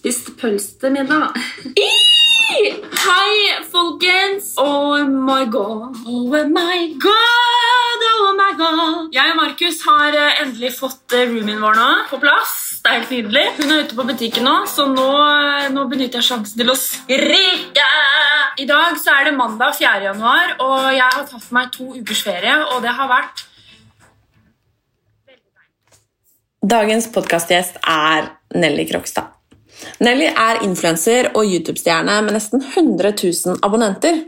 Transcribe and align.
Spiste 0.00 0.32
pølse 0.40 0.78
til 0.80 0.92
middag. 0.92 1.32
Hei, 3.04 3.64
folkens! 3.72 4.54
Oh 4.58 5.10
my 5.30 5.44
god. 5.46 5.96
Oh 6.06 6.26
my 6.48 6.80
god, 7.06 8.00
oh 8.12 8.32
my 8.34 8.52
god. 8.58 9.10
Jeg 9.14 9.30
og 9.32 9.36
Markus 9.38 9.78
har 9.86 10.16
eh, 10.18 10.40
endelig 10.42 10.72
fått 10.78 11.14
eh, 11.14 11.28
roomien 11.30 11.60
vår 11.62 11.76
nå 11.78 11.88
på 12.10 12.18
plass. 12.22 12.56
Det 12.80 12.90
er 12.90 12.96
helt 12.98 13.12
nydelig. 13.14 13.44
Hun 13.60 13.74
er 13.74 13.84
ute 13.84 13.98
på 13.98 14.06
butikken 14.08 14.48
nå, 14.48 14.54
så 14.70 14.88
nå, 14.90 15.06
eh, 15.26 15.68
nå 15.74 15.84
benytter 15.92 16.18
jeg 16.18 16.30
sjansen 16.32 16.58
til 16.58 16.72
å 16.72 16.76
skrike. 16.78 17.86
I 18.58 18.66
dag 18.66 18.98
så 18.98 19.14
er 19.18 19.30
det 19.30 19.36
mandag 19.38 19.76
4. 19.78 19.92
januar, 20.08 20.56
og 20.64 20.88
jeg 20.96 21.06
har 21.06 21.28
tatt 21.30 21.46
meg 21.54 21.70
to 21.76 21.92
ukers 21.94 22.24
ferie, 22.26 22.56
og 22.72 22.82
det 22.86 22.96
har 22.98 23.10
vært 23.12 23.46
Dagens 26.70 27.06
podkastgjest 27.08 27.78
er 27.88 28.34
Nelly 28.52 28.84
Krokstad. 28.90 29.30
Nelly 30.04 30.26
er 30.28 30.60
influenser 30.66 31.30
og 31.32 31.48
YouTube-stjerne 31.48 32.18
med 32.26 32.36
nesten 32.36 32.60
100 32.60 33.14
000 33.16 33.62
abonnenter. 33.64 34.26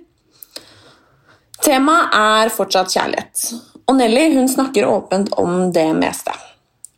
Temaet 1.62 2.14
er 2.18 2.50
fortsatt 2.50 2.90
kjærlighet, 2.90 3.42
og 3.86 3.94
Nelly 3.94 4.24
hun 4.34 4.48
snakker 4.50 4.88
åpent 4.90 5.30
om 5.38 5.68
det 5.74 5.86
meste. 5.94 6.34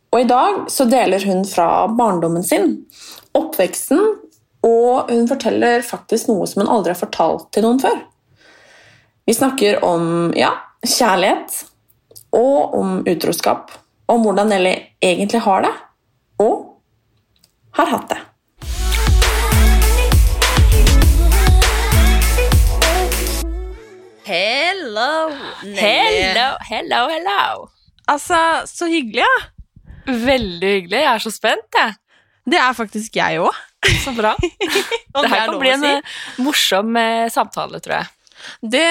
Og 0.09 0.23
I 0.23 0.29
dag 0.29 0.63
så 0.73 0.87
deler 0.89 1.21
hun 1.27 1.43
fra 1.45 1.85
barndommen 1.93 2.41
sin, 2.43 2.71
oppveksten, 3.37 4.01
og 4.65 5.11
hun 5.11 5.29
forteller 5.29 5.85
faktisk 5.85 6.31
noe 6.31 6.49
som 6.49 6.63
hun 6.63 6.71
aldri 6.79 6.95
har 6.95 7.01
fortalt 7.03 7.51
til 7.53 7.67
noen 7.67 7.81
før. 7.83 7.99
Vi 9.29 9.37
snakker 9.37 9.83
om 9.85 10.33
ja, 10.37 10.49
kjærlighet 10.81 11.61
og 12.33 12.73
om 12.79 12.97
utroskap 13.05 13.69
om 14.09 14.25
hvordan 14.25 14.49
Nelly 14.49 14.73
egentlig 15.03 15.45
har 15.45 15.65
det, 15.65 15.73
og 16.41 16.57
har 17.77 17.93
hatt 17.93 18.09
det. 18.15 18.24
Hello, 24.25 25.29
Nelly. 25.61 25.77
Hello, 25.77 26.57
hello, 26.65 27.01
hello. 27.11 27.67
Altså, 28.09 28.37
så 28.65 28.87
hyggelig, 28.89 29.21
ja. 29.21 29.35
Veldig 30.09 30.71
hyggelig. 30.71 30.97
Jeg 30.97 31.09
er 31.11 31.21
så 31.21 31.31
spent, 31.33 31.77
jeg. 31.77 31.93
Det 32.49 32.57
er 32.57 32.73
faktisk 32.73 33.19
jeg 33.19 33.43
òg. 33.45 33.59
Så 34.01 34.15
bra. 34.17 34.31
det 34.41 35.29
her 35.29 35.45
kan 35.45 35.59
bli 35.61 35.69
en 35.75 35.85
si. 35.85 35.93
morsom 36.41 36.97
eh, 36.97 37.27
samtale, 37.29 37.77
tror 37.85 37.99
jeg. 37.99 38.09
Det 38.73 38.89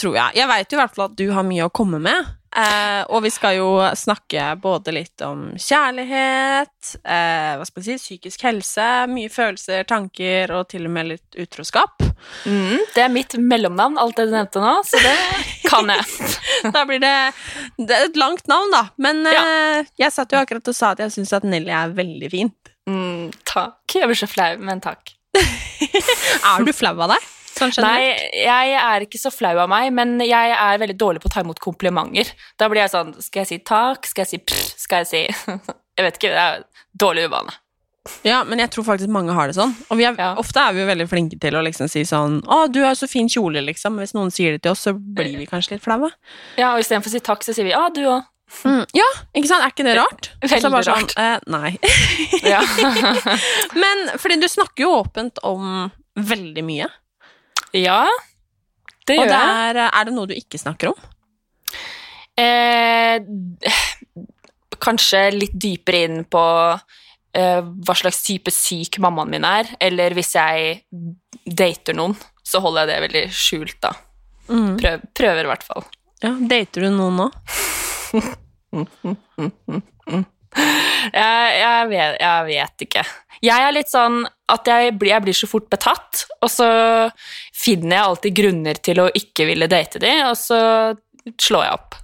tror 0.00 0.16
jeg. 0.16 0.38
Jeg 0.40 0.48
veit 0.54 0.72
i 0.72 0.80
hvert 0.80 0.96
fall 0.96 1.10
at 1.10 1.18
du 1.20 1.26
har 1.36 1.44
mye 1.44 1.68
å 1.68 1.74
komme 1.76 2.00
med. 2.00 2.32
Eh, 2.50 3.02
og 3.14 3.22
vi 3.22 3.30
skal 3.30 3.60
jo 3.60 3.68
snakke 3.94 4.56
både 4.58 4.94
litt 4.96 5.22
om 5.22 5.52
kjærlighet, 5.54 6.96
eh, 7.04 7.52
hva 7.54 7.66
skal 7.66 7.82
vi 7.82 7.86
si, 7.86 7.98
psykisk 8.00 8.42
helse, 8.48 8.86
mye 9.12 9.30
følelser, 9.30 9.84
tanker 9.86 10.50
og 10.56 10.66
til 10.72 10.88
og 10.88 10.94
med 10.96 11.12
litt 11.12 11.38
utroskap. 11.38 12.02
Mm, 12.44 12.82
det 12.96 13.04
er 13.04 13.14
mitt 13.14 13.38
mellomnavn, 13.38 14.00
alt 14.02 14.18
det 14.18 14.26
du 14.28 14.34
nevnte 14.34 14.64
nå, 14.64 14.74
så 14.86 14.98
det 15.04 15.14
kan 15.68 15.94
jeg. 15.94 16.34
da 16.74 16.84
blir 16.90 17.02
det, 17.02 17.14
det 17.78 17.96
er 17.96 18.10
et 18.10 18.18
langt 18.18 18.50
navn, 18.50 18.74
da. 18.74 18.84
Men 18.98 19.22
ja. 19.30 19.46
eh, 19.46 19.94
jeg 20.02 20.16
satt 20.16 20.34
jo 20.34 20.42
akkurat 20.42 20.74
og 20.74 20.76
sa 20.76 20.94
at 20.96 21.06
jeg 21.06 21.14
syns 21.20 21.36
at 21.38 21.46
Nelly 21.46 21.70
er 21.70 21.94
veldig 21.94 22.34
fint. 22.34 22.74
Mm, 22.90 23.30
takk. 23.46 23.84
Jeg 23.94 24.10
blir 24.10 24.18
så 24.18 24.30
flau, 24.30 24.56
men 24.58 24.82
takk. 24.82 25.14
er 25.38 26.66
du 26.66 26.74
flau 26.74 26.96
av 26.98 27.14
deg? 27.14 27.34
Sånn 27.60 27.84
Nei, 27.84 28.10
jeg 28.40 28.76
er 28.80 29.04
ikke 29.04 29.20
så 29.20 29.32
flau 29.34 29.52
av 29.60 29.68
meg, 29.70 29.90
men 29.96 30.16
jeg 30.24 30.54
er 30.56 30.80
veldig 30.80 30.96
dårlig 31.00 31.22
på 31.22 31.30
å 31.30 31.34
ta 31.34 31.44
imot 31.44 31.60
komplimenter. 31.62 32.32
Da 32.60 32.70
blir 32.72 32.84
jeg 32.84 32.94
sånn 32.94 33.12
Skal 33.20 33.44
jeg 33.44 33.50
si 33.50 33.58
takk? 33.66 34.08
Skal 34.08 34.24
jeg 34.24 34.32
si 34.32 34.40
pff? 34.40 34.76
Skal 34.80 35.04
jeg 35.04 35.10
si 35.10 35.24
Jeg 36.00 36.06
vet 36.06 36.16
ikke. 36.16 36.32
Det 36.32 36.46
er 36.46 36.62
dårlig 36.96 37.26
uvane. 37.28 37.52
Ja, 38.24 38.40
men 38.48 38.62
jeg 38.62 38.70
tror 38.72 38.86
faktisk 38.86 39.12
mange 39.12 39.34
har 39.36 39.50
det 39.50 39.58
sånn. 39.58 39.74
Og 39.92 40.00
er, 40.00 40.16
ja. 40.16 40.30
ofte 40.40 40.62
er 40.62 40.72
vi 40.72 40.80
jo 40.80 40.88
veldig 40.88 41.06
flinke 41.10 41.36
til 41.40 41.56
å 41.58 41.62
liksom 41.66 41.90
si 41.92 42.06
sånn 42.08 42.40
'Å, 42.40 42.62
du 42.72 42.80
har 42.80 42.96
så 42.96 43.08
fin 43.10 43.28
kjole', 43.28 43.60
liksom. 43.66 44.00
Hvis 44.00 44.16
noen 44.16 44.32
sier 44.32 44.56
det 44.56 44.62
til 44.64 44.72
oss, 44.72 44.86
så 44.88 44.94
blir 44.96 45.36
vi 45.36 45.48
kanskje 45.48 45.76
litt 45.76 45.84
flaue. 45.84 46.08
Ja, 46.56 46.72
og 46.72 46.80
istedenfor 46.80 47.12
å 47.12 47.14
si 47.14 47.20
takk, 47.20 47.44
så 47.44 47.52
sier 47.52 47.68
vi 47.68 47.76
'Å, 47.76 47.92
du 47.92 48.06
òg'. 48.08 48.24
Mm, 48.64 48.82
ja, 48.96 49.06
ikke 49.36 49.46
sant? 49.46 49.62
Er 49.62 49.70
ikke 49.70 49.86
det 49.86 49.96
rart? 49.98 50.30
Veldig 50.42 50.72
bare 50.72 50.88
sånn, 50.88 51.06
rart. 51.06 51.14
Eh, 51.20 51.38
nei. 51.52 51.76
men 53.82 54.08
fordi 54.18 54.40
du 54.42 54.48
snakker 54.50 54.86
jo 54.88 54.96
åpent 55.04 55.38
om 55.46 55.90
veldig 56.18 56.64
mye. 56.66 56.88
Ja. 57.76 58.02
Det 59.06 59.16
gjør 59.16 59.30
jeg. 59.30 59.34
Og 59.34 59.70
er, 59.70 59.80
er 59.88 60.08
det 60.08 60.14
noe 60.14 60.30
du 60.30 60.34
ikke 60.36 60.60
snakker 60.60 60.92
om? 60.92 60.98
Eh, 62.40 63.20
kanskje 64.80 65.22
litt 65.34 65.56
dypere 65.60 66.04
inn 66.06 66.22
på 66.30 66.42
eh, 66.72 67.60
hva 67.60 67.96
slags 67.98 68.22
type 68.26 68.52
syk 68.54 69.00
mammaen 69.02 69.32
min 69.32 69.46
er. 69.46 69.72
Eller 69.82 70.14
hvis 70.16 70.34
jeg 70.38 70.80
dater 71.44 71.96
noen, 71.98 72.14
så 72.46 72.62
holder 72.62 72.86
jeg 72.86 72.90
det 72.90 73.04
veldig 73.06 73.24
skjult, 73.34 73.78
da. 73.82 73.92
Mm. 74.50 74.76
Prøv, 74.80 75.02
prøver 75.14 75.46
i 75.46 75.50
hvert 75.52 75.66
fall. 75.66 75.84
Ja, 76.20 76.34
Dater 76.50 76.84
du 76.84 76.90
noen 76.92 77.16
nå? 77.16 77.30
jeg, 80.56 81.60
jeg, 81.60 81.88
vet, 81.90 82.16
jeg, 82.20 82.46
vet, 82.48 82.84
ikke. 82.86 83.04
Jeg 83.40 83.66
er 83.66 83.74
litt 83.74 83.90
sånn 83.90 84.22
at 84.50 84.68
jeg 84.68 84.96
blir, 84.98 85.14
jeg 85.14 85.24
blir, 85.24 85.36
så 85.36 85.48
fort 85.50 85.70
betatt, 85.72 86.24
og 86.42 86.50
så 86.52 86.68
finner 87.56 87.96
jeg 87.96 88.08
alltid 88.08 88.36
grunner 88.42 88.80
til 88.82 89.02
å 89.04 89.10
ikke 89.14 89.46
ville 89.48 89.70
date 89.70 90.02
de, 90.02 90.12
og 90.26 90.36
så 90.38 90.60
slår 91.40 91.66
jeg 91.66 91.78
opp. 91.78 91.98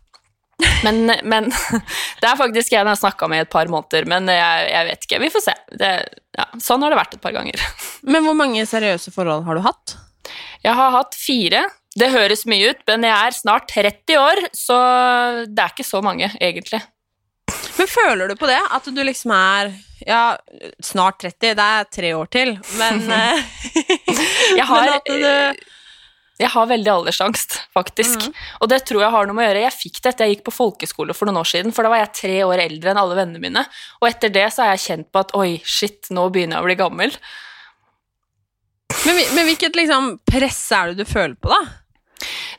Men, 0.87 1.13
men 1.29 1.51
det 2.23 2.29
er 2.29 2.39
faktisk 2.39 2.73
en 2.73 2.79
jeg 2.79 2.89
har 2.89 3.01
snakka 3.01 3.29
med 3.29 3.43
i 3.43 3.45
et 3.45 3.53
par 3.53 3.69
måneder, 3.73 4.09
men 4.09 4.31
jeg, 4.33 4.69
jeg 4.73 4.89
vet 4.91 5.09
ikke. 5.09 5.23
Vi 5.27 5.33
får 5.35 5.45
se. 5.49 5.57
Det, 5.77 5.93
ja, 6.39 6.47
sånn 6.63 6.85
har 6.85 6.93
det 6.93 7.01
vært 7.01 7.17
et 7.19 7.25
par 7.25 7.35
ganger. 7.37 7.61
Men 8.13 8.25
hvor 8.27 8.37
mange 8.39 8.65
seriøse 8.69 9.13
forhold 9.15 9.45
har 9.49 9.59
du 9.59 9.65
hatt? 9.65 9.97
Jeg 10.65 10.75
har 10.79 10.93
hatt 10.95 11.17
fire. 11.19 11.63
Det 11.97 12.11
høres 12.13 12.45
mye 12.51 12.75
ut, 12.75 12.83
men 12.85 13.07
jeg 13.07 13.15
er 13.15 13.33
snart 13.33 13.71
30 13.73 14.19
år, 14.21 14.41
så 14.53 14.77
det 15.49 15.63
er 15.63 15.73
ikke 15.73 15.87
så 15.87 16.03
mange, 16.05 16.29
egentlig. 16.45 16.83
Men 17.77 17.91
føler 17.91 18.31
du 18.31 18.37
på 18.41 18.49
det? 18.51 18.61
At 18.73 18.89
du 18.89 19.03
liksom 19.05 19.33
er 19.37 19.73
ja, 20.07 20.37
snart 20.85 21.23
30, 21.25 21.55
det 21.57 21.65
er 21.65 21.89
tre 21.93 22.13
år 22.17 22.29
til, 22.33 22.53
men 22.81 23.01
eh, 23.17 23.41
Jeg 24.57 24.67
har 24.71 24.93
du, 25.07 25.65
jeg 26.37 26.53
har 26.53 26.69
veldig 26.69 26.91
aldersangst, 26.93 27.55
faktisk. 27.73 28.27
Mm. 28.29 28.35
Og 28.61 28.69
det 28.69 28.83
tror 28.85 29.07
jeg 29.07 29.13
har 29.15 29.29
noe 29.29 29.37
med 29.39 29.47
å 29.47 29.49
gjøre. 29.49 29.63
Jeg 29.65 29.77
fikk 29.79 30.03
det 30.03 30.11
etter 30.11 30.29
jeg 30.29 30.37
gikk 30.37 30.45
på 30.51 30.57
folkeskole 30.59 31.17
for 31.17 31.29
noen 31.29 31.41
år 31.41 31.49
siden, 31.49 31.73
for 31.73 31.87
da 31.87 31.93
var 31.95 32.03
jeg 32.03 32.13
tre 32.19 32.37
år 32.45 32.61
eldre 32.67 32.93
enn 32.93 33.01
alle 33.01 33.17
vennene 33.17 33.41
mine. 33.41 33.65
Og 34.03 34.09
etter 34.11 34.33
det 34.35 34.45
så 34.53 34.67
har 34.67 34.75
jeg 34.75 34.85
kjent 34.85 35.09
på 35.09 35.23
at 35.25 35.33
oi, 35.39 35.49
shit, 35.65 36.11
nå 36.13 36.29
begynner 36.35 36.59
jeg 36.59 36.67
å 36.67 36.69
bli 36.69 36.79
gammel. 36.83 37.17
Men, 39.07 39.23
men 39.33 39.49
hvilket 39.49 39.81
liksom, 39.81 40.13
press 40.29 40.61
er 40.77 40.93
det 40.93 41.07
du 41.07 41.09
føler 41.09 41.39
på, 41.41 41.49
da? 41.53 41.86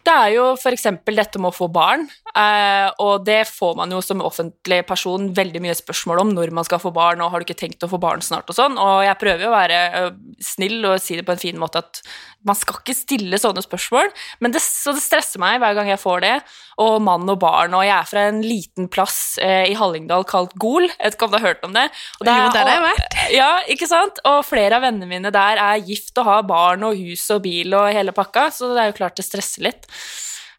Det 0.08 0.14
er 0.16 0.30
jo 0.38 0.44
f.eks. 0.56 0.86
dette 1.04 1.40
med 1.42 1.50
å 1.50 1.56
få 1.56 1.68
barn, 1.74 2.06
eh, 2.32 2.88
og 3.04 3.26
det 3.28 3.42
får 3.50 3.74
man 3.76 3.92
jo 3.92 4.00
som 4.06 4.24
offentlig 4.24 4.80
person 4.88 5.28
veldig 5.36 5.62
mye 5.66 5.76
spørsmål 5.76 6.22
om 6.24 6.32
når 6.38 6.54
man 6.56 6.68
skal 6.68 6.80
få 6.80 6.94
barn, 6.96 7.20
og 7.20 7.34
har 7.34 7.44
du 7.44 7.48
ikke 7.48 7.60
tenkt 7.60 7.84
å 7.84 7.92
få 7.92 8.00
barn 8.00 8.24
snart 8.24 8.48
og 8.48 8.56
sånn, 8.56 8.80
og 8.80 9.04
jeg 9.04 9.20
prøver 9.20 9.44
jo 9.44 9.52
å 9.52 9.58
være 9.58 9.82
eh, 10.00 10.10
snill 10.40 10.80
og 10.94 11.02
si 11.04 11.20
det 11.20 11.28
på 11.28 11.36
en 11.36 11.44
fin 11.44 11.60
måte 11.60 11.84
at 11.84 12.02
man 12.48 12.56
skal 12.56 12.80
ikke 12.80 12.96
stille 12.96 13.40
sånne 13.42 13.64
spørsmål, 13.66 14.14
men 14.40 14.56
det, 14.56 14.62
så 14.64 14.94
det 14.96 15.04
stresser 15.04 15.44
meg 15.44 15.60
hver 15.60 15.76
gang 15.76 15.92
jeg 15.92 16.00
får 16.00 16.24
det, 16.24 16.36
og 16.78 17.02
mann 17.04 17.28
og 17.28 17.40
barn, 17.42 17.74
og 17.76 17.84
jeg 17.84 17.96
er 17.98 18.08
fra 18.08 18.24
en 18.30 18.40
liten 18.46 18.88
plass 18.94 19.20
eh, 19.44 19.66
i 19.72 19.76
Hallingdal 19.76 20.24
kalt 20.30 20.54
Gol, 20.62 20.86
jeg 20.88 21.02
vet 21.02 21.18
ikke 21.18 21.28
om 21.28 21.34
du 21.34 21.40
har 21.40 21.48
hørt 21.50 21.66
om 21.68 21.76
det? 21.76 21.88
Og 22.22 22.28
det 22.28 22.32
er, 22.32 22.44
jo, 22.46 22.52
der 22.54 22.70
har 22.70 22.76
jeg 22.78 22.86
vært. 22.86 23.18
Ja, 23.34 23.50
ikke 23.74 23.90
sant? 23.90 24.22
Og 24.30 24.44
flere 24.48 24.78
av 24.78 24.86
vennene 24.86 25.10
mine 25.10 25.34
der 25.34 25.60
er 25.60 25.84
gift 25.84 26.16
og 26.22 26.30
har 26.30 26.48
barn 26.48 26.86
og 26.88 26.96
hus 26.96 27.26
og 27.34 27.44
bil 27.44 27.74
og 27.76 27.90
hele 27.92 28.14
pakka, 28.16 28.48
så 28.54 28.72
det 28.72 28.84
er 28.84 28.92
jo 28.94 29.00
klart 29.02 29.18
det 29.18 29.26
stresser 29.26 29.66
litt. 29.68 29.90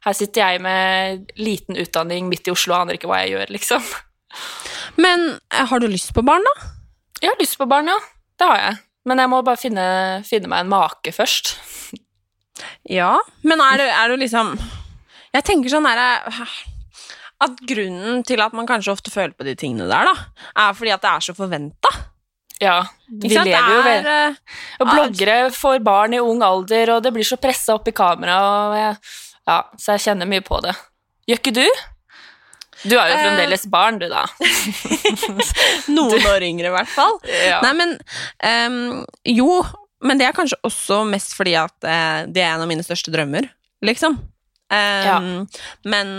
Her 0.06 0.14
sitter 0.17 0.44
jeg 0.44 0.62
med 0.62 1.32
liten 1.40 1.79
utdanning 1.81 2.29
midt 2.31 2.49
i 2.49 2.55
Oslo 2.55 2.76
og 2.76 2.85
aner 2.85 2.99
ikke 2.99 3.11
hva 3.11 3.23
jeg 3.25 3.35
gjør, 3.35 3.55
liksom. 3.56 3.88
Men 5.00 5.31
eh, 5.52 5.64
har 5.69 5.82
du 5.82 5.88
lyst 5.90 6.14
på 6.17 6.25
barn, 6.26 6.46
da? 6.46 6.70
Jeg 7.23 7.32
har 7.32 7.40
lyst 7.43 7.58
på 7.58 7.67
barn, 7.70 7.90
ja. 7.90 7.99
Det 8.38 8.46
har 8.46 8.62
jeg. 8.62 8.79
Men 9.08 9.23
jeg 9.23 9.32
må 9.32 9.40
bare 9.46 9.61
finne, 9.61 9.87
finne 10.29 10.50
meg 10.50 10.64
en 10.64 10.73
make 10.73 11.12
først. 11.14 11.56
Ja, 12.90 13.14
men 13.46 13.62
er 13.62 13.79
du, 13.79 13.85
er 13.87 14.11
du 14.11 14.17
liksom 14.19 14.49
Jeg 15.31 15.44
tenker 15.46 15.70
sånn 15.70 15.87
her 15.87 16.25
At 17.38 17.61
grunnen 17.70 18.25
til 18.26 18.43
at 18.43 18.56
man 18.56 18.67
kanskje 18.67 18.96
ofte 18.96 19.12
føler 19.14 19.37
på 19.38 19.46
de 19.46 19.55
tingene 19.58 19.87
der, 19.87 20.08
da, 20.08 20.46
er 20.64 20.75
fordi 20.75 20.91
at 20.91 21.05
det 21.05 21.12
er 21.12 21.26
så 21.29 21.34
forventa. 21.38 21.93
Ja, 22.58 22.81
vi 23.06 23.31
lever 23.31 23.70
jo 23.70 23.82
det 23.87 23.93
ved 24.02 24.08
eh, 24.11 24.38
Og 24.82 24.91
bloggere 24.91 25.37
får 25.55 25.79
barn 25.87 26.17
i 26.17 26.23
ung 26.23 26.43
alder, 26.43 26.96
og 26.96 27.05
det 27.05 27.12
blir 27.14 27.26
så 27.26 27.38
pressa 27.38 27.76
opp 27.79 27.87
i 27.87 27.94
kamera, 27.94 28.38
og 28.43 28.75
jeg, 28.81 28.96
ja, 29.48 29.62
så 29.80 29.96
jeg 29.96 30.04
kjenner 30.10 30.28
mye 30.28 30.44
på 30.44 30.60
det. 30.64 30.74
Gjør 31.28 31.40
ikke 31.40 31.54
du? 31.56 31.64
Du 32.84 32.94
er 32.94 33.08
jo 33.10 33.14
Eh. 33.16 33.22
fremdeles 33.24 33.64
barn, 33.72 33.96
du, 33.98 34.06
da. 34.12 34.22
Noen 35.96 36.26
år 36.30 36.44
yngre, 36.46 36.70
i 36.70 36.74
hvert 36.76 36.92
fall. 36.92 37.16
Ja. 37.48 37.60
Nei, 37.64 37.72
men 37.80 37.96
um, 38.44 39.04
Jo, 39.26 39.62
men 40.04 40.20
det 40.20 40.28
er 40.28 40.36
kanskje 40.36 40.60
også 40.68 41.00
mest 41.08 41.34
fordi 41.34 41.56
at 41.58 41.74
eh, 41.88 42.20
det 42.30 42.44
er 42.44 42.52
en 42.54 42.62
av 42.66 42.70
mine 42.70 42.84
største 42.86 43.10
drømmer, 43.14 43.48
liksom. 43.84 44.14
Ehm, 44.70 45.46
Men 45.88 46.10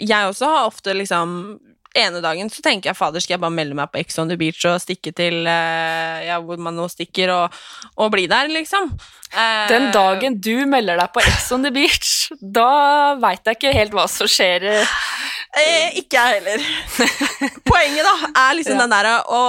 jeg 0.00 0.30
også 0.30 0.48
har 0.48 0.66
ofte 0.70 0.94
liksom 0.96 1.58
ene 1.98 2.20
dagen 2.24 2.48
så 2.52 2.62
tenker 2.64 2.90
jeg 2.90 2.96
fader, 2.98 3.20
skal 3.20 3.34
jeg 3.36 3.42
bare 3.42 3.52
melde 3.54 3.76
meg 3.76 3.90
på 3.92 3.98
Ex 4.00 4.18
on 4.20 4.28
the 4.30 4.36
Beach 4.40 4.60
og 4.68 4.78
stikke 4.82 5.10
til 5.16 5.46
eh, 5.48 6.24
ja, 6.28 6.36
hvor 6.44 6.58
man 6.62 6.76
nå 6.78 6.86
stikker, 6.92 7.30
og, 7.34 7.54
og 8.00 8.10
bli 8.14 8.26
der, 8.30 8.50
liksom. 8.52 8.90
Eh, 9.32 9.64
Den 9.70 9.90
dagen 9.94 10.40
du 10.40 10.54
melder 10.70 10.98
deg 11.00 11.12
på 11.14 11.22
Ex 11.24 11.46
on 11.54 11.62
the 11.66 11.72
Beach, 11.74 12.17
da 12.40 13.14
veit 13.22 13.46
jeg 13.48 13.56
ikke 13.58 13.74
helt 13.76 13.94
hva 13.96 14.04
som 14.10 14.28
skjer. 14.30 14.66
Eh, 14.68 15.98
ikke 16.02 16.18
jeg 16.20 16.40
heller. 16.40 16.64
Poenget 17.70 18.04
da 18.06 18.14
er 18.48 18.58
liksom 18.58 18.76
Ja. 18.76 18.84
den 18.84 18.92
derre 18.92 19.14
å 19.24 19.42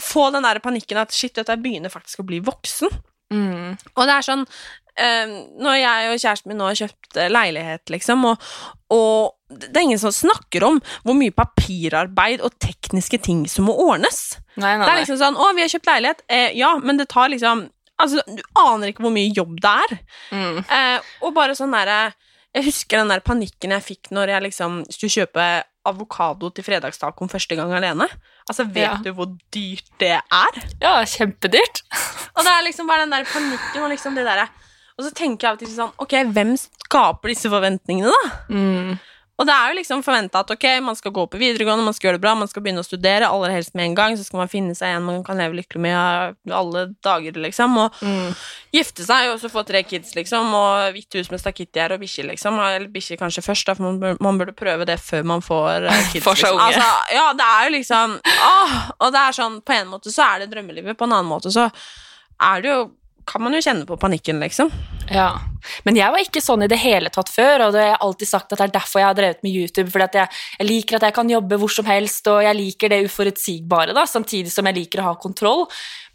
få 0.00 0.28
den 0.34 0.44
der 0.46 0.60
panikken 0.62 1.00
at 1.00 1.12
shit, 1.16 1.34
dette 1.34 1.56
begynner 1.60 1.92
faktisk 1.92 2.20
å 2.22 2.26
bli 2.28 2.40
voksen. 2.44 2.92
Mm. 3.32 3.74
Og 3.94 4.06
det 4.08 4.14
er 4.16 4.24
sånn 4.26 4.40
eh, 4.98 5.28
Når 5.62 5.76
jeg 5.78 6.08
og 6.10 6.16
kjæresten 6.18 6.50
min 6.50 6.58
nå 6.58 6.66
har 6.66 6.78
kjøpt 6.80 7.18
eh, 7.22 7.28
leilighet, 7.30 7.84
liksom, 7.94 8.24
og, 8.26 8.48
og 8.90 9.36
det 9.54 9.70
er 9.76 9.84
ingen 9.86 10.00
som 10.02 10.10
snakker 10.14 10.66
om 10.66 10.80
hvor 11.06 11.14
mye 11.18 11.34
papirarbeid 11.34 12.42
og 12.46 12.56
tekniske 12.62 13.20
ting 13.22 13.44
som 13.50 13.66
må 13.70 13.74
ordnes. 13.86 14.36
Nei, 14.56 14.76
nei, 14.76 14.84
Det 14.86 14.92
er 14.92 15.00
liksom 15.04 15.20
sånn 15.22 15.38
Å, 15.38 15.50
vi 15.56 15.62
har 15.64 15.70
kjøpt 15.72 15.90
leilighet. 15.92 16.24
Eh, 16.30 16.50
ja, 16.58 16.74
men 16.82 16.98
det 17.00 17.08
tar 17.10 17.30
liksom 17.32 17.68
Altså, 18.00 18.22
du 18.26 18.42
aner 18.56 18.90
ikke 18.92 19.04
hvor 19.04 19.12
mye 19.14 19.30
jobb 19.36 19.58
det 19.60 19.70
er. 19.84 19.96
Mm. 20.32 20.58
Eh, 20.64 21.08
og 21.26 21.34
bare 21.36 21.56
sånn 21.58 21.72
derre 21.76 22.12
Jeg 22.54 22.64
husker 22.66 22.98
den 22.98 23.10
der 23.12 23.20
panikken 23.22 23.70
jeg 23.76 23.84
fikk 23.86 24.08
når 24.10 24.32
jeg 24.32 24.42
liksom 24.48 24.80
skulle 24.90 25.12
kjøpe 25.20 25.44
avokado 25.86 26.48
til 26.52 26.64
fredagstacoen 26.66 27.30
første 27.30 27.56
gang 27.56 27.70
alene. 27.72 28.08
Altså, 28.50 28.64
vet 28.66 28.82
Ja. 28.88 28.96
du 29.04 29.12
hvor 29.14 29.28
dyrt 29.54 29.86
det 30.02 30.16
er? 30.18 30.58
Ja, 30.82 30.96
kjempedyrt. 31.06 31.82
Og 32.36 32.42
det 32.44 32.50
er 32.52 32.66
liksom 32.66 32.88
bare 32.90 33.04
den 33.06 33.14
der 33.14 33.24
panikken 33.30 33.82
og 33.84 33.90
liksom 33.92 34.14
det 34.18 34.24
derre 34.26 34.48
Og 34.98 35.04
så 35.06 35.12
tenker 35.14 35.46
jeg 35.46 35.50
av 35.50 35.56
og 35.56 35.62
til 35.62 35.70
sånn 35.76 35.94
Ok, 36.02 36.12
hvem 36.34 36.52
skaper 36.58 37.28
disse 37.32 37.48
forventningene, 37.52 38.10
da? 38.10 38.32
Mm. 38.52 38.98
Og 39.40 39.46
det 39.48 39.54
er 39.56 39.70
jo 39.72 39.76
liksom 39.78 40.02
forventa 40.04 40.42
at 40.44 40.50
ok, 40.52 40.64
man 40.84 40.96
skal 40.98 41.14
gå 41.16 41.22
på 41.32 41.38
videregående, 41.40 41.86
man 41.86 41.94
skal 41.96 42.10
gjøre 42.10 42.18
det 42.18 42.24
bra, 42.26 42.34
man 42.36 42.48
skal 42.50 42.60
begynne 42.66 42.82
å 42.82 42.86
studere, 42.86 43.28
aller 43.32 43.54
helst 43.54 43.72
med 43.78 43.86
en 43.86 43.94
gang, 43.96 44.16
så 44.20 44.26
skal 44.26 44.42
man 44.42 44.50
finne 44.52 44.74
seg 44.76 44.92
en 44.98 45.06
man 45.06 45.22
kan 45.24 45.40
leve 45.40 45.56
lykkelig 45.56 45.80
med 45.80 46.52
alle 46.52 46.82
dager, 47.00 47.38
liksom. 47.40 47.78
Og 47.80 48.02
Mm. 48.04 48.34
gifte 48.76 49.06
seg 49.06 49.30
og 49.32 49.40
så 49.40 49.48
få 49.48 49.64
tre 49.66 49.80
kids, 49.82 50.12
liksom, 50.14 50.52
og 50.54 50.92
hvitt 50.92 51.16
hus 51.16 51.30
med 51.32 51.40
stakittgjerde 51.40 51.96
og 51.96 52.04
bikkje, 52.04 52.26
liksom. 52.28 52.60
Eller 52.60 52.86
bikkje 52.92 53.16
kanskje 53.18 53.42
først, 53.48 53.66
da, 53.66 53.74
for 53.74 53.88
man, 53.96 54.16
man 54.20 54.38
burde 54.38 54.52
prøve 54.52 54.84
det 54.84 54.98
før 55.00 55.24
man 55.24 55.40
får 55.40 55.88
eh, 55.88 56.04
kids. 56.12 56.24
for 56.24 56.34
seg 56.36 56.52
liksom. 56.52 56.60
unge. 56.60 56.76
Altså, 56.76 57.16
ja, 57.16 57.26
det 57.40 57.48
er 57.48 57.64
jo 57.64 57.74
liksom 57.78 58.18
åh, 58.20 58.76
Og 59.00 59.12
det 59.16 59.20
er 59.24 59.32
sånn, 59.40 59.60
på 59.64 59.72
en 59.80 59.88
måte 59.88 60.12
så 60.12 60.26
er 60.34 60.44
det 60.44 60.50
drømmelivet, 60.52 60.98
på 61.00 61.08
en 61.08 61.16
annen 61.16 61.30
måte 61.32 61.50
så 61.54 61.70
er 62.40 62.60
det 62.62 62.70
jo 62.74 62.90
kan 63.30 63.42
man 63.44 63.52
jo 63.54 63.60
kjenne 63.62 63.84
på 63.86 63.96
panikken, 64.00 64.40
liksom. 64.42 64.70
Ja. 65.12 65.38
Men 65.86 65.98
jeg 65.98 66.14
var 66.14 66.24
ikke 66.24 66.42
sånn 66.44 66.64
i 66.64 66.70
det 66.70 66.80
hele 66.82 67.12
tatt 67.12 67.30
før, 67.32 67.66
og 67.66 67.74
det 67.74 67.82
har 67.82 67.92
jeg 67.92 68.02
alltid 68.06 68.30
sagt 68.30 68.52
at 68.52 68.60
det 68.60 68.66
er 68.68 68.76
derfor 68.78 69.02
jeg 69.02 69.08
har 69.08 69.18
drevet 69.18 69.42
med 69.46 69.56
YouTube, 69.56 69.90
fordi 69.92 70.20
jeg, 70.22 70.40
jeg 70.58 70.68
liker 70.68 70.98
at 70.98 71.08
jeg 71.08 71.16
kan 71.20 71.32
jobbe 71.32 71.60
hvor 71.60 71.72
som 71.72 71.88
helst, 71.88 72.30
og 72.32 72.42
jeg 72.44 72.58
liker 72.58 72.92
det 72.92 73.02
uforutsigbare, 73.06 73.96
da, 73.96 74.06
samtidig 74.08 74.52
som 74.54 74.68
jeg 74.70 74.78
liker 74.80 75.02
å 75.02 75.10
ha 75.10 75.14
kontroll. 75.20 75.66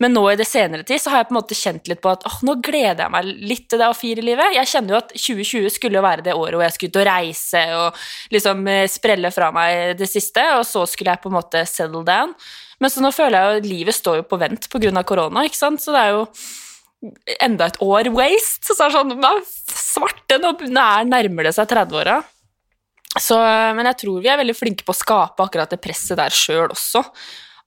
Men 0.03 0.11
nå 0.15 0.25
i 0.31 0.35
det 0.39 0.47
senere 0.49 0.83
tid 0.87 0.99
så 0.99 1.13
har 1.13 1.23
jeg 1.23 1.29
på 1.29 1.35
en 1.35 1.39
måte 1.39 1.57
kjent 1.57 1.87
litt 1.87 2.01
på 2.03 2.11
at 2.11 2.25
åh, 2.27 2.41
nå 2.47 2.57
gleder 2.63 3.05
jeg 3.05 3.13
meg 3.13 3.29
litt 3.51 3.67
til 3.71 3.79
det 3.79 3.87
A4-livet. 3.87 4.57
Jeg 4.57 4.71
kjenner 4.73 4.95
jo 4.95 4.99
at 4.99 5.15
2020 5.15 5.71
skulle 5.77 5.99
jo 5.99 6.03
være 6.05 6.25
det 6.25 6.35
året 6.35 6.57
hvor 6.57 6.65
jeg 6.65 6.75
skulle 6.75 6.91
ut 6.91 7.01
og 7.01 7.07
reise 7.07 7.63
og 7.79 8.03
liksom 8.35 8.67
eh, 8.71 8.83
sprelle 8.91 9.31
fra 9.31 9.51
meg 9.55 9.95
det 9.99 10.09
siste, 10.11 10.43
og 10.57 10.65
så 10.67 10.83
skulle 10.89 11.15
jeg 11.15 11.23
på 11.23 11.31
en 11.31 11.37
måte 11.37 11.63
settle 11.69 12.03
down. 12.07 12.35
Men 12.83 12.91
så 12.91 13.03
nå 13.03 13.11
føler 13.15 13.37
jeg 13.37 13.47
jo 13.47 13.63
at 13.63 13.71
livet 13.71 13.95
står 13.95 14.19
jo 14.19 14.27
på 14.27 14.39
vent 14.41 14.67
av 14.67 15.03
korona, 15.07 15.45
ikke 15.47 15.61
sant, 15.61 15.81
så 15.81 15.95
det 15.95 16.01
er 16.03 16.15
jo 16.17 16.23
enda 17.41 17.69
et 17.69 17.79
år 17.83 18.09
waste. 18.15 18.71
Så 18.71 18.77
er 18.79 18.91
det 18.91 18.97
sånn 18.97 19.15
«Hva 19.21 19.33
Svarte, 19.45 20.39
nå 20.41 20.53
nærmer 20.69 21.47
det 21.47 21.55
seg 21.55 21.69
30-åra. 21.71 22.19
Men 23.15 23.87
jeg 23.91 23.99
tror 24.01 24.23
vi 24.23 24.31
er 24.31 24.39
veldig 24.41 24.57
flinke 24.57 24.83
på 24.83 24.91
å 24.91 24.97
skape 24.97 25.45
akkurat 25.45 25.71
det 25.71 25.79
presset 25.83 26.19
der 26.19 26.33
sjøl 26.35 26.67
også. 26.73 27.03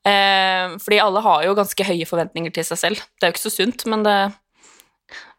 Eh, 0.08 0.74
fordi 0.80 1.00
alle 1.02 1.22
har 1.24 1.46
jo 1.46 1.56
ganske 1.58 1.86
høye 1.88 2.08
forventninger 2.08 2.52
til 2.54 2.66
seg 2.68 2.80
selv. 2.80 3.06
Det 3.16 3.26
er 3.26 3.32
jo 3.32 3.36
ikke 3.36 3.46
så 3.46 3.54
sunt, 3.54 3.86
men 3.90 4.04
det, 4.06 4.18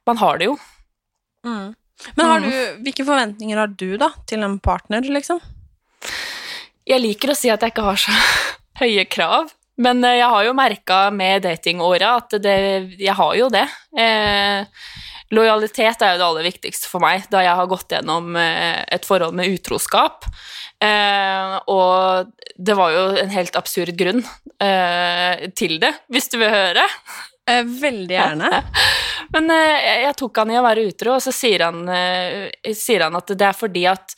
man 0.10 0.19
har 0.22 0.42
det 0.42 0.50
jo. 0.50 0.57
Men 2.16 2.25
har 2.25 2.44
du, 2.44 2.50
hvilke 2.86 3.06
forventninger 3.07 3.60
har 3.60 3.72
du 3.75 3.98
da 4.00 4.12
til 4.30 4.44
en 4.46 4.57
partner, 4.63 5.06
liksom? 5.06 5.42
Jeg 6.90 7.04
liker 7.04 7.34
å 7.34 7.38
si 7.38 7.51
at 7.54 7.62
jeg 7.63 7.74
ikke 7.74 7.86
har 7.86 8.00
så 8.01 8.16
høye 8.81 9.06
krav, 9.12 9.51
men 9.79 10.03
eh, 10.03 10.17
jeg 10.19 10.29
har 10.33 10.45
jo 10.47 10.55
merka 10.57 10.97
med 11.15 11.45
datingåra 11.47 12.15
at 12.19 12.35
det, 12.43 12.57
jeg 12.99 13.15
har 13.17 13.35
jo 13.39 13.47
det. 13.53 13.65
Eh, 13.97 14.65
lojalitet 15.35 16.01
er 16.01 16.15
jo 16.15 16.19
det 16.21 16.25
aller 16.27 16.47
viktigste 16.49 16.89
for 16.89 17.03
meg, 17.03 17.27
da 17.31 17.43
jeg 17.45 17.55
har 17.59 17.69
gått 17.69 17.93
gjennom 17.93 18.31
eh, 18.39 18.79
et 18.95 19.05
forhold 19.07 19.35
med 19.37 19.51
utroskap. 19.55 20.25
Eh, 20.81 21.55
og 21.69 22.31
det 22.57 22.75
var 22.79 22.93
jo 22.95 23.03
en 23.23 23.33
helt 23.33 23.57
absurd 23.59 23.93
grunn 23.99 24.23
eh, 24.63 25.47
til 25.59 25.77
det, 25.83 25.91
hvis 26.11 26.31
du 26.33 26.39
vil 26.41 26.49
høre. 26.53 26.85
Eh, 27.49 27.61
veldig 27.65 28.15
gjerne. 28.17 28.49
Men 29.35 29.51
jeg- 29.53 30.15
tok 30.19 30.41
han 30.41 30.51
i 30.51 30.57
å 30.59 30.65
være 30.65 30.87
utro, 30.89 31.13
og 31.15 31.21
så 31.23 31.31
sier 31.31 31.61
han, 31.67 31.83
sier 32.75 33.05
han 33.05 33.15
at 33.15 33.29
det 33.37 33.45
er 33.45 33.55
fordi 33.55 33.83
at 33.87 34.15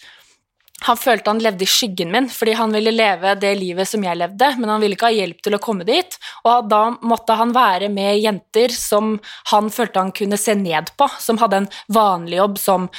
han 0.87 0.97
følte 0.97 1.29
han 1.29 1.41
levde 1.43 1.65
i 1.65 1.69
skyggen 1.69 2.11
min, 2.13 2.27
fordi 2.31 2.55
han 2.57 2.73
ville 2.73 2.93
leve 2.93 3.35
det 3.39 3.51
livet 3.59 3.89
som 3.89 4.03
jeg 4.05 4.17
levde, 4.17 4.49
men 4.57 4.71
han 4.71 4.81
ville 4.81 4.97
ikke 4.97 5.11
ha 5.11 5.15
hjelp 5.15 5.43
til 5.45 5.57
å 5.57 5.61
komme 5.61 5.85
dit, 5.87 6.17
og 6.47 6.69
da 6.71 6.81
måtte 7.05 7.37
han 7.37 7.53
være 7.55 7.91
med 7.93 8.17
jenter 8.21 8.73
som 8.73 9.13
han 9.51 9.69
følte 9.73 10.01
han 10.01 10.13
kunne 10.15 10.39
se 10.41 10.55
ned 10.57 10.93
på, 10.97 11.07
som 11.21 11.39
hadde 11.41 11.63
en 11.63 11.71
vanlig 11.93 12.39
jobb 12.41 12.59
som 12.61 12.89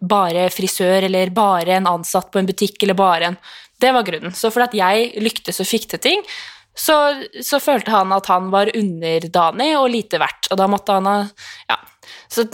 bare 0.00 0.48
frisør, 0.54 1.06
eller 1.08 1.34
bare 1.34 1.78
en 1.78 1.90
ansatt 1.90 2.32
på 2.32 2.42
en 2.42 2.50
butikk, 2.50 2.82
eller 2.82 2.98
bare 2.98 3.32
en 3.32 3.42
Det 3.78 3.92
var 3.94 4.02
grunnen. 4.02 4.32
Så 4.34 4.50
fordi 4.50 4.80
jeg 4.80 5.20
lyktes 5.22 5.60
og 5.62 5.68
fikk 5.70 5.84
til 5.92 6.00
ting, 6.02 6.22
så, 6.74 6.96
så 7.42 7.60
følte 7.62 7.92
han 7.94 8.10
at 8.14 8.26
han 8.26 8.50
var 8.50 8.72
underdanig 8.74 9.68
og 9.78 9.90
lite 9.92 10.18
verdt, 10.18 10.50
og 10.50 10.58
da 10.58 10.66
måtte 10.70 10.98
han 10.98 11.06
ha 11.06 11.20
Ja. 11.70 11.78
Så 12.28 12.44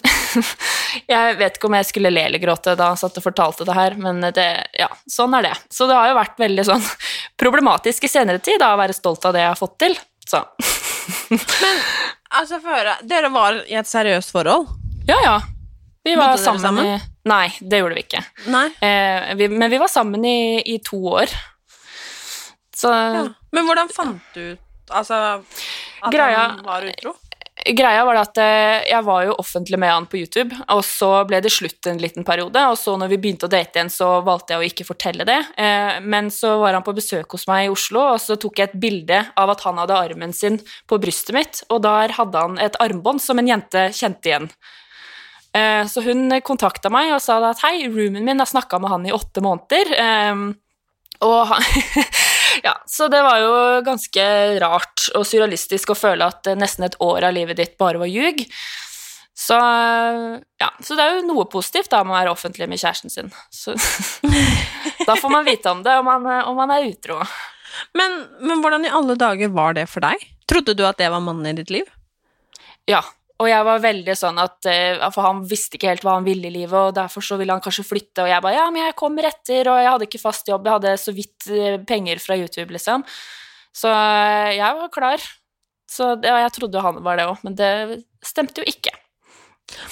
jeg 1.10 1.36
vet 1.40 1.56
ikke 1.58 1.66
om 1.70 1.76
jeg 1.78 1.88
skulle 1.88 2.12
le 2.14 2.22
eller 2.28 2.42
gråte 2.42 2.76
da 2.78 2.92
han 2.92 3.00
satt 3.00 3.18
og 3.18 3.24
fortalte 3.26 3.66
det 3.66 3.74
her, 3.76 3.96
men 4.00 4.20
det, 4.34 4.46
ja, 4.78 4.88
sånn 5.10 5.34
er 5.38 5.48
det. 5.48 5.54
Så 5.74 5.88
det 5.90 5.96
har 5.98 6.12
jo 6.12 6.18
vært 6.20 6.38
veldig 6.44 6.66
sånn 6.70 6.84
problematisk 7.42 8.06
i 8.06 8.12
senere 8.12 8.38
tid 8.44 8.60
da, 8.62 8.72
å 8.74 8.80
være 8.80 8.94
stolt 8.96 9.24
av 9.26 9.34
det 9.34 9.42
jeg 9.44 9.52
har 9.52 9.60
fått 9.60 9.78
til. 9.82 9.98
Så 10.24 10.42
Altså, 12.34 12.58
få 12.58 12.72
høre. 12.72 12.96
Dere 13.06 13.28
var 13.30 13.60
i 13.70 13.76
et 13.78 13.86
seriøst 13.86 14.32
forhold? 14.34 14.70
ja, 15.06 15.18
ja. 15.22 15.34
Vi 16.04 16.12
var 16.18 16.36
sammen, 16.36 16.60
sammen? 16.60 16.86
i 16.86 17.28
Nei, 17.30 17.46
det 17.64 17.78
gjorde 17.80 17.96
vi 17.96 18.02
ikke. 18.04 18.20
Eh, 18.84 19.30
vi, 19.38 19.46
men 19.48 19.70
vi 19.72 19.78
var 19.80 19.88
sammen 19.88 20.24
i, 20.28 20.60
i 20.74 20.74
to 20.84 20.98
år. 21.14 21.30
Så 22.76 22.90
Ja. 22.92 23.22
Men 23.54 23.64
hvordan 23.68 23.88
fant 23.94 24.34
du 24.34 24.42
ut 24.52 24.90
altså, 24.92 25.20
at 26.02 26.12
Greia- 26.12 26.42
han 26.50 26.60
var 26.66 26.84
utro? 26.90 27.14
Greia 27.64 28.02
var 28.04 28.18
at 28.20 28.36
eh, 28.42 28.82
jeg 28.90 29.04
var 29.06 29.22
jo 29.24 29.36
offentlig 29.40 29.78
med 29.80 29.88
han 29.88 30.06
på 30.10 30.18
YouTube, 30.20 30.52
og 30.68 30.82
så 30.84 31.08
ble 31.24 31.38
det 31.40 31.52
slutt 31.54 31.88
en 31.88 32.00
liten 32.02 32.26
periode, 32.26 32.60
og 32.68 32.76
så 32.76 32.92
når 33.00 33.08
vi 33.14 33.18
begynte 33.22 33.48
å 33.48 33.52
date 33.52 33.78
igjen, 33.78 33.92
så 33.92 34.08
valgte 34.26 34.52
jeg 34.52 34.60
å 34.60 34.66
ikke 34.68 34.86
fortelle 34.90 35.24
det. 35.24 35.38
Eh, 35.56 35.96
Men 36.04 36.28
så 36.34 36.58
var 36.60 36.76
han 36.76 36.84
på 36.84 36.92
besøk 36.96 37.32
hos 37.32 37.46
meg 37.48 37.64
i 37.66 37.72
Oslo, 37.72 38.02
og 38.12 38.20
så 38.20 38.36
tok 38.36 38.60
jeg 38.60 38.68
et 38.68 38.76
bilde 38.82 39.22
av 39.40 39.54
at 39.54 39.64
han 39.64 39.80
hadde 39.80 39.96
armen 39.96 40.36
sin 40.36 40.60
på 40.90 40.98
brystet 41.00 41.32
mitt, 41.38 41.62
og 41.72 41.80
der 41.86 42.12
hadde 42.18 42.44
han 42.44 42.60
et 42.60 42.76
armbånd 42.84 43.24
som 43.24 43.40
en 43.40 43.48
jente 43.48 43.86
kjente 43.96 44.28
igjen. 44.28 44.50
Eh, 45.56 45.86
Så 45.88 46.04
hun 46.04 46.28
kontakta 46.44 46.92
meg 46.92 47.14
og 47.16 47.22
sa 47.24 47.40
at 47.48 47.64
hei, 47.64 47.86
roomien 47.88 48.24
min 48.28 48.44
har 48.44 48.50
snakka 48.50 48.76
med 48.82 48.92
han 48.92 49.08
i 49.08 49.14
åtte 49.16 49.40
måneder. 49.40 49.96
Og 51.24 51.46
han, 51.48 51.62
ja, 52.62 52.74
så 52.86 53.08
det 53.12 53.20
var 53.24 53.40
jo 53.42 53.52
ganske 53.86 54.24
rart 54.62 55.08
og 55.16 55.26
surrealistisk 55.26 55.94
å 55.94 55.98
føle 55.98 56.28
at 56.30 56.52
nesten 56.58 56.86
et 56.86 56.98
år 57.02 57.26
av 57.28 57.34
livet 57.36 57.58
ditt 57.60 57.78
bare 57.80 58.00
var 58.02 58.10
ljug. 58.10 58.44
Så 59.34 59.56
ja, 60.62 60.68
så 60.78 60.94
det 60.94 61.02
er 61.02 61.16
jo 61.16 61.26
noe 61.26 61.48
positivt 61.50 61.90
da 61.90 62.04
med 62.06 62.14
å 62.14 62.18
være 62.20 62.34
offentlig 62.36 62.68
med 62.70 62.78
kjæresten 62.78 63.10
sin. 63.10 63.32
Så, 63.50 63.74
da 65.08 65.16
får 65.18 65.32
man 65.32 65.48
vite 65.48 65.72
om 65.72 65.82
det, 65.82 65.96
om 65.98 66.06
man, 66.06 66.28
om 66.46 66.60
man 66.60 66.70
er 66.76 66.86
utro. 66.86 67.18
Men, 67.98 68.20
men 68.38 68.62
hvordan 68.62 68.86
i 68.86 68.94
alle 68.94 69.18
dager 69.18 69.50
var 69.50 69.74
det 69.74 69.88
for 69.90 70.06
deg? 70.06 70.22
Trodde 70.50 70.76
du 70.78 70.84
at 70.86 71.00
det 71.00 71.10
var 71.10 71.24
mannen 71.24 71.50
i 71.50 71.56
ditt 71.58 71.72
liv? 71.74 71.90
Ja, 72.86 73.02
og 73.44 73.50
jeg 73.50 73.66
var 73.68 73.84
veldig 73.84 74.16
sånn 74.16 74.40
at 74.42 74.68
eh, 74.70 75.04
For 75.14 75.26
han 75.26 75.44
visste 75.48 75.78
ikke 75.78 75.92
helt 75.92 76.04
hva 76.06 76.16
han 76.18 76.26
ville 76.26 76.48
i 76.48 76.54
livet, 76.54 76.74
og 76.74 76.96
derfor 76.96 77.24
så 77.24 77.38
ville 77.40 77.54
han 77.54 77.62
kanskje 77.64 77.86
flytte, 77.86 78.24
og 78.24 78.30
jeg 78.30 78.44
bare 78.44 78.56
Ja, 78.56 78.66
men 78.72 78.86
jeg 78.86 78.98
kommer 78.98 79.28
etter, 79.28 79.70
og 79.70 79.80
jeg 79.80 79.90
hadde 79.92 80.08
ikke 80.08 80.22
fast 80.22 80.50
jobb, 80.50 80.66
jeg 80.66 80.78
hadde 80.78 80.96
så 81.00 81.14
vidt 81.16 81.48
eh, 81.52 81.78
penger 81.86 82.22
fra 82.24 82.38
YouTube, 82.40 82.70
liksom. 82.74 83.06
Så 83.74 83.92
eh, 83.92 84.56
jeg 84.58 84.80
var 84.80 84.92
klar. 84.94 85.30
Så 85.94 86.14
det, 86.18 86.32
jeg 86.32 86.52
trodde 86.56 86.82
han 86.82 87.00
var 87.04 87.20
det 87.20 87.28
òg, 87.28 87.42
men 87.46 87.56
det 87.58 87.70
stemte 88.24 88.64
jo 88.64 88.70
ikke. 88.70 88.94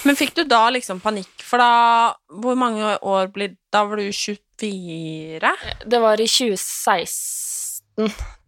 Men 0.03 0.17
fikk 0.17 0.35
du 0.37 0.43
da 0.49 0.65
liksom 0.73 0.99
panikk, 1.01 1.31
for 1.41 1.57
da 1.57 2.13
Hvor 2.29 2.53
mange 2.53 2.91
år 3.01 3.31
blir 3.33 3.55
Da 3.73 3.81
var 3.89 3.97
du 3.97 4.11
24? 4.13 5.49
Det 5.89 6.01
var 6.03 6.21
i 6.21 6.27
2016 6.29 7.53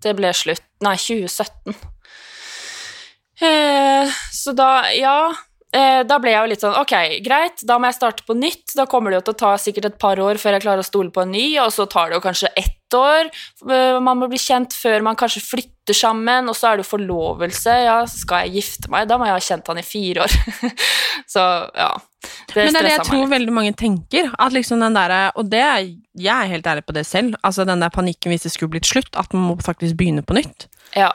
det 0.06 0.14
ble 0.18 0.32
slutt. 0.38 0.64
Nei, 0.86 0.96
2017. 1.02 1.76
Eh, 3.42 4.14
så 4.32 4.54
da, 4.56 4.86
ja 4.96 5.34
eh, 5.76 6.06
Da 6.08 6.16
ble 6.24 6.32
jeg 6.32 6.40
jo 6.40 6.52
litt 6.54 6.62
sånn 6.64 6.78
Ok, 6.80 6.94
greit, 7.26 7.60
da 7.68 7.76
må 7.76 7.90
jeg 7.90 7.98
starte 7.98 8.24
på 8.28 8.38
nytt. 8.38 8.72
Da 8.78 8.86
kommer 8.88 9.12
det 9.12 9.20
jo 9.20 9.26
til 9.28 9.36
å 9.36 9.42
ta 9.44 9.52
sikkert 9.60 9.90
et 9.90 10.00
par 10.00 10.22
år 10.24 10.40
før 10.40 10.56
jeg 10.56 10.64
klarer 10.64 10.84
å 10.86 10.88
stole 10.88 11.12
på 11.12 11.26
en 11.26 11.34
ny, 11.36 11.46
og 11.64 11.74
så 11.76 11.88
tar 11.92 12.10
det 12.12 12.20
jo 12.20 12.24
kanskje 12.24 12.54
ett 12.56 12.96
år. 12.96 13.28
Eh, 13.68 14.00
Man 14.00 14.22
må 14.22 14.30
bli 14.32 14.40
kjent 14.40 14.76
før 14.78 15.04
man 15.04 15.20
kanskje 15.20 15.44
flytter 15.44 15.98
sammen, 15.98 16.48
og 16.50 16.56
så 16.56 16.72
er 16.72 16.78
det 16.80 16.86
jo 16.86 16.94
forlovelse. 16.96 17.76
Ja, 17.86 17.98
skal 18.10 18.46
jeg 18.46 18.62
gifte 18.62 18.92
meg? 18.94 19.10
Da 19.12 19.20
må 19.20 19.28
jeg 19.28 19.36
ha 19.36 19.46
kjent 19.50 19.72
han 19.74 19.82
i 19.82 19.86
fire 19.86 20.26
år. 20.26 20.38
så 21.36 21.46
ja. 21.76 21.92
Det 22.50 22.64
Men 22.64 22.74
det 22.74 22.80
er 22.80 22.88
det 22.88 22.94
jeg 22.96 23.06
tror 23.10 23.28
veldig 23.30 23.54
mange 23.54 23.76
tenker. 23.78 24.32
At 24.42 24.56
liksom 24.56 24.80
den 24.82 24.96
der, 24.96 25.14
Og 25.36 25.50
det 25.52 25.62
er, 25.62 25.92
jeg 26.18 26.34
er 26.34 26.54
helt 26.56 26.68
ærlig 26.72 26.86
på 26.88 26.96
det 26.96 27.06
selv. 27.06 27.36
Altså 27.44 27.66
Den 27.68 27.84
der 27.84 27.92
panikken 27.94 28.32
hvis 28.32 28.48
det 28.48 28.54
skulle 28.56 28.72
blitt 28.74 28.88
slutt. 28.90 29.12
At 29.14 29.34
man 29.36 29.50
må 29.52 29.58
faktisk 29.62 29.98
begynne 30.00 30.24
på 30.26 30.38
nytt. 30.40 30.70
Ja. 30.96 31.12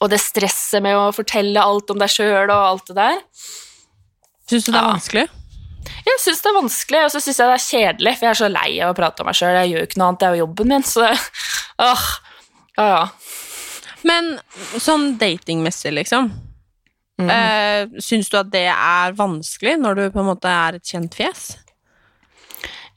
Og 0.00 0.08
det 0.12 0.20
stresset 0.22 0.82
med 0.82 0.96
å 0.96 1.10
fortelle 1.12 1.60
alt 1.60 1.90
om 1.92 1.98
deg 2.00 2.08
sjøl 2.12 2.48
og 2.48 2.56
alt 2.56 2.86
det 2.88 2.96
der. 2.96 3.20
Syns 4.50 4.64
du 4.64 4.72
det 4.72 4.78
er 4.80 4.82
Ja. 4.86 4.94
vanskelig? 4.94 5.28
Jeg 6.06 6.20
syns 6.22 6.40
det 6.42 6.48
er 6.50 6.56
vanskelig, 6.60 7.04
og 7.04 7.10
så 7.12 7.20
syns 7.20 7.38
jeg 7.38 7.48
det 7.48 7.56
er 7.56 7.68
kjedelig, 7.68 8.12
for 8.18 8.26
jeg 8.26 8.30
er 8.30 8.40
så 8.40 8.48
lei 8.52 8.80
av 8.80 8.92
å 8.92 8.96
prate 8.96 9.20
om 9.20 9.26
meg 9.26 9.34
sjøl. 9.36 9.54
Jeg 9.60 9.70
gjør 9.70 9.80
jo 9.82 9.86
ikke 9.88 9.98
noe 10.00 10.08
annet, 10.08 10.20
det 10.20 10.28
er 10.28 10.34
jo 10.36 10.46
jobben 10.46 10.68
min, 10.68 10.82
så 10.82 11.06
åh, 11.90 12.04
ja, 12.78 12.86
ja. 12.88 13.08
Men 14.08 14.40
sånn 14.80 15.18
datingmessig, 15.20 15.92
liksom. 15.92 16.30
Mm. 17.20 17.28
Eh, 17.28 18.00
syns 18.00 18.30
du 18.32 18.38
at 18.40 18.48
det 18.50 18.64
er 18.72 19.12
vanskelig 19.12 19.76
når 19.78 19.94
du 19.98 20.04
på 20.14 20.20
en 20.22 20.30
måte 20.30 20.48
er 20.48 20.78
et 20.78 20.84
kjent 20.88 21.12
fjes? 21.14 21.50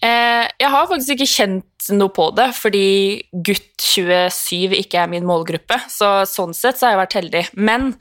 Eh, 0.04 0.46
jeg 0.60 0.72
har 0.74 0.90
faktisk 0.90 1.16
ikke 1.16 1.32
kjent 1.32 1.90
noe 1.96 2.12
på 2.12 2.28
det, 2.36 2.50
fordi 2.58 2.88
gutt 3.46 3.84
27 3.84 4.76
ikke 4.82 5.00
er 5.04 5.12
min 5.12 5.28
målgruppe, 5.28 5.78
så 5.92 6.22
sånn 6.28 6.56
sett 6.58 6.80
så 6.80 6.90
har 6.90 6.96
jeg 6.96 7.04
vært 7.04 7.20
heldig. 7.22 7.44
Men 7.56 7.94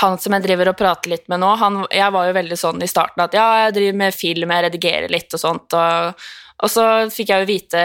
han 0.00 0.18
som 0.22 0.34
jeg 0.34 0.46
driver 0.46 0.72
og 0.72 0.78
prater 0.78 1.12
litt 1.12 1.26
med 1.30 1.42
nå, 1.42 1.54
han, 1.60 1.82
jeg 1.94 2.14
var 2.14 2.28
jo 2.28 2.36
veldig 2.36 2.58
sånn 2.58 2.82
i 2.82 2.90
starten 2.90 3.22
at 3.24 3.34
ja, 3.34 3.46
jeg 3.66 3.76
driver 3.78 3.98
med 4.02 4.16
film, 4.16 4.54
jeg 4.54 4.66
redigerer 4.66 5.12
litt 5.12 5.34
og 5.34 5.42
sånt, 5.42 5.78
og, 5.78 6.26
og 6.60 6.72
så 6.72 6.86
fikk 7.10 7.32
jeg 7.32 7.42
jo 7.42 7.50
vite 7.50 7.84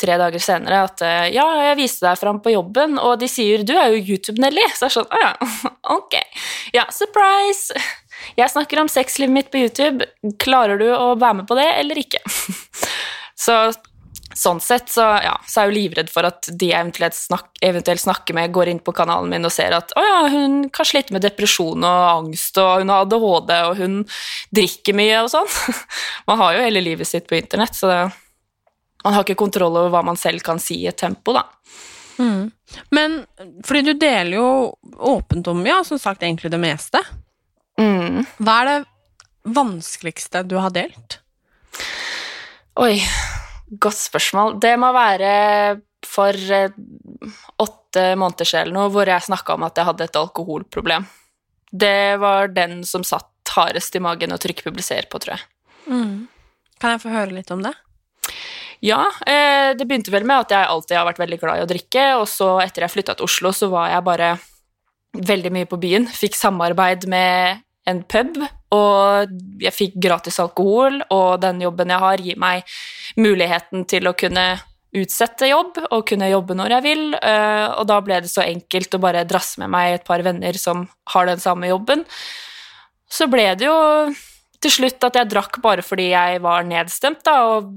tre 0.00 0.18
dager 0.20 0.42
senere 0.42 0.82
at 0.88 1.04
eh, 1.04 1.28
ja, 1.36 1.46
jeg 1.70 1.80
viste 1.80 2.08
deg 2.08 2.20
fram 2.20 2.40
på 2.44 2.56
jobben, 2.56 2.96
og 3.00 3.18
de 3.20 3.28
sier 3.30 3.64
du 3.68 3.74
er 3.76 3.92
jo 3.92 4.00
YouTube-Nelly, 4.14 4.68
så 4.72 4.88
jeg 4.88 4.94
er 4.94 4.96
sånn, 4.96 5.12
å 5.12 5.22
ja, 5.24 5.32
ok, 5.98 6.18
ja, 6.76 6.88
surprise! 6.92 7.76
Jeg 8.38 8.52
snakker 8.52 8.80
om 8.82 8.90
sexlivet 8.90 9.34
mitt 9.34 9.50
på 9.52 9.64
YouTube, 9.64 10.06
klarer 10.42 10.80
du 10.80 10.88
å 10.92 11.14
være 11.18 11.42
med 11.42 11.50
på 11.50 11.58
det 11.58 11.68
eller 11.80 12.00
ikke? 12.00 12.22
så 13.46 13.58
sånn 14.36 14.60
sett 14.60 14.90
så, 14.92 15.04
ja, 15.24 15.34
så 15.48 15.60
er 15.60 15.66
jeg 15.66 15.70
jo 15.70 15.76
livredd 15.76 16.10
for 16.12 16.26
at 16.28 16.48
de 16.60 16.68
eventuelt, 16.74 17.16
snak, 17.16 17.48
eventuelt 17.64 18.02
snakker 18.02 18.36
med, 18.36 18.52
går 18.52 18.70
inn 18.72 18.82
på 18.84 18.92
kanalen 18.96 19.30
min 19.32 19.48
og 19.48 19.54
ser 19.54 19.72
at 19.76 19.94
å 19.96 20.04
ja, 20.04 20.18
hun 20.32 20.66
kan 20.74 20.88
slite 20.88 21.14
med 21.14 21.24
depresjon 21.24 21.84
og 21.86 22.02
angst, 22.10 22.58
og 22.60 22.82
hun 22.82 22.92
har 22.92 23.06
ADHD, 23.06 23.54
og 23.70 23.80
hun 23.80 23.98
drikker 24.54 24.96
mye 24.98 25.22
og 25.24 25.32
sånn. 25.32 25.48
Man 26.28 26.40
har 26.42 26.56
jo 26.56 26.64
hele 26.66 26.84
livet 26.84 27.08
sitt 27.08 27.28
på 27.30 27.38
internett, 27.38 27.76
så 27.78 27.90
det, 27.90 28.00
man 29.04 29.14
har 29.14 29.22
ikke 29.22 29.38
kontroll 29.38 29.76
over 29.78 29.92
hva 29.94 30.00
man 30.02 30.16
selv 30.18 30.42
kan 30.42 30.58
si 30.58 30.80
i 30.82 30.88
et 30.90 30.96
tempo, 30.98 31.30
da. 31.36 31.44
Men 32.90 33.20
fordi 33.62 33.82
du 33.86 34.00
deler 34.00 34.34
jo 34.34 34.48
åpent 35.12 35.46
om, 35.52 35.60
ja, 35.68 35.76
som 35.86 36.00
sagt, 36.02 36.24
egentlig 36.26 36.50
det 36.50 36.58
meste. 36.58 36.98
Mm. 37.80 38.24
Hva 38.40 38.56
er 38.62 38.70
det 38.70 38.78
vanskeligste 39.56 40.42
du 40.48 40.56
har 40.60 40.72
delt? 40.74 41.20
Oi, 42.80 42.98
godt 43.70 43.98
spørsmål. 43.98 44.58
Det 44.60 44.74
må 44.80 44.90
være 44.96 45.32
for 46.06 46.36
eh, 46.52 46.74
åtte 47.62 48.04
måneder 48.20 48.48
siden 48.48 48.76
noe, 48.76 48.90
hvor 48.92 49.08
jeg 49.08 49.28
snakka 49.28 49.56
om 49.56 49.64
at 49.66 49.78
jeg 49.78 49.88
hadde 49.88 50.08
et 50.08 50.20
alkoholproblem. 50.20 51.06
Det 51.72 52.16
var 52.22 52.52
den 52.54 52.82
som 52.88 53.04
satt 53.04 53.32
hardest 53.56 53.96
i 53.96 54.02
magen 54.02 54.34
å 54.34 54.40
trykke 54.40 54.66
'publiser' 54.66 55.08
på, 55.08 55.20
tror 55.22 55.36
jeg. 55.36 55.44
Kan 56.80 56.92
jeg 56.92 57.02
få 57.02 57.12
høre 57.14 57.32
litt 57.32 57.50
om 57.54 57.62
det? 57.64 57.72
Ja, 58.84 59.06
eh, 59.24 59.72
det 59.72 59.86
begynte 59.88 60.12
vel 60.12 60.26
med 60.28 60.44
at 60.44 60.52
jeg 60.52 60.68
alltid 60.68 60.96
har 60.98 61.06
vært 61.08 61.22
veldig 61.22 61.38
glad 61.40 61.58
i 61.58 61.64
å 61.64 61.70
drikke, 61.70 62.04
og 62.20 62.26
så 62.28 62.58
etter 62.60 62.84
jeg 62.84 62.92
flytta 62.92 63.16
til 63.16 63.24
Oslo, 63.24 63.52
så 63.56 63.70
var 63.72 63.88
jeg 63.88 64.04
bare 64.04 64.34
veldig 65.16 65.52
mye 65.54 65.68
på 65.70 65.80
byen. 65.80 66.06
Fikk 66.06 66.36
samarbeid 66.36 67.06
med 67.08 67.62
en 67.86 68.02
pub, 68.02 68.38
og 68.74 69.34
jeg 69.62 69.74
fikk 69.74 69.98
gratis 70.02 70.40
alkohol, 70.42 71.00
og 71.14 71.40
den 71.42 71.60
jobben 71.62 71.92
jeg 71.92 72.02
har, 72.02 72.22
gir 72.22 72.40
meg 72.42 72.78
muligheten 73.20 73.86
til 73.88 74.10
å 74.10 74.16
kunne 74.18 74.46
utsette 74.96 75.48
jobb 75.50 75.80
og 75.90 76.06
kunne 76.08 76.30
jobbe 76.30 76.56
når 76.56 76.76
jeg 76.76 76.84
vil, 76.86 77.02
eh, 77.18 77.66
og 77.76 77.84
da 77.90 77.98
ble 78.04 78.20
det 78.24 78.30
så 78.32 78.44
enkelt 78.46 78.94
å 78.96 79.02
bare 79.02 79.26
drasse 79.28 79.60
med 79.60 79.72
meg 79.72 79.96
et 79.96 80.06
par 80.06 80.22
venner 80.24 80.56
som 80.60 80.86
har 81.12 81.28
den 81.28 81.42
samme 81.42 81.68
jobben. 81.68 82.04
Så 83.10 83.28
ble 83.30 83.48
det 83.58 83.68
jo 83.68 83.76
til 84.62 84.72
slutt 84.72 85.04
at 85.06 85.18
jeg 85.20 85.30
drakk 85.30 85.60
bare 85.62 85.84
fordi 85.84 86.10
jeg 86.12 86.40
var 86.44 86.66
nedstemt, 86.66 87.22
da, 87.26 87.36
og 87.56 87.70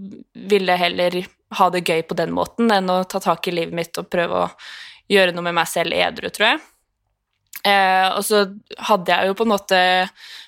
ville 0.50 0.78
heller 0.80 1.22
ha 1.58 1.70
det 1.74 1.84
gøy 1.86 2.04
på 2.08 2.18
den 2.18 2.32
måten 2.36 2.72
enn 2.72 2.92
å 2.94 3.02
ta 3.10 3.22
tak 3.24 3.50
i 3.50 3.56
livet 3.56 3.76
mitt 3.76 3.98
og 4.00 4.10
prøve 4.12 4.46
å 4.46 4.50
gjøre 5.10 5.34
noe 5.34 5.48
med 5.50 5.58
meg 5.58 5.70
selv 5.70 5.98
edru, 5.98 6.30
tror 6.34 6.54
jeg. 6.54 6.62
Eh, 7.68 8.08
og 8.16 8.24
så 8.24 8.46
hadde 8.88 9.12
jeg 9.12 9.30
jo 9.30 9.36
på 9.36 9.46
en 9.46 9.52
måte 9.52 9.80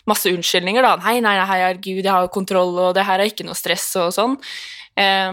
masse 0.09 0.31
unnskyldninger, 0.31 0.85
da. 0.85 0.95
Nei, 1.03 1.19
nei, 1.23 1.35
nei, 1.39 1.47
herregud, 1.49 2.03
jeg 2.03 2.11
har 2.11 2.25
jo 2.25 2.33
kontroll, 2.33 2.73
og 2.87 2.95
det 2.95 3.05
her 3.07 3.19
er 3.19 3.31
ikke 3.31 3.47
noe 3.47 3.57
stress, 3.57 3.89
og 3.99 4.13
sånn. 4.15 4.37
Eh, 4.99 5.31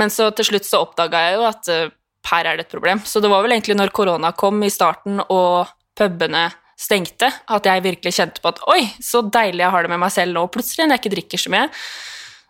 men 0.00 0.12
så 0.12 0.30
til 0.36 0.52
slutt 0.52 0.68
så 0.68 0.82
oppdaga 0.84 1.26
jeg 1.26 1.38
jo 1.38 1.46
at 1.48 1.70
eh, 1.72 1.92
her 2.30 2.48
er 2.48 2.58
det 2.58 2.66
et 2.66 2.74
problem. 2.74 3.02
Så 3.04 3.22
det 3.22 3.30
var 3.32 3.44
vel 3.44 3.56
egentlig 3.56 3.78
når 3.78 3.94
korona 3.94 4.32
kom 4.36 4.62
i 4.64 4.72
starten, 4.72 5.22
og 5.28 5.72
pubene 5.98 6.48
stengte, 6.82 7.28
at 7.30 7.66
jeg 7.68 7.84
virkelig 7.84 8.14
kjente 8.16 8.42
på 8.42 8.50
at 8.50 8.62
oi, 8.72 8.80
så 9.02 9.22
deilig 9.22 9.62
jeg 9.62 9.74
har 9.74 9.84
det 9.84 9.92
med 9.92 10.02
meg 10.02 10.14
selv 10.14 10.34
nå, 10.36 10.46
plutselig, 10.52 10.86
når 10.86 10.96
jeg 10.96 11.04
ikke 11.04 11.16
drikker 11.16 11.42
så 11.42 11.52
mye. 11.54 11.66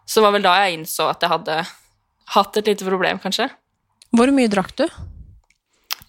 Så 0.09 0.25
var 0.25 0.35
vel 0.35 0.45
da 0.47 0.55
jeg 0.63 0.79
innså 0.79 1.09
at 1.11 1.23
jeg 1.23 1.33
hadde 1.33 1.63
hatt 2.33 2.61
et 2.61 2.71
lite 2.73 2.87
problem, 2.89 3.21
kanskje. 3.23 3.51
Hvor 4.13 4.33
mye 4.35 4.51
drakk 4.53 4.77
du? 4.79 4.87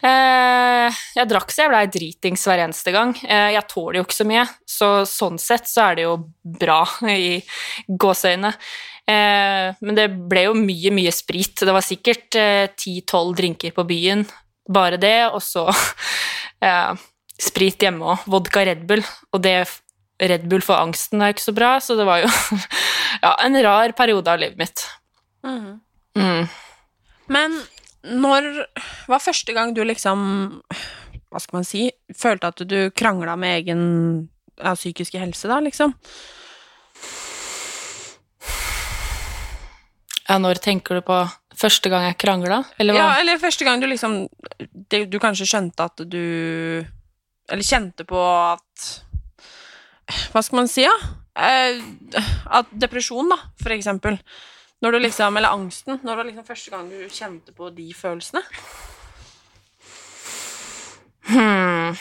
Eh, 0.04 1.04
jeg 1.16 1.30
drakk 1.32 1.52
så 1.54 1.64
jeg 1.64 1.72
blei 1.72 1.84
dritings 1.92 2.44
hver 2.48 2.64
eneste 2.66 2.92
gang. 2.92 3.14
Eh, 3.24 3.54
jeg 3.56 3.68
tåler 3.72 4.02
jo 4.02 4.06
ikke 4.08 4.18
så 4.18 4.28
mye, 4.28 4.46
så 4.68 4.90
sånn 5.08 5.40
sett 5.40 5.70
så 5.70 5.88
er 5.88 6.00
det 6.00 6.08
jo 6.08 6.18
bra 6.60 6.82
i 7.14 7.38
gåseøyne. 7.88 8.52
Eh, 9.08 9.70
men 9.80 10.00
det 10.00 10.10
ble 10.32 10.48
jo 10.50 10.58
mye, 10.60 10.92
mye 10.96 11.14
sprit. 11.16 11.56
Det 11.64 11.76
var 11.76 11.86
sikkert 11.86 12.40
ti-tolv 12.80 13.38
drinker 13.40 13.76
på 13.76 13.88
byen, 13.88 14.26
bare 14.68 15.00
det, 15.00 15.18
og 15.32 15.40
så 15.44 15.70
sprit 17.50 17.84
hjemme 17.84 18.14
òg. 18.14 18.28
Vodka 18.32 18.64
Red 18.68 18.84
Bull, 18.90 19.04
og 19.32 19.44
det 19.44 19.58
Red 20.24 20.46
Bull 20.52 20.64
for 20.64 20.80
angsten 20.80 21.24
er 21.24 21.34
ikke 21.34 21.48
så 21.48 21.56
bra, 21.56 21.72
så 21.84 21.96
det 22.00 22.08
var 22.08 22.22
jo 22.24 22.30
ja, 23.24 23.34
en 23.44 23.58
rar 23.64 23.96
periode 23.98 24.32
av 24.32 24.44
livet 24.44 24.60
mitt. 24.60 24.86
Mm. 25.44 26.46
Men 27.32 27.56
når 28.04 28.68
var 29.08 29.24
første 29.24 29.54
gang 29.56 29.72
du 29.76 29.80
liksom 29.88 30.20
Hva 31.32 31.40
skal 31.40 31.60
man 31.60 31.68
si 31.68 31.86
Følte 32.20 32.50
at 32.52 32.64
du 32.68 32.78
krangla 32.92 33.38
med 33.40 33.62
egen 33.62 33.84
ja, 34.60 34.76
psykiske 34.76 35.18
helse, 35.18 35.48
da, 35.50 35.58
liksom? 35.64 35.96
Ja, 40.28 40.38
når 40.40 40.62
tenker 40.64 41.00
du 41.00 41.06
på 41.08 41.18
første 41.58 41.90
gang 41.92 42.06
jeg 42.08 42.20
krangla, 42.22 42.62
eller 42.78 42.96
hva? 42.96 43.02
Ja, 43.02 43.16
eller 43.22 43.42
første 43.42 43.66
gang 43.66 43.82
du 43.82 43.88
liksom 43.90 44.28
det, 44.92 45.08
Du 45.12 45.18
kanskje 45.22 45.50
skjønte 45.50 45.90
at 45.90 46.06
du 46.06 46.22
Eller 47.50 47.66
kjente 47.66 48.06
på 48.08 48.22
at 48.22 48.88
Hva 50.32 50.44
skal 50.46 50.62
man 50.62 50.72
si, 50.72 50.86
da? 50.86 51.14
Eh, 51.34 51.82
at 52.54 52.70
depresjon, 52.78 53.32
da, 53.32 53.40
for 53.58 53.74
eksempel. 53.74 54.20
Når 54.84 54.92
du 54.92 55.00
liksom, 55.00 55.38
eller 55.40 55.56
angsten. 55.56 55.96
Når 56.02 56.12
det 56.12 56.20
var 56.20 56.28
liksom 56.28 56.46
første 56.48 56.72
gang 56.74 56.90
du 56.92 56.98
kjente 57.08 57.54
på 57.56 57.70
de 57.72 57.94
følelsene. 57.96 58.42
Hmm. 61.30 61.96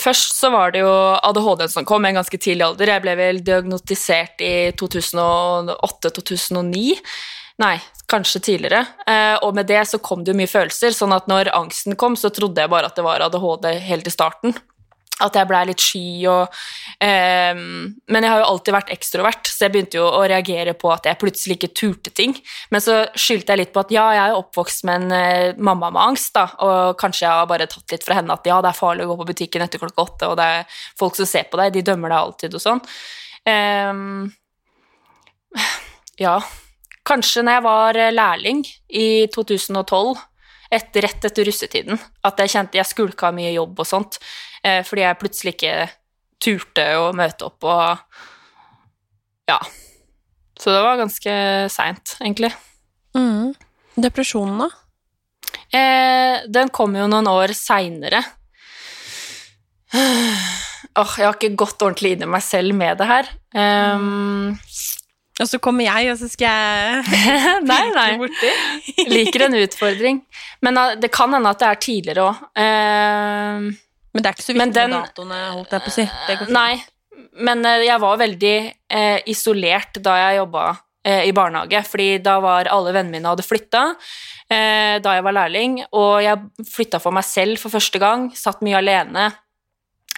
Først 0.00 0.38
så 0.38 0.50
var 0.50 0.70
det 0.74 0.80
jo 0.82 0.90
ADHD 0.90 1.68
som 1.70 1.84
kom 1.86 2.04
i 2.04 2.08
en 2.10 2.18
ganske 2.18 2.38
tidlig 2.38 2.64
alder. 2.66 2.88
Jeg 2.94 3.02
ble 3.04 3.14
vel 3.18 3.44
diagnostisert 3.46 4.40
i 4.42 4.72
2008-2009. 4.80 6.98
Nei, 7.60 7.76
kanskje 8.10 8.40
tidligere. 8.46 8.82
Eh, 9.06 9.36
og 9.44 9.54
med 9.54 9.66
det 9.68 9.88
så 9.90 9.98
kom 10.02 10.24
det 10.24 10.30
jo 10.32 10.40
mye 10.40 10.50
følelser, 10.50 10.90
sånn 10.96 11.12
at 11.14 11.26
når 11.30 11.54
angsten 11.54 11.96
kom, 12.00 12.14
så 12.16 12.28
trodde 12.34 12.60
jeg 12.62 12.70
bare 12.72 12.86
at 12.88 12.96
det 12.96 13.04
var 13.06 13.20
ADHD 13.26 13.66
helt 13.86 14.06
i 14.08 14.14
starten. 14.14 14.50
At 15.24 15.36
jeg 15.36 15.48
blei 15.50 15.62
litt 15.68 15.82
sky 15.82 16.04
og 16.30 16.54
um, 17.02 17.60
Men 18.10 18.26
jeg 18.26 18.32
har 18.32 18.42
jo 18.42 18.48
alltid 18.48 18.74
vært 18.76 18.92
ekstrovert, 18.94 19.50
så 19.50 19.66
jeg 19.66 19.74
begynte 19.74 20.00
jo 20.00 20.06
å 20.06 20.22
reagere 20.24 20.74
på 20.78 20.90
at 20.92 21.08
jeg 21.08 21.20
plutselig 21.20 21.58
ikke 21.58 21.72
turte 21.76 22.14
ting. 22.16 22.34
Men 22.72 22.84
så 22.84 23.02
skyldte 23.14 23.54
jeg 23.54 23.62
litt 23.62 23.74
på 23.74 23.84
at 23.84 23.94
ja, 23.94 24.06
jeg 24.16 24.22
er 24.24 24.34
jo 24.34 24.40
oppvokst 24.44 24.86
med 24.88 25.04
en 25.04 25.14
uh, 25.14 25.60
mamma 25.70 25.92
med 25.94 26.02
angst, 26.08 26.32
da, 26.36 26.46
og 26.66 26.96
kanskje 27.00 27.26
jeg 27.26 27.42
har 27.42 27.50
bare 27.50 27.68
tatt 27.70 27.96
litt 27.96 28.06
fra 28.06 28.18
henne 28.20 28.36
at 28.36 28.48
ja, 28.48 28.60
det 28.64 28.72
er 28.72 28.80
farlig 28.80 29.06
å 29.06 29.12
gå 29.12 29.20
på 29.20 29.28
butikken 29.32 29.66
etter 29.66 29.82
klokka 29.82 30.06
åtte, 30.06 30.30
og 30.32 30.38
det 30.40 30.48
er 30.56 30.80
folk 30.98 31.18
som 31.18 31.28
ser 31.28 31.50
på 31.50 31.60
deg, 31.60 31.74
de 31.76 31.86
dømmer 31.90 32.12
deg 32.12 32.20
alltid 32.20 32.58
og 32.58 32.64
sånn. 32.64 32.82
Um, 33.50 34.30
ja, 36.20 36.36
kanskje 37.08 37.44
når 37.44 37.58
jeg 37.58 37.66
var 37.66 38.00
lærling 38.14 38.64
i 38.92 39.06
2012, 39.34 40.26
etter, 40.70 41.02
rett 41.02 41.24
etter 41.26 41.48
russetiden, 41.48 41.98
at 42.26 42.38
jeg 42.40 42.52
kjente 42.52 42.78
jeg 42.78 42.88
skulka 42.88 43.32
mye 43.34 43.50
jobb 43.56 43.82
og 43.82 43.88
sånt, 43.88 44.20
fordi 44.62 45.02
jeg 45.06 45.18
plutselig 45.20 45.54
ikke 45.56 45.76
turte 46.40 46.84
å 47.00 47.10
møte 47.16 47.46
opp 47.48 47.64
og 47.68 48.18
Ja. 49.50 49.58
Så 50.60 50.70
det 50.74 50.82
var 50.84 50.98
ganske 51.00 51.32
seint, 51.72 52.16
egentlig. 52.20 52.50
Mm. 53.16 53.54
Depresjonen, 53.96 54.60
da? 54.60 54.68
Eh, 55.72 56.42
den 56.52 56.68
kom 56.74 56.94
jo 56.98 57.06
noen 57.08 57.28
år 57.30 57.54
seinere. 57.56 58.20
Oh, 59.94 61.12
jeg 61.16 61.24
har 61.26 61.34
ikke 61.36 61.54
gått 61.58 61.82
ordentlig 61.82 62.12
inn 62.16 62.24
i 62.26 62.30
meg 62.30 62.42
selv 62.44 62.74
med 62.76 62.98
det 63.00 63.06
her. 63.10 63.30
Ehm, 63.58 64.58
Og 65.40 65.48
så 65.48 65.56
kommer 65.62 65.86
jeg, 65.86 66.10
og 66.12 66.18
så 66.20 66.28
skal 66.28 66.50
jeg 66.52 67.62
nei, 67.70 67.84
nei. 67.96 68.10
borti. 68.20 68.50
Liker 69.08 69.46
en 69.46 69.56
utfordring. 69.62 70.18
Men 70.60 70.76
uh, 70.76 70.92
det 71.00 71.08
kan 71.14 71.32
hende 71.32 71.48
at 71.54 71.62
det 71.62 71.70
er 71.70 71.80
tidligere 71.86 72.26
òg. 72.28 72.42
Men 74.12 74.22
det 74.22 74.30
er 74.30 74.36
ikke 74.38 74.46
så 74.48 74.54
viktig 74.56 74.74
den- 74.74 74.90
med 74.90 75.08
datoene, 75.08 75.40
holdt 75.54 75.70
jeg 75.76 75.82
på 75.86 75.90
å 75.92 75.96
si. 75.96 76.06
Nei, 76.52 76.84
men 77.46 77.64
eh, 77.66 77.84
jeg 77.86 78.00
var 78.02 78.16
veldig 78.18 78.54
eh, 78.90 79.18
isolert 79.30 80.00
da 80.02 80.16
jeg 80.18 80.40
jobba 80.40 80.64
eh, 81.04 81.22
i 81.28 81.32
barnehage, 81.36 81.84
fordi 81.86 82.08
da 82.24 82.38
var 82.42 82.66
alle 82.72 82.92
vennene 82.96 83.18
mine 83.18 83.30
hadde 83.30 83.46
flytta 83.46 83.84
eh, 84.50 84.96
da 85.04 85.14
jeg 85.14 85.22
var 85.28 85.36
lærling, 85.36 85.78
og 85.94 86.16
jeg 86.24 86.66
flytta 86.72 86.98
for 87.00 87.14
meg 87.14 87.24
selv 87.28 87.60
for 87.62 87.70
første 87.70 88.02
gang, 88.02 88.30
satt 88.34 88.60
mye 88.66 88.80
alene. 88.82 89.28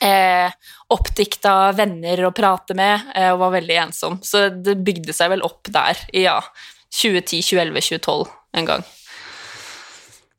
Eh, 0.02 0.50
oppdikta 0.90 1.72
venner 1.78 2.24
å 2.26 2.32
prate 2.34 2.74
med, 2.74 3.12
eh, 3.14 3.28
og 3.30 3.38
var 3.44 3.52
veldig 3.54 3.76
ensom. 3.84 4.16
Så 4.24 4.48
det 4.50 4.78
bygde 4.82 5.12
seg 5.14 5.30
vel 5.30 5.44
opp 5.46 5.68
der 5.70 6.00
i 6.16 6.24
ja, 6.24 6.38
2010, 6.96 7.44
2011, 7.52 7.84
2012 8.00 8.32
en 8.58 8.66
gang. 8.72 8.82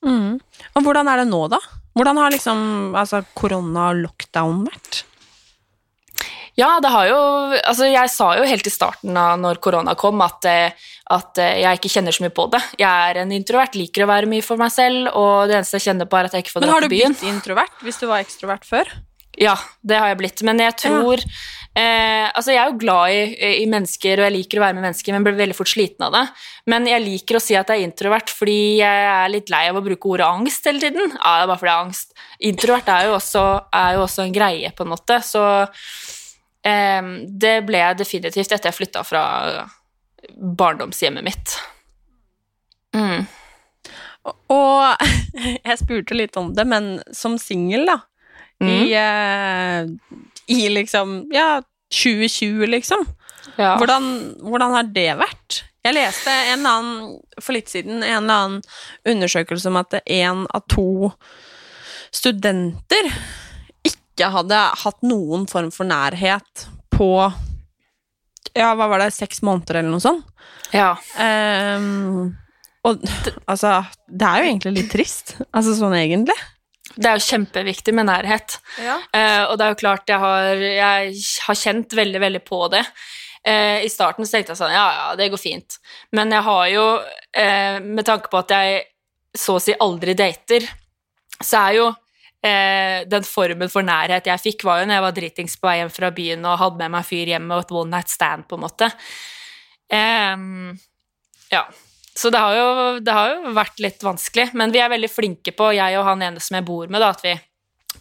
Mm. 0.03 0.33
Og 0.75 0.83
hvordan 0.83 1.07
er 1.07 1.22
det 1.22 1.29
nå, 1.29 1.45
da? 1.53 1.62
Hvordan 1.93 2.19
har 2.21 2.33
liksom 2.33 2.93
altså, 2.97 3.21
korona 3.38 3.91
og 3.91 4.03
lockdown 4.03 4.63
vært? 4.67 5.03
Ja, 6.57 6.75
det 6.81 6.89
har 6.93 7.07
jo 7.09 7.19
Altså, 7.57 7.88
jeg 7.89 8.12
sa 8.13 8.33
jo 8.38 8.45
helt 8.45 8.67
i 8.69 8.73
starten 8.73 9.17
av 9.17 9.39
når 9.41 9.62
korona 9.63 9.95
kom, 9.97 10.21
at, 10.25 10.45
eh, 10.50 10.89
at 11.13 11.41
eh, 11.41 11.62
jeg 11.63 11.79
ikke 11.79 11.93
kjenner 11.95 12.15
så 12.15 12.25
mye 12.25 12.33
på 12.33 12.45
det. 12.53 12.62
Jeg 12.81 13.09
er 13.09 13.21
en 13.23 13.33
introvert, 13.33 13.77
liker 13.77 14.05
å 14.05 14.09
være 14.09 14.29
mye 14.29 14.45
for 14.45 14.62
meg 14.62 14.73
selv, 14.73 15.09
og 15.17 15.50
det 15.50 15.59
eneste 15.59 15.79
jeg 15.79 15.89
kjenner 15.89 16.09
på, 16.09 16.19
er 16.19 16.29
at 16.29 16.38
jeg 16.38 16.45
ikke 16.45 16.55
får 16.55 16.65
Men 16.65 16.73
har 16.75 16.85
du 16.85 16.93
blitt 16.93 17.25
introvert 17.29 17.83
hvis 17.85 18.01
du 18.01 18.07
var 18.09 18.25
ekstrovert 18.25 18.67
før? 18.67 18.89
Ja, 19.41 19.55
det 19.81 19.97
har 19.97 20.12
jeg 20.12 20.19
blitt. 20.21 20.43
Men 20.45 20.62
jeg 20.62 20.77
tror 20.83 21.23
eh, 21.79 22.29
Altså, 22.33 22.53
jeg 22.53 22.61
er 22.61 22.71
jo 22.71 22.79
glad 22.81 23.13
i, 23.13 23.49
i 23.63 23.67
mennesker, 23.69 24.19
og 24.19 24.27
jeg 24.27 24.35
liker 24.37 24.59
å 24.59 24.63
være 24.65 24.77
med 24.77 24.87
mennesker, 24.87 25.13
men 25.13 25.25
blir 25.25 25.37
veldig 25.37 25.57
fort 25.57 25.71
sliten 25.71 26.05
av 26.07 26.15
det. 26.15 26.23
Men 26.71 26.87
jeg 26.89 27.03
liker 27.03 27.37
å 27.37 27.43
si 27.43 27.57
at 27.59 27.69
jeg 27.69 27.83
er 27.83 27.87
introvert 27.89 28.33
fordi 28.33 28.79
jeg 28.79 29.03
er 29.11 29.33
litt 29.33 29.51
lei 29.53 29.65
av 29.69 29.77
å 29.79 29.83
bruke 29.85 30.13
ordet 30.15 30.29
angst 30.29 30.69
hele 30.69 30.81
tiden. 30.83 31.13
Ja, 31.17 31.35
det 31.37 31.45
er 31.45 31.51
bare 31.51 31.61
fordi 31.61 31.71
jeg 31.71 31.77
har 31.77 31.85
angst. 31.89 32.17
Introvert 32.49 32.89
er 32.95 33.09
jo 33.09 33.17
også, 33.19 33.45
er 33.83 33.99
jo 33.99 34.07
også 34.07 34.25
en 34.25 34.35
greie, 34.35 34.73
på 34.73 34.87
en 34.87 34.93
måte, 34.95 35.19
så 35.25 35.45
eh, 36.65 37.13
det 37.45 37.55
ble 37.67 37.85
jeg 37.85 38.01
definitivt 38.01 38.57
etter 38.57 38.71
jeg 38.71 38.79
flytta 38.79 39.05
fra 39.07 39.23
barndomshjemmet 40.33 41.25
mitt. 41.25 41.55
Mm. 42.95 43.25
Og 44.53 45.05
jeg 45.67 45.79
spurte 45.81 46.17
litt 46.17 46.37
om 46.39 46.53
det, 46.55 46.65
men 46.69 46.95
som 47.15 47.37
singel, 47.41 47.87
da, 47.89 47.99
i, 48.63 48.93
eh, 48.95 49.89
i 50.47 50.69
liksom 50.69 51.27
Ja, 51.33 51.62
2020, 51.93 52.65
liksom. 52.73 53.05
Ja. 53.57 53.75
Hvordan, 53.77 54.05
hvordan 54.41 54.73
har 54.73 54.83
det 54.95 55.12
vært? 55.19 55.60
Jeg 55.84 55.93
leste 55.97 56.32
en 56.32 56.60
eller 56.63 56.77
annen, 56.79 57.15
for 57.43 57.53
litt 57.53 57.69
siden 57.69 57.99
en 58.01 58.23
eller 58.23 58.34
annen 58.34 58.62
undersøkelse 59.06 59.67
om 59.69 59.77
at 59.82 59.97
én 60.08 60.45
av 60.56 60.63
to 60.71 61.12
studenter 62.13 63.10
ikke 63.86 64.29
hadde 64.34 64.60
hatt 64.84 65.01
noen 65.06 65.45
form 65.49 65.71
for 65.75 65.89
nærhet 65.89 66.67
på 66.93 67.10
Ja, 68.53 68.71
hva 68.77 68.86
var 68.91 69.01
det, 69.01 69.12
seks 69.15 69.41
måneder 69.45 69.79
eller 69.82 69.93
noe 69.95 70.03
sånt? 70.03 70.25
ja. 70.73 70.93
Um, 71.17 72.32
og 72.84 72.99
altså, 73.47 73.77
det 74.12 74.27
er 74.27 74.41
jo 74.41 74.47
egentlig 74.49 74.71
litt 74.75 74.89
trist. 74.91 75.36
Altså 75.56 75.71
sånn 75.77 75.93
egentlig. 75.95 76.36
Det 76.95 77.10
er 77.10 77.17
jo 77.17 77.25
kjempeviktig 77.25 77.93
med 77.97 78.08
nærhet. 78.10 78.60
Eh, 79.15 79.43
og 79.47 79.58
det 79.58 79.65
er 79.65 79.73
jo 79.73 79.82
klart 79.82 80.10
jeg 80.12 80.21
har, 80.21 80.62
jeg 80.62 81.13
har 81.47 81.60
kjent 81.60 81.95
veldig, 81.97 82.21
veldig 82.21 82.43
på 82.45 82.62
det. 82.73 82.84
Eh, 83.43 83.84
I 83.84 83.89
starten 83.91 84.27
så 84.27 84.38
tenkte 84.38 84.53
jeg 84.53 84.62
sånn, 84.62 84.75
ja, 84.75 84.86
ja, 84.99 85.08
det 85.19 85.32
går 85.34 85.41
fint. 85.41 85.79
Men 86.15 86.32
jeg 86.32 86.45
har 86.45 86.67
jo, 86.71 86.86
eh, 87.36 87.79
med 87.84 88.06
tanke 88.08 88.32
på 88.32 88.39
at 88.39 88.53
jeg 88.56 88.86
så 89.36 89.58
å 89.58 89.63
si 89.63 89.75
aldri 89.82 90.13
dater, 90.15 90.65
så 91.41 91.65
er 91.65 91.77
jo 91.79 91.88
eh, 92.43 93.03
den 93.10 93.25
formen 93.27 93.71
for 93.71 93.86
nærhet 93.86 94.29
jeg 94.29 94.43
fikk, 94.43 94.65
var 94.67 94.82
jo 94.82 94.88
når 94.88 94.99
jeg 94.99 95.06
var 95.08 95.17
dritings 95.17 95.58
på 95.60 95.69
vei 95.69 95.77
hjem 95.79 95.93
fra 95.95 96.12
byen 96.13 96.45
og 96.45 96.60
hadde 96.62 96.84
med 96.84 96.93
meg 96.95 97.08
fyr 97.08 97.34
hjem 97.34 97.49
og 97.51 97.63
et 97.63 97.73
one 97.73 97.97
night 97.97 98.12
stand, 98.13 98.47
på 98.47 98.60
en 98.60 98.63
måte. 98.63 98.91
Ehm, 99.93 100.77
ja. 101.51 101.65
Så 102.15 102.30
det 102.30 102.38
har, 102.38 102.56
jo, 102.56 102.99
det 103.02 103.13
har 103.13 103.32
jo 103.34 103.54
vært 103.56 103.80
litt 103.82 104.04
vanskelig, 104.06 104.52
men 104.54 104.73
vi 104.73 104.82
er 104.84 104.91
veldig 104.91 105.10
flinke 105.10 105.54
på, 105.58 105.71
jeg 105.73 105.97
og 105.97 106.06
han 106.06 106.21
ene 106.21 106.43
som 106.43 106.60
jeg 106.60 106.65
bor 106.67 106.91
med, 106.91 107.02
da, 107.02 107.10
at 107.10 107.23
vi 107.26 107.34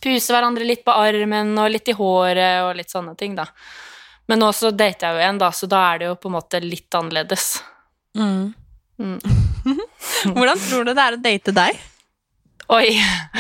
puser 0.03 0.37
hverandre 0.37 0.67
litt 0.69 0.85
på 0.85 0.93
armen 0.93 1.55
og 1.61 1.71
litt 1.73 1.89
i 1.89 1.97
håret 1.97 2.67
og 2.67 2.75
litt 2.77 2.93
sånne 2.93 3.15
ting, 3.17 3.37
da. 3.39 3.47
Men 4.29 4.43
nå 4.45 4.51
så 4.55 4.71
dater 4.71 5.09
jeg 5.09 5.17
jo 5.17 5.31
en, 5.31 5.41
da, 5.41 5.49
så 5.53 5.69
da 5.71 5.81
er 5.93 6.03
det 6.03 6.11
jo 6.11 6.19
på 6.21 6.29
en 6.29 6.37
måte 6.37 6.61
litt 6.65 6.99
annerledes. 6.99 7.55
Mm. 8.19 8.53
Hvordan 10.37 10.61
tror 10.61 10.85
du 10.85 10.93
det 10.93 11.07
er 11.07 11.17
å 11.17 11.23
date 11.25 11.57
deg? 11.57 11.81
Oi, 12.73 12.87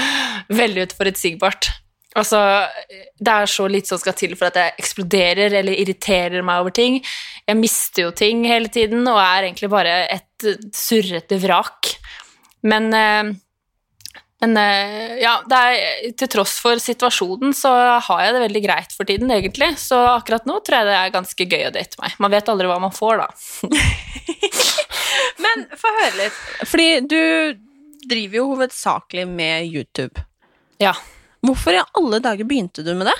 veldig 0.62 0.88
utforutsigbart. 0.88 1.68
Altså, 2.18 2.38
det 3.16 3.32
er 3.32 3.48
så 3.48 3.66
lite 3.70 3.88
som 3.92 4.00
skal 4.00 4.16
til 4.18 4.34
for 4.36 4.50
at 4.50 4.58
jeg 4.60 4.74
eksploderer 4.82 5.54
eller 5.62 5.78
irriterer 5.80 6.44
meg 6.44 6.60
over 6.60 6.74
ting. 6.76 6.98
Jeg 7.48 7.58
mister 7.58 8.06
jo 8.06 8.10
ting 8.16 8.44
hele 8.48 8.68
tiden 8.72 9.06
og 9.06 9.20
er 9.20 9.46
egentlig 9.46 9.70
bare 9.72 9.94
et 10.12 10.50
surrete 10.76 11.38
vrak. 11.40 11.94
Men, 12.68 12.90
eh, 12.94 13.32
men 14.44 14.60
eh, 14.60 15.14
ja, 15.22 15.38
det 15.48 15.62
er, 15.62 16.12
til 16.20 16.30
tross 16.36 16.58
for 16.62 16.82
situasjonen 16.82 17.56
så 17.56 17.72
har 18.08 18.22
jeg 18.26 18.36
det 18.36 18.44
veldig 18.44 18.62
greit 18.66 18.92
for 18.96 19.08
tiden, 19.08 19.32
egentlig. 19.32 19.72
Så 19.80 19.98
akkurat 20.12 20.46
nå 20.48 20.58
tror 20.60 20.82
jeg 20.82 20.90
det 20.90 20.98
er 20.98 21.16
ganske 21.16 21.48
gøy 21.48 21.66
å 21.70 21.74
date 21.74 22.02
meg. 22.02 22.18
Man 22.22 22.34
vet 22.34 22.52
aldri 22.52 22.68
hva 22.70 22.78
man 22.82 22.94
får, 22.94 23.24
da. 23.24 23.72
Men 25.44 25.66
få 25.78 25.96
høre 25.96 26.14
litt. 26.20 26.44
Fordi 26.68 26.90
du 27.08 27.22
driver 28.12 28.40
jo 28.42 28.46
hovedsakelig 28.52 29.26
med 29.30 29.72
YouTube. 29.72 30.28
Ja. 30.82 30.92
Hvorfor 31.42 31.74
i 31.74 31.82
alle 31.98 32.20
dager 32.22 32.46
begynte 32.46 32.84
du 32.86 32.92
med 32.94 33.08
det? 33.10 33.16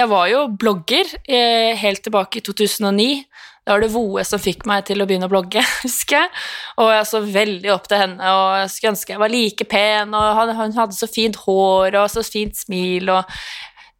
Jeg 0.00 0.08
var 0.10 0.26
jo 0.30 0.46
blogger 0.58 1.06
eh, 1.28 1.76
helt 1.78 2.02
tilbake 2.02 2.40
i 2.40 2.42
2009. 2.42 3.06
Da 3.62 3.76
var 3.76 3.84
det 3.84 3.90
Voe 3.92 4.24
som 4.26 4.40
fikk 4.42 4.64
meg 4.66 4.86
til 4.88 4.98
å 4.98 5.06
begynne 5.06 5.28
å 5.28 5.30
blogge, 5.30 5.62
husker 5.84 6.24
jeg. 6.24 6.30
Og 6.82 6.90
jeg 6.90 7.06
så 7.06 7.20
veldig 7.22 7.70
opp 7.74 7.86
til 7.86 8.02
henne, 8.02 8.32
og 8.34 8.56
jeg 8.62 8.72
skulle 8.72 8.92
ønske 8.96 9.14
jeg 9.14 9.22
var 9.22 9.34
like 9.34 9.66
pen, 9.70 10.16
og 10.16 10.40
hun 10.58 10.74
hadde 10.80 10.96
så 10.96 11.06
fint 11.10 11.38
hår 11.44 12.00
og 12.00 12.08
så 12.10 12.24
fint 12.26 12.58
smil, 12.58 13.12
og 13.14 13.38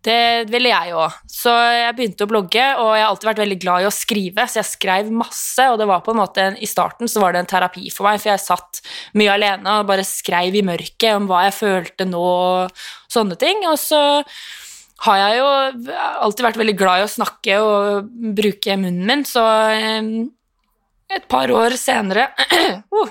det 0.06 0.48
ville 0.48 0.70
jeg 0.70 0.94
òg. 0.96 1.16
Så 1.28 1.52
jeg 1.52 1.96
begynte 1.96 2.24
å 2.24 2.30
blogge, 2.30 2.64
og 2.80 2.94
jeg 2.96 3.04
har 3.04 3.10
alltid 3.10 3.28
vært 3.30 3.42
veldig 3.42 3.58
glad 3.60 3.82
i 3.82 3.88
å 3.88 3.92
skrive, 3.92 4.46
så 4.48 4.60
jeg 4.62 4.70
skrev 4.70 5.10
masse, 5.12 5.66
og 5.68 5.76
det 5.80 5.88
var 5.90 6.00
på 6.06 6.14
en 6.14 6.20
måte 6.22 6.46
en, 6.46 6.56
I 6.56 6.68
starten 6.68 7.10
så 7.10 7.20
var 7.22 7.34
det 7.34 7.42
en 7.42 7.50
terapi 7.50 7.90
for 7.92 8.08
meg, 8.08 8.22
for 8.22 8.32
jeg 8.32 8.44
satt 8.44 8.80
mye 9.20 9.34
alene 9.34 9.76
og 9.80 9.90
bare 9.90 10.06
skrev 10.08 10.56
i 10.56 10.64
mørket 10.64 11.12
om 11.18 11.28
hva 11.28 11.44
jeg 11.48 11.58
følte 11.58 12.08
nå, 12.08 12.24
og 12.24 13.12
sånne 13.12 13.36
ting. 13.40 13.64
Og 13.68 13.76
så 13.80 14.00
har 15.04 15.20
jeg 15.20 15.40
jo 15.40 15.48
alltid 16.26 16.46
vært 16.48 16.60
veldig 16.60 16.76
glad 16.80 17.00
i 17.00 17.06
å 17.06 17.14
snakke 17.14 17.62
og 17.64 18.10
bruke 18.36 18.76
munnen 18.80 19.06
min, 19.08 19.24
så 19.28 19.44
eh, 19.76 20.12
et 21.10 21.24
par 21.28 21.50
år 21.52 21.74
senere 21.80 22.28
uh, 22.94 23.08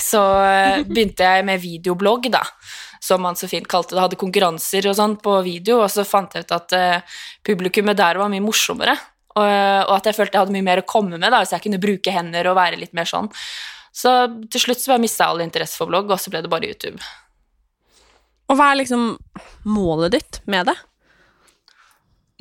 så 0.00 0.22
eh, 0.44 0.82
begynte 0.86 1.26
jeg 1.26 1.46
med 1.46 1.62
videoblogg, 1.62 2.28
da, 2.32 2.42
som 3.04 3.20
man 3.24 3.36
så 3.36 3.48
fint 3.50 3.68
kalte 3.68 3.96
det. 3.96 4.02
Hadde 4.04 4.20
konkurranser 4.20 4.88
og 4.88 4.96
sånn 4.98 5.18
på 5.20 5.36
video, 5.44 5.82
og 5.84 5.90
så 5.92 6.06
fant 6.08 6.32
jeg 6.34 6.46
ut 6.46 6.54
at 6.56 6.76
uh, 6.78 7.18
publikummet 7.44 7.98
der 8.00 8.20
var 8.20 8.32
mye 8.32 8.44
morsommere. 8.44 8.96
Og, 9.34 9.42
og 9.44 9.92
at 9.96 10.08
jeg 10.08 10.16
følte 10.16 10.38
jeg 10.38 10.44
hadde 10.44 10.54
mye 10.54 10.66
mer 10.66 10.80
å 10.80 10.88
komme 10.88 11.18
med 11.18 11.26
da, 11.28 11.42
hvis 11.42 11.52
jeg 11.56 11.64
kunne 11.66 11.82
bruke 11.82 12.14
hender 12.14 12.48
og 12.48 12.58
være 12.58 12.78
litt 12.80 12.94
mer 12.96 13.08
sånn. 13.10 13.28
Så 13.94 14.12
til 14.50 14.62
slutt 14.62 14.82
så 14.82 14.96
mista 14.98 15.26
jeg 15.26 15.34
all 15.34 15.44
interesse 15.44 15.78
for 15.78 15.90
blogg, 15.90 16.10
og 16.10 16.22
så 16.22 16.32
ble 16.32 16.42
det 16.44 16.50
bare 16.50 16.70
YouTube. 16.70 16.98
Og 18.50 18.58
hva 18.58 18.72
er 18.72 18.80
liksom 18.82 19.14
målet 19.66 20.16
ditt 20.16 20.40
med 20.50 20.68
det? 20.70 20.76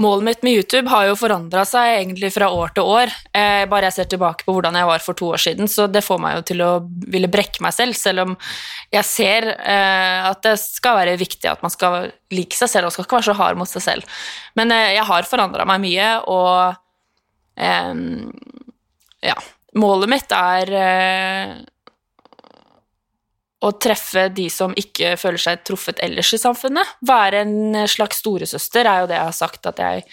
Målet 0.02 0.26
mitt 0.26 0.44
med 0.44 0.56
YouTube 0.58 0.90
har 0.90 1.06
jo 1.06 1.18
forandra 1.18 1.62
seg 1.70 2.00
egentlig 2.00 2.32
fra 2.34 2.48
år 2.50 2.72
til 2.74 2.88
år. 2.90 3.12
Eh, 3.30 3.62
bare 3.70 3.92
jeg 3.92 3.96
ser 4.00 4.08
tilbake 4.10 4.42
på 4.46 4.56
hvordan 4.56 4.74
jeg 4.80 4.88
var 4.90 5.04
for 5.06 5.18
to 5.20 5.28
år 5.36 5.44
siden, 5.44 5.70
så 5.70 5.86
det 5.86 6.02
får 6.02 6.18
meg 6.24 6.40
jo 6.40 6.46
til 6.50 6.64
å 6.66 6.70
ville 7.14 7.30
brekke 7.30 7.62
meg 7.62 7.76
selv, 7.78 7.94
selv 8.00 8.24
om 8.24 8.34
jeg 8.94 9.06
ser 9.06 9.52
eh, 9.54 10.26
at 10.32 10.42
det 10.48 10.56
skal 10.64 10.98
være 10.98 11.20
viktig 11.22 11.52
at 11.52 11.62
man 11.62 11.74
skal 11.74 12.10
like 12.34 12.58
seg 12.58 12.72
selv 12.72 12.90
og 12.90 12.96
skal 12.96 13.06
ikke 13.06 13.20
være 13.20 13.30
så 13.30 13.38
hard 13.38 13.62
mot 13.62 13.70
seg 13.70 13.86
selv. 13.86 14.24
Men 14.58 14.74
eh, 14.74 14.96
jeg 14.96 15.06
har 15.12 15.30
forandra 15.30 15.68
meg 15.70 15.86
mye, 15.86 16.10
og 16.26 16.74
eh, 17.62 17.94
ja. 19.30 19.38
Målet 19.78 20.10
mitt 20.10 20.34
er 20.38 20.70
eh, 20.78 21.54
å 23.64 23.72
treffe 23.80 24.28
de 24.36 24.50
som 24.52 24.74
ikke 24.76 25.14
føler 25.20 25.40
seg 25.40 25.64
truffet 25.68 26.02
ellers 26.04 26.34
i 26.36 26.42
samfunnet. 26.42 26.98
Være 27.08 27.44
en 27.46 27.84
slags 27.90 28.20
storesøster 28.20 28.90
er 28.90 29.04
jo 29.04 29.12
det 29.12 29.20
jeg 29.20 29.30
har 29.30 29.38
sagt 29.38 29.70
at 29.72 29.80
jeg 29.80 30.04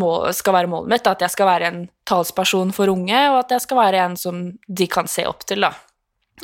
mål, 0.00 0.30
skal 0.36 0.56
være 0.56 0.70
målet 0.72 0.94
mitt. 0.94 1.10
At 1.10 1.24
jeg 1.24 1.34
skal 1.34 1.50
være 1.50 1.70
en 1.70 1.82
talsperson 2.08 2.72
for 2.76 2.92
unge, 2.92 3.20
og 3.32 3.42
at 3.42 3.54
jeg 3.56 3.66
skal 3.66 3.80
være 3.82 4.04
en 4.06 4.16
som 4.20 4.42
de 4.66 4.88
kan 4.90 5.10
se 5.10 5.26
opp 5.28 5.44
til. 5.48 5.66
da. 5.66 5.74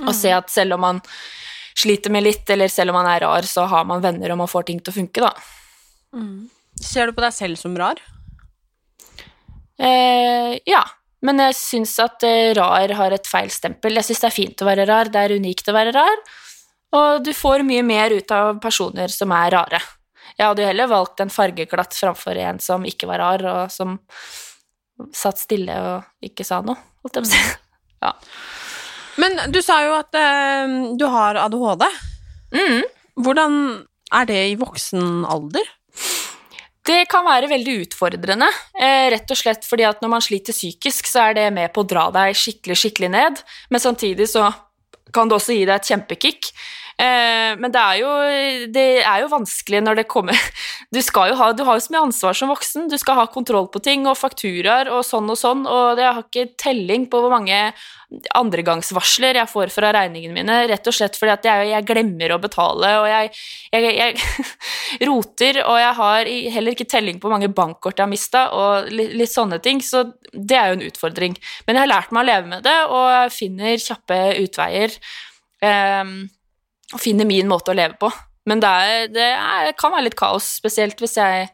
Og 0.04 0.12
se 0.16 0.32
at 0.34 0.52
selv 0.52 0.76
om 0.76 0.84
man 0.84 1.00
sliter 1.76 2.12
med 2.12 2.24
litt, 2.24 2.44
eller 2.52 2.68
selv 2.72 2.92
om 2.92 3.00
man 3.00 3.08
er 3.10 3.24
rar, 3.24 3.48
så 3.48 3.66
har 3.68 3.88
man 3.88 4.04
venner 4.04 4.32
og 4.32 4.40
man 4.44 4.50
får 4.50 4.68
ting 4.68 4.80
til 4.80 4.92
å 4.92 4.98
funke, 5.00 5.24
da. 5.24 5.32
Ser 6.80 7.08
du 7.08 7.16
på 7.16 7.24
deg 7.24 7.32
selv 7.32 7.60
som 7.60 7.76
rar? 7.80 8.00
Eh, 9.80 10.56
ja. 10.68 10.84
Men 11.24 11.40
jeg 11.46 11.56
syns 11.56 11.94
at 12.02 12.24
eh, 12.28 12.52
rar 12.56 12.92
har 12.98 13.14
et 13.16 13.28
feil 13.28 13.48
stempel. 13.52 13.96
Jeg 13.96 14.10
syns 14.10 14.24
det 14.24 14.28
er 14.28 14.36
fint 14.36 14.62
å 14.62 14.68
være 14.68 14.86
rar, 14.88 15.10
det 15.12 15.22
er 15.22 15.36
unikt 15.40 15.70
å 15.70 15.76
være 15.76 15.94
rar, 15.96 16.24
og 16.96 17.22
du 17.24 17.32
får 17.34 17.64
mye 17.66 17.84
mer 17.86 18.14
ut 18.14 18.32
av 18.34 18.58
personer 18.62 19.12
som 19.12 19.32
er 19.34 19.54
rare. 19.56 19.80
Jeg 20.36 20.44
hadde 20.44 20.62
jo 20.62 20.68
heller 20.68 20.90
valgt 20.90 21.22
en 21.24 21.32
fargeklatt 21.32 21.96
framfor 21.96 22.36
en 22.42 22.60
som 22.60 22.84
ikke 22.86 23.08
var 23.08 23.22
rar, 23.24 23.46
og 23.48 23.72
som 23.72 23.96
satt 25.16 25.40
stille 25.40 25.76
og 25.80 26.28
ikke 26.28 26.44
sa 26.46 26.60
noe, 26.64 26.76
holdt 27.04 27.20
jeg 27.20 27.26
på 27.26 27.30
å 27.30 27.36
si. 27.36 27.46
Ja. 28.04 28.10
Men 29.16 29.38
du 29.48 29.56
sa 29.64 29.78
jo 29.80 29.94
at 29.96 30.12
eh, 30.20 30.74
du 31.00 31.06
har 31.08 31.38
ADHD. 31.40 31.86
Mm. 32.52 32.82
Hvordan 33.24 33.54
er 34.14 34.28
det 34.28 34.40
i 34.50 34.58
voksen 34.60 35.24
alder? 35.24 35.64
Det 36.86 37.02
kan 37.10 37.24
være 37.26 37.48
veldig 37.50 37.72
utfordrende, 37.82 38.46
eh, 38.78 39.08
rett 39.10 39.30
og 39.30 39.38
slett 39.38 39.64
fordi 39.66 39.86
at 39.88 40.02
når 40.02 40.12
man 40.12 40.22
sliter 40.22 40.54
psykisk, 40.54 41.08
så 41.10 41.30
er 41.30 41.34
det 41.34 41.46
med 41.52 41.72
på 41.74 41.82
å 41.82 41.88
dra 41.88 42.10
deg 42.14 42.36
skikkelig, 42.38 42.76
skikkelig 42.78 43.10
ned, 43.10 43.42
men 43.70 43.82
samtidig 43.82 44.28
så 44.30 44.52
kan 45.12 45.28
det 45.28 45.34
også 45.34 45.56
gi 45.56 45.64
deg 45.66 45.74
et 45.80 45.90
kjempekick. 45.90 46.50
Eh, 46.96 47.52
men 47.60 47.72
det 47.72 47.80
er, 47.80 47.96
jo, 48.00 48.10
det 48.72 48.84
er 49.04 49.20
jo 49.20 49.28
vanskelig 49.28 49.82
når 49.84 49.98
det 49.98 50.04
kommer 50.08 50.32
Du, 50.94 50.96
jo 50.96 51.34
ha, 51.36 51.50
du 51.52 51.60
har 51.66 51.76
jo 51.76 51.82
så 51.84 51.92
mye 51.92 52.06
ansvar 52.06 52.36
som 52.38 52.48
voksen, 52.48 52.86
du 52.88 52.96
skal 52.96 53.18
ha 53.18 53.26
kontroll 53.28 53.66
på 53.68 53.82
ting 53.84 54.06
og 54.08 54.16
fakturaer 54.16 54.88
og 54.88 55.02
sånn 55.04 55.28
og 55.28 55.36
sånn, 55.36 55.66
og 55.68 56.00
jeg 56.00 56.08
har 56.08 56.22
ikke 56.22 56.44
telling 56.62 57.04
på 57.12 57.20
hvor 57.20 57.34
mange 57.34 57.58
andregangsvarsler 58.38 59.40
jeg 59.40 59.50
får 59.50 59.72
fra 59.74 59.90
regningene 59.92 60.36
mine, 60.36 60.58
rett 60.70 60.88
og 60.88 60.94
slett 60.94 61.18
fordi 61.18 61.34
at 61.34 61.48
jeg, 61.48 61.66
jeg 61.72 61.86
glemmer 61.88 62.32
å 62.32 62.38
betale, 62.40 62.92
og 63.02 63.08
jeg, 63.10 63.32
jeg, 63.74 63.90
jeg 63.98 64.46
roter, 65.10 65.60
og 65.66 65.80
jeg 65.82 65.92
har 65.98 66.30
heller 66.54 66.76
ikke 66.78 66.88
telling 66.94 67.18
på 67.18 67.28
hvor 67.28 67.36
mange 67.36 67.50
bankkort 67.52 67.98
jeg 67.98 68.06
har 68.06 68.14
mista, 68.14 68.46
og 68.56 68.88
litt, 68.94 69.12
litt, 69.18 69.32
sånne 69.34 69.58
ting, 69.64 69.82
så 69.84 70.06
det 70.32 70.56
er 70.56 70.70
jo 70.70 70.78
en 70.78 70.86
utfordring. 70.86 71.36
Men 71.66 71.76
jeg 71.76 71.84
har 71.84 71.92
lært 71.92 72.14
meg 72.14 72.24
å 72.24 72.30
leve 72.30 72.54
med 72.54 72.64
det, 72.64 72.78
og 72.88 73.10
jeg 73.10 73.36
finner 73.36 73.84
kjappe 73.88 74.22
utveier. 74.46 74.96
Um, 75.60 76.16
og 76.94 77.02
finner 77.02 77.28
min 77.28 77.48
måte 77.50 77.72
å 77.72 77.76
leve 77.76 77.96
på. 78.00 78.10
Men 78.46 78.62
det, 78.62 78.68
er, 78.70 79.08
det 79.10 79.26
er, 79.34 79.72
kan 79.78 79.94
være 79.94 80.06
litt 80.06 80.18
kaos, 80.18 80.46
spesielt 80.60 81.00
hvis 81.02 81.16
jeg 81.18 81.48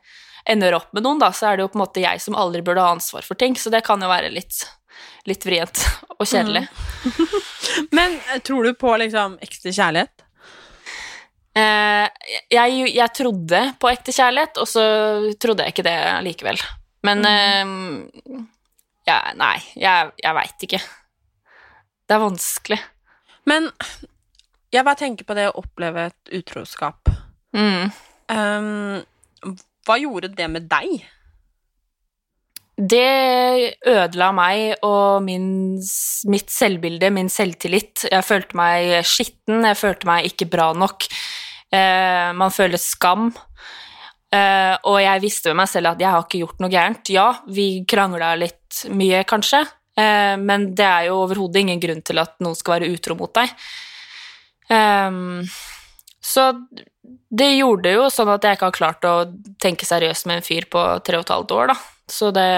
ender 0.53 0.77
opp 0.77 0.90
med 0.92 1.07
noen, 1.07 1.21
da, 1.23 1.31
så 1.33 1.49
er 1.49 1.57
det 1.57 1.66
jo 1.66 1.71
på 1.73 1.79
en 1.79 1.85
måte 1.85 2.03
jeg 2.03 2.21
som 2.21 2.37
aldri 2.37 2.62
burde 2.64 2.83
ha 2.85 2.92
ansvar 2.92 3.25
for 3.25 3.38
ting, 3.38 3.57
så 3.57 3.73
det 3.73 3.85
kan 3.87 4.03
jo 4.03 4.11
være 4.11 4.33
litt, 4.35 4.64
litt 5.31 5.47
vrient 5.47 5.85
og 6.18 6.27
kjedelig. 6.27 6.66
Mm. 6.66 7.38
Men 7.97 8.18
eh, 8.18 8.42
tror 8.45 8.68
du 8.68 8.75
på 8.77 8.92
liksom 9.01 9.38
ekte 9.45 9.73
kjærlighet? 9.73 10.27
Eh, 11.53 12.07
jeg, 12.53 12.87
jeg, 12.88 13.09
trodde 13.16 13.64
på 13.81 13.90
ekte 13.92 14.14
kjærlighet, 14.16 14.61
og 14.61 14.68
så 14.68 14.85
trodde 15.40 15.64
jeg 15.64 15.77
ikke 15.77 15.88
det 15.88 15.99
likevel. 16.29 16.61
Men 17.07 17.25
mm. 17.25 17.29
eh, 17.33 18.42
ja, 19.09 19.21
Nei, 19.38 19.57
jeg, 19.81 20.12
jeg 20.23 20.37
veit 20.37 20.66
ikke. 20.68 20.81
Det 22.07 22.16
er 22.16 22.23
vanskelig. 22.23 22.79
Men 23.49 23.71
jeg 24.72 24.85
bare 24.87 25.00
tenker 25.00 25.28
på 25.28 25.37
det 25.37 25.48
å 25.50 25.58
oppleve 25.62 26.08
et 26.11 26.37
utroskap. 26.38 27.11
Mm. 27.56 27.90
Um, 28.32 29.52
hva 29.87 29.98
gjorde 30.00 30.32
det 30.37 30.48
med 30.50 30.70
deg? 30.70 31.02
Det 32.72 33.76
ødela 33.87 34.30
meg 34.35 34.80
og 34.87 35.22
min, 35.26 35.76
mitt 36.32 36.50
selvbilde, 36.50 37.12
min 37.12 37.28
selvtillit. 37.30 38.06
Jeg 38.08 38.26
følte 38.26 38.58
meg 38.58 39.04
skitten, 39.06 39.66
jeg 39.68 39.78
følte 39.78 40.08
meg 40.08 40.30
ikke 40.30 40.48
bra 40.50 40.70
nok. 40.74 41.06
Eh, 41.72 42.30
man 42.37 42.54
føler 42.54 42.80
skam. 42.80 43.28
Eh, 44.32 44.74
og 44.88 44.96
jeg 45.02 45.22
visste 45.22 45.50
ved 45.50 45.58
meg 45.61 45.68
selv 45.68 45.92
at 45.92 46.00
jeg 46.00 46.08
har 46.08 46.24
ikke 46.24 46.40
gjort 46.40 46.64
noe 46.64 46.72
gærent. 46.72 47.12
Ja, 47.12 47.28
vi 47.52 47.85
krangla 47.88 48.32
litt 48.40 48.87
mye, 48.88 49.20
kanskje, 49.28 49.61
eh, 50.00 50.35
men 50.40 50.70
det 50.72 50.88
er 50.88 51.08
jo 51.11 51.20
overhodet 51.26 51.61
ingen 51.61 51.82
grunn 51.82 52.00
til 52.00 52.22
at 52.22 52.38
noen 52.40 52.56
skal 52.56 52.78
være 52.78 52.92
utro 52.96 53.18
mot 53.18 53.35
deg. 53.37 53.52
Um, 54.70 55.42
så 56.22 56.53
det 57.33 57.51
gjorde 57.57 57.92
jo 57.96 58.07
sånn 58.12 58.31
at 58.31 58.44
jeg 58.46 58.57
ikke 58.57 58.68
har 58.68 58.77
klart 58.77 59.09
å 59.09 59.14
tenke 59.62 59.88
seriøst 59.88 60.29
med 60.29 60.40
en 60.40 60.46
fyr 60.46 60.68
på 60.70 60.85
tre 61.05 61.18
og 61.18 61.27
et 61.27 61.35
halvt 61.35 61.55
år, 61.57 61.72
da. 61.72 61.77
Så 62.12 62.31
det 62.35 62.48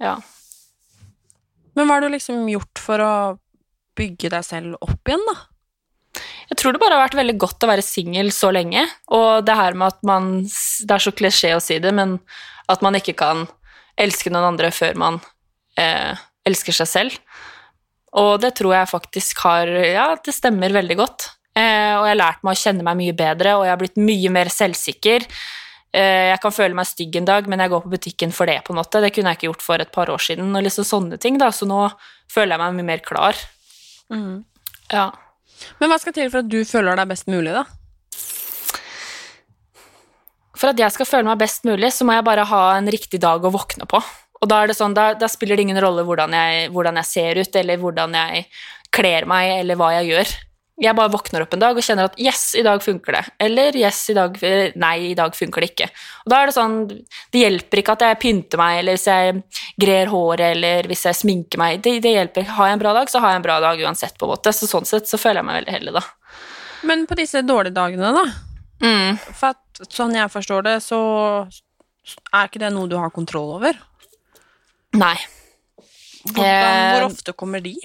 ja. 0.00 0.16
Men 1.76 1.86
hva 1.86 1.98
har 1.98 2.04
du 2.04 2.12
liksom 2.14 2.48
gjort 2.50 2.80
for 2.80 3.04
å 3.04 3.14
bygge 3.98 4.30
deg 4.32 4.46
selv 4.46 4.78
opp 4.80 5.10
igjen, 5.10 5.24
da? 5.28 5.36
Jeg 6.50 6.58
tror 6.58 6.74
det 6.74 6.80
bare 6.82 6.96
har 6.96 7.04
vært 7.04 7.18
veldig 7.20 7.36
godt 7.38 7.62
å 7.62 7.70
være 7.70 7.84
singel 7.86 8.32
så 8.34 8.50
lenge, 8.54 8.82
og 9.14 9.44
det 9.46 9.54
her 9.54 9.76
med 9.78 9.92
at 9.92 10.00
man 10.06 10.30
Det 10.42 10.96
er 10.96 11.04
så 11.04 11.12
klisjé 11.14 11.52
å 11.54 11.62
si 11.62 11.78
det, 11.78 11.92
men 11.94 12.18
at 12.70 12.82
man 12.82 12.96
ikke 12.98 13.14
kan 13.18 13.44
elske 14.00 14.32
noen 14.32 14.54
andre 14.54 14.72
før 14.74 14.98
man 14.98 15.20
eh, 15.78 16.16
elsker 16.48 16.74
seg 16.74 16.88
selv. 16.88 17.18
Og 18.18 18.40
det 18.42 18.54
tror 18.58 18.74
jeg 18.74 18.90
faktisk 18.90 19.44
har 19.46 19.70
Ja, 19.70 20.08
det 20.18 20.34
stemmer 20.34 20.72
veldig 20.74 20.96
godt. 20.98 21.30
Eh, 21.54 21.94
og 21.98 22.06
jeg 22.06 22.14
har 22.14 22.20
lært 22.20 22.44
meg 22.46 22.56
å 22.56 22.60
kjenne 22.60 22.86
meg 22.86 22.98
mye 22.98 23.16
bedre, 23.16 23.56
og 23.58 23.64
jeg 23.66 23.74
har 23.74 23.80
blitt 23.80 23.98
mye 24.00 24.30
mer 24.32 24.50
selvsikker. 24.52 25.26
Eh, 25.90 26.30
jeg 26.30 26.40
kan 26.42 26.54
føle 26.54 26.76
meg 26.78 26.86
stygg 26.86 27.16
en 27.18 27.26
dag, 27.26 27.48
men 27.50 27.62
jeg 27.62 27.72
går 27.72 27.82
på 27.84 27.94
butikken 27.94 28.34
for 28.34 28.46
det. 28.46 28.60
på 28.64 28.72
en 28.72 28.78
måte. 28.78 29.02
Det 29.02 29.12
kunne 29.14 29.32
jeg 29.32 29.40
ikke 29.40 29.50
gjort 29.50 29.66
for 29.66 29.82
et 29.82 29.92
par 29.92 30.10
år 30.10 30.18
siden. 30.18 30.54
og 30.54 30.62
liksom 30.62 30.84
sånne 30.84 31.18
ting 31.18 31.38
da, 31.38 31.50
Så 31.50 31.66
nå 31.66 31.90
føler 32.30 32.56
jeg 32.56 32.58
meg 32.58 32.74
mye 32.74 32.90
mer 32.92 32.98
klar. 32.98 33.34
Mm. 34.10 34.44
Ja. 34.92 35.10
Men 35.78 35.90
hva 35.90 35.98
skal 36.00 36.12
til 36.12 36.30
for 36.30 36.38
at 36.38 36.48
du 36.48 36.64
føler 36.64 36.96
deg 36.96 37.08
best 37.08 37.26
mulig, 37.26 37.52
da? 37.52 37.64
For 40.56 40.68
at 40.68 40.78
jeg 40.78 40.92
skal 40.92 41.06
føle 41.06 41.24
meg 41.24 41.38
best 41.40 41.64
mulig, 41.64 41.92
så 41.92 42.04
må 42.04 42.12
jeg 42.12 42.24
bare 42.24 42.44
ha 42.44 42.76
en 42.76 42.86
riktig 42.86 43.20
dag 43.20 43.42
å 43.42 43.52
våkne 43.52 43.86
på. 43.88 44.00
Og 44.40 44.48
da, 44.48 44.60
sånn, 44.72 44.96
da, 44.96 45.12
da 45.20 45.28
spiller 45.28 45.58
det 45.58 45.66
ingen 45.68 45.80
rolle 45.84 46.04
hvordan 46.08 46.32
jeg, 46.36 46.68
hvordan 46.72 47.00
jeg, 47.02 47.08
ser 47.10 47.40
ut, 47.40 47.56
eller 47.60 47.80
hvordan 47.80 48.14
jeg 48.16 48.46
kler 48.94 49.26
meg, 49.28 49.58
eller 49.60 49.78
hva 49.78 49.90
jeg 49.98 50.14
gjør. 50.14 50.38
Jeg 50.80 50.96
bare 50.96 51.12
våkner 51.12 51.42
opp 51.44 51.52
en 51.52 51.60
dag 51.60 51.76
og 51.76 51.84
kjenner 51.84 52.06
at 52.08 52.14
'yes, 52.16 52.54
i 52.56 52.62
dag 52.64 52.80
funker 52.80 53.12
det', 53.12 53.32
eller 53.44 53.76
'yes, 53.76 53.98
i 54.08 54.14
dag 54.16 54.38
Nei, 54.80 55.10
i 55.10 55.14
dag 55.14 55.34
funker 55.36 55.60
det 55.60 55.74
ikke'. 55.74 55.90
Og 56.24 56.30
da 56.32 56.38
er 56.40 56.46
Det 56.46 56.54
sånn, 56.54 56.88
det 57.32 57.42
hjelper 57.42 57.82
ikke 57.82 57.92
at 57.92 58.00
jeg 58.00 58.18
pynter 58.18 58.56
meg, 58.56 58.78
eller 58.78 58.96
hvis 58.96 59.04
jeg 59.04 59.42
grer 59.76 60.06
håret, 60.06 60.56
eller 60.56 60.88
hvis 60.88 61.04
jeg 61.04 61.14
sminker 61.20 61.58
meg. 61.58 61.82
Det, 61.82 62.00
det 62.00 62.14
hjelper. 62.16 62.48
Har 62.48 62.66
jeg 62.66 62.72
en 62.72 62.84
bra 62.84 62.94
dag, 62.94 63.10
så 63.10 63.20
har 63.20 63.34
jeg 63.34 63.36
en 63.36 63.48
bra 63.48 63.60
dag 63.60 63.76
uansett, 63.76 64.16
på 64.16 64.24
en 64.24 64.32
måte. 64.32 64.54
Så 64.56 64.66
sånn 64.66 64.88
sett 64.88 65.04
så 65.04 65.20
føler 65.20 65.44
jeg 65.44 65.48
meg 65.50 65.60
veldig 65.60 65.76
heldig, 65.76 65.92
da. 66.00 66.02
Men 66.88 67.04
på 67.06 67.14
disse 67.14 67.44
dårlige 67.44 67.76
dagene, 67.76 68.14
da? 68.16 68.24
Mm. 68.80 69.18
For 69.36 69.52
at, 69.52 69.84
sånn 69.92 70.16
jeg 70.16 70.32
forstår 70.32 70.64
det, 70.64 70.78
så 70.80 71.00
er 72.32 72.48
ikke 72.48 72.64
det 72.64 72.72
noe 72.72 72.88
du 72.88 72.96
har 72.96 73.12
kontroll 73.12 73.52
over? 73.60 73.76
Nei. 74.98 75.16
Hvordan, 76.30 76.98
hvor 76.98 77.06
ofte 77.06 77.34
kommer 77.38 77.62
de? 77.64 77.76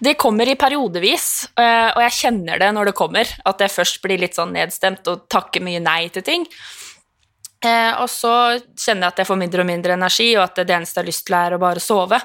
Det 0.00 0.16
kommer 0.18 0.48
i 0.48 0.56
periodevis, 0.58 1.26
og 1.60 2.00
jeg 2.02 2.16
kjenner 2.16 2.60
det 2.60 2.70
når 2.74 2.90
det 2.90 2.96
kommer. 2.98 3.28
At 3.46 3.60
jeg 3.62 3.72
først 3.72 4.00
blir 4.02 4.20
litt 4.20 4.36
sånn 4.36 4.54
nedstemt 4.56 5.06
og 5.12 5.26
takker 5.30 5.62
mye 5.64 5.82
nei 5.84 6.08
til 6.12 6.24
ting. 6.26 6.46
Og 7.60 8.08
så 8.08 8.32
kjenner 8.72 9.06
jeg 9.06 9.12
at 9.12 9.22
jeg 9.22 9.28
får 9.28 9.40
mindre 9.42 9.62
og 9.62 9.68
mindre 9.68 9.96
energi, 9.98 10.30
og 10.38 10.46
at 10.46 10.62
det 10.64 10.74
eneste 10.74 10.98
jeg 10.98 11.04
har 11.04 11.10
lyst 11.12 11.26
til, 11.28 11.36
er 11.36 11.56
å 11.56 11.60
bare 11.62 11.84
sove. 11.84 12.18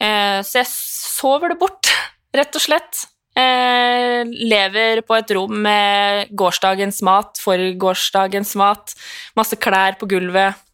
Så 0.00 0.62
jeg 0.62 0.70
sover 0.72 1.52
det 1.54 1.60
bort, 1.60 1.92
rett 2.40 2.56
og 2.56 2.64
slett. 2.64 3.04
Lever 3.36 5.04
på 5.06 5.16
et 5.20 5.36
rom 5.36 5.60
med 5.68 6.32
gårsdagens 6.36 7.04
mat, 7.06 7.38
for 7.44 7.68
gårsdagens 7.84 8.56
mat, 8.58 8.96
masse 9.38 9.60
klær 9.60 10.00
på 10.00 10.08
gulvet 10.10 10.66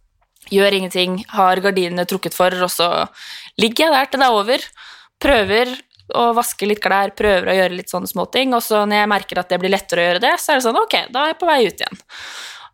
gjør 0.52 0.78
ingenting, 0.78 1.18
har 1.32 1.60
gardinene 1.64 2.06
trukket 2.08 2.36
for, 2.36 2.54
og 2.64 2.72
så 2.72 2.88
ligger 3.60 3.86
jeg 3.86 3.94
der 3.94 4.10
til 4.10 4.22
det 4.22 4.28
er 4.28 4.40
over. 4.40 4.66
Prøver 5.22 5.72
å 6.16 6.26
vaske 6.36 6.68
litt 6.68 6.82
klær, 6.82 7.14
prøver 7.18 7.50
å 7.50 7.56
gjøre 7.56 7.78
litt 7.80 7.90
sånne 7.90 8.10
småting, 8.10 8.52
og 8.54 8.62
så 8.62 8.84
når 8.86 9.02
jeg 9.02 9.10
merker 9.10 9.40
at 9.42 9.50
det 9.50 9.58
blir 9.62 9.74
lettere 9.74 10.02
å 10.02 10.10
gjøre 10.10 10.22
det, 10.22 10.34
så 10.42 10.52
er 10.52 10.60
det 10.60 10.66
sånn 10.68 10.78
ok, 10.82 10.98
da 11.14 11.24
er 11.24 11.32
jeg 11.32 11.40
på 11.40 11.48
vei 11.48 11.58
ut 11.66 11.82
igjen. 11.82 12.04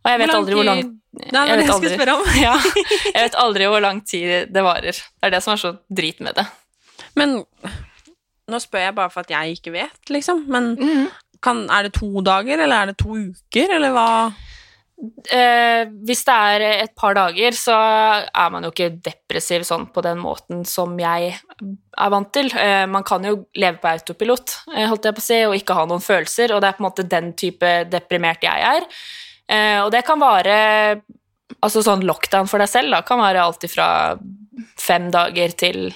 Og 0.03 0.11
jeg 0.11 0.21
vet 0.23 0.35
aldri 0.35 0.59
hvor 0.59 0.69
lang 0.69 0.83
Nei, 1.13 1.43
jeg 1.45 1.59
vet 1.61 1.71
aldri. 1.75 1.97
ja, 2.41 2.55
Jeg 3.05 3.21
vet 3.27 3.35
aldri 3.37 3.67
hvor 3.69 3.83
lang 3.85 3.99
tid 4.09 4.49
det 4.49 4.63
varer. 4.65 4.97
Det 4.97 5.29
er 5.29 5.35
det 5.35 5.43
som 5.45 5.53
er 5.53 5.61
så 5.61 5.75
drit 5.93 6.23
med 6.25 6.39
det. 6.39 6.47
Men 7.21 7.35
nå 8.49 8.61
spør 8.63 8.87
jeg 8.87 8.95
bare 8.97 9.13
for 9.13 9.21
at 9.21 9.35
jeg 9.35 9.59
ikke 9.59 9.75
vet, 9.75 10.01
liksom. 10.09 10.47
Men 10.49 10.73
kan, 11.45 11.67
er 11.69 11.89
det 11.89 11.93
to 11.99 12.23
dager, 12.25 12.63
eller 12.65 12.77
er 12.79 12.93
det 12.93 12.97
to 13.03 13.13
uker, 13.13 13.77
eller 13.77 13.93
hva? 13.93 14.07
Eh, 15.03 15.89
hvis 16.07 16.21
det 16.29 16.35
er 16.35 16.65
et 16.85 16.93
par 16.95 17.17
dager, 17.19 17.57
så 17.59 17.75
er 17.75 18.53
man 18.55 18.63
jo 18.63 18.71
ikke 18.71 18.93
depressiv 19.03 19.65
sånn 19.67 19.89
på 19.91 20.05
den 20.05 20.21
måten 20.23 20.63
som 20.69 20.95
jeg 21.01 21.33
er 21.35 22.13
vant 22.15 22.31
til. 22.35 22.53
Eh, 22.55 22.85
man 22.91 23.03
kan 23.07 23.27
jo 23.27 23.41
leve 23.59 23.81
på 23.83 23.91
autopilot, 23.91 24.55
eh, 24.77 24.87
holdt 24.87 25.09
jeg 25.09 25.17
på 25.17 25.25
å 25.25 25.27
si, 25.27 25.41
og 25.49 25.57
ikke 25.59 25.79
ha 25.79 25.89
noen 25.91 26.05
følelser, 26.05 26.55
og 26.55 26.63
det 26.63 26.71
er 26.71 26.79
på 26.79 26.85
en 26.85 26.89
måte 26.89 27.09
den 27.09 27.33
type 27.35 27.73
deprimert 27.91 28.47
jeg 28.47 28.63
er. 28.69 28.87
Eh, 29.51 29.81
og 29.83 29.91
det 29.95 30.05
kan 30.07 30.23
vare 30.23 31.03
Altså 31.63 31.83
sånn 31.85 32.01
lockdown 32.09 32.49
for 32.49 32.63
deg 32.63 32.69
selv 32.71 32.95
da, 32.95 33.03
kan 33.05 33.21
være 33.21 33.43
alt 33.45 33.63
ifra 33.67 34.17
fem 34.81 35.11
dager 35.13 35.53
til 35.53 35.93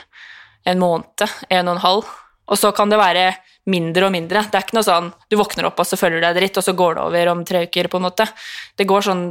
en 0.69 0.79
måned, 0.79 1.25
en 1.49 1.71
og 1.71 1.73
en 1.73 1.81
halv. 1.81 2.11
Og 2.53 2.61
så 2.61 2.75
kan 2.77 2.93
det 2.93 2.99
være 3.01 3.31
mindre 3.71 4.07
og 4.07 4.15
mindre. 4.15 4.45
Det 4.47 4.59
er 4.59 4.67
ikke 4.67 4.79
noe 4.79 4.87
sånn 4.87 5.11
du 5.31 5.37
våkner 5.41 5.69
opp 5.69 5.81
og 5.83 5.89
så 5.89 5.99
føler 5.99 6.21
du 6.21 6.27
deg 6.29 6.39
dritt, 6.39 6.61
og 6.61 6.67
så 6.67 6.77
går 6.77 6.97
det 6.97 7.05
over 7.09 7.33
om 7.33 7.45
tre 7.47 7.65
uker, 7.67 7.91
på 7.93 8.01
en 8.01 8.07
måte. 8.09 8.29
Det 8.79 8.89
går 8.89 9.09
sånn 9.11 9.27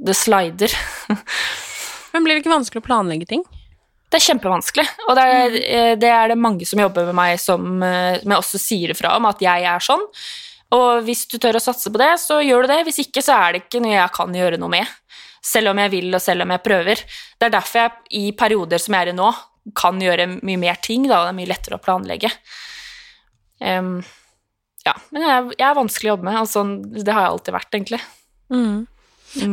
Det 0.00 0.14
slider. 0.16 0.72
Men 2.12 2.24
blir 2.24 2.34
det 2.34 2.42
ikke 2.42 2.54
vanskelig 2.54 2.80
å 2.80 2.86
planlegge 2.86 3.26
ting? 3.28 3.42
Det 4.10 4.18
er 4.18 4.24
kjempevanskelig, 4.24 4.86
og 5.06 5.14
det 5.14 5.24
er, 5.30 5.56
eh, 5.60 5.96
det 6.00 6.08
er 6.10 6.32
det 6.32 6.38
mange 6.40 6.66
som 6.66 6.80
jobber 6.82 7.04
med 7.06 7.14
meg 7.14 7.36
som, 7.38 7.82
eh, 7.84 8.16
som 8.18 8.32
jeg 8.32 8.42
også 8.42 8.58
sier 8.58 8.94
ifra 8.94 9.12
om, 9.14 9.28
at 9.28 9.44
jeg 9.44 9.66
er 9.70 9.84
sånn. 9.84 10.02
Og 10.74 11.04
hvis 11.06 11.26
du 11.30 11.36
tør 11.38 11.58
å 11.58 11.62
satse 11.62 11.92
på 11.92 12.00
det, 12.00 12.16
så 12.22 12.40
gjør 12.42 12.66
du 12.66 12.72
det. 12.72 12.80
Hvis 12.88 12.98
ikke, 13.04 13.22
så 13.22 13.36
er 13.36 13.52
det 13.52 13.62
ikke 13.64 13.82
noe 13.82 13.94
jeg 13.94 14.14
kan 14.16 14.34
gjøre 14.34 14.58
noe 14.58 14.72
med. 14.72 14.96
Selv 15.42 15.70
om 15.70 15.78
jeg 15.82 15.92
vil, 15.94 16.10
og 16.14 16.22
selv 16.22 16.42
om 16.42 16.50
jeg 16.54 16.62
prøver. 16.62 17.02
Det 17.38 17.46
er 17.46 17.54
derfor 17.54 17.82
jeg 17.84 17.92
i 18.18 18.24
perioder 18.38 18.82
som 18.82 18.94
jeg 18.96 19.06
er 19.06 19.12
i 19.12 19.16
nå, 19.18 19.30
kan 19.76 20.02
gjøre 20.02 20.26
mye 20.40 20.58
mer 20.58 20.78
ting, 20.82 21.06
da, 21.06 21.24
det 21.26 21.32
er 21.32 21.38
mye 21.38 21.50
lettere 21.50 21.78
å 21.78 21.82
planlegge. 21.82 22.30
Em, 23.60 23.98
ja, 24.86 24.94
men 25.12 25.26
jeg, 25.26 25.50
jeg 25.58 25.66
er 25.68 25.76
vanskelig 25.76 26.08
å 26.10 26.14
jobbe 26.14 26.28
med, 26.30 26.48
sånn, 26.48 26.72
det 26.96 27.12
har 27.12 27.26
jeg 27.26 27.34
alltid 27.34 27.56
vært, 27.56 27.74
egentlig. 27.76 28.00
Mm. 28.50 28.78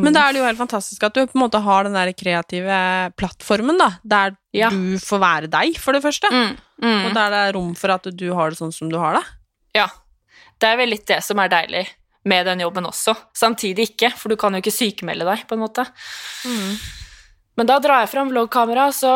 Men 0.01 0.15
da 0.15 0.23
er 0.25 0.33
det 0.33 0.39
jo 0.41 0.47
helt 0.47 0.57
fantastisk 0.57 1.03
at 1.05 1.13
du 1.13 1.19
på 1.27 1.37
en 1.37 1.43
måte 1.43 1.59
har 1.61 1.85
den 1.85 1.93
der 1.93 2.09
kreative 2.17 2.77
plattformen, 3.19 3.77
da, 3.77 3.91
der 4.01 4.35
Ja. 4.57 4.71
du 4.73 4.97
får 5.03 5.19
være 5.21 5.49
deg, 5.53 5.77
for 5.77 5.93
det 5.93 6.01
første. 6.01 6.31
Mm, 6.33 6.55
mm. 6.81 7.05
Og 7.05 7.13
der 7.13 7.29
det 7.35 7.41
er 7.43 7.53
rom 7.59 7.75
for 7.77 7.93
at 7.93 8.07
du 8.09 8.27
har 8.33 8.49
det 8.49 8.57
sånn 8.57 8.73
som 8.73 8.89
du 8.89 8.97
har 8.97 9.19
det. 9.19 9.25
Ja. 9.77 9.87
Det 10.57 10.71
er 10.71 10.79
vel 10.79 10.89
litt 10.95 11.05
det 11.05 11.19
som 11.21 11.37
er 11.43 11.51
deilig 11.53 11.85
med 12.27 12.47
den 12.49 12.63
jobben 12.65 12.87
også. 12.89 13.13
Samtidig 13.37 13.91
ikke, 13.91 14.09
for 14.17 14.33
du 14.33 14.39
kan 14.39 14.55
jo 14.55 14.63
ikke 14.63 14.73
sykemelde 14.73 15.27
deg, 15.29 15.45
på 15.47 15.53
en 15.53 15.61
måte. 15.61 15.85
Men 17.57 17.69
da 17.69 17.79
drar 17.81 18.03
jeg 18.03 18.11
fram 18.13 18.29
vloggkamera, 18.29 18.89
så 18.93 19.11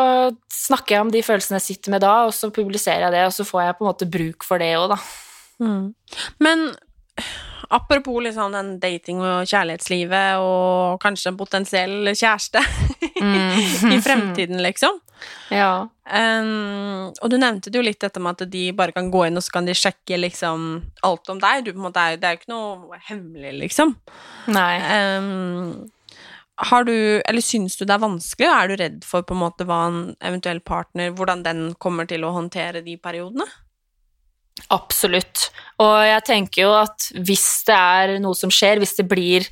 snakker 0.50 0.96
jeg 0.96 1.04
om 1.06 1.12
de 1.14 1.22
følelsene 1.22 1.60
jeg 1.60 1.68
sitter 1.68 1.94
med 1.94 2.02
da, 2.02 2.14
og 2.26 2.34
så 2.34 2.50
publiserer 2.54 3.06
jeg 3.06 3.14
det, 3.14 3.26
og 3.28 3.36
så 3.36 3.46
får 3.46 3.62
jeg 3.68 3.76
på 3.78 3.84
en 3.84 3.90
måte 3.92 4.10
bruk 4.10 4.46
for 4.46 4.62
det 4.62 4.72
òg, 4.80 4.96
da. 4.96 4.98
Men 6.42 6.72
apropos 7.72 8.18
liksom 8.24 8.52
den 8.52 8.74
dating- 8.82 9.22
og 9.22 9.46
kjærlighetslivet 9.48 10.42
og 10.42 10.98
kanskje 11.00 11.30
en 11.30 11.38
potensiell 11.38 12.10
kjæreste 12.12 12.60
i 13.94 14.00
fremtiden, 14.06 14.60
liksom. 14.64 14.98
Ja. 15.54 15.86
Um, 16.02 17.12
og 17.22 17.30
du 17.30 17.38
nevnte 17.38 17.70
jo 17.72 17.84
litt 17.84 18.02
dette 18.02 18.20
med 18.20 18.42
at 18.42 18.50
de 18.50 18.66
bare 18.76 18.92
kan 18.92 19.08
gå 19.12 19.22
inn 19.28 19.38
og 19.38 19.44
så 19.46 19.54
kan 19.54 19.68
de 19.68 19.76
sjekke 19.78 20.18
liksom 20.18 20.82
alt 21.06 21.30
om 21.32 21.40
deg. 21.40 21.68
Du, 21.68 21.78
måte, 21.78 22.10
det 22.18 22.26
er 22.26 22.34
jo 22.34 22.42
ikke 22.42 22.52
noe 22.52 23.00
hemmelig, 23.08 23.54
liksom. 23.62 23.94
Nei. 24.50 24.74
Um, 24.82 25.92
har 26.60 26.84
du, 26.84 26.94
eller 27.24 27.44
syns 27.44 27.76
du 27.78 27.84
det 27.86 27.94
er 27.94 28.02
vanskelig, 28.02 28.48
er 28.48 28.68
du 28.68 28.76
redd 28.78 29.04
for 29.08 29.24
på 29.26 29.34
en 29.36 29.42
måte 29.42 29.66
hva 29.68 29.80
en 29.88 30.00
eventuell 30.20 30.60
partner, 30.60 31.12
hvordan 31.16 31.44
den 31.46 31.62
kommer 31.80 32.08
til 32.08 32.26
å 32.26 32.34
håndtere 32.36 32.84
de 32.84 32.98
periodene? 33.00 33.46
Absolutt. 34.72 35.48
Og 35.82 35.96
jeg 36.04 36.24
tenker 36.28 36.66
jo 36.66 36.74
at 36.76 37.08
hvis 37.16 37.46
det 37.68 37.76
er 37.76 38.16
noe 38.22 38.36
som 38.38 38.52
skjer, 38.52 38.82
hvis 38.82 38.98
det 39.00 39.08
blir 39.10 39.48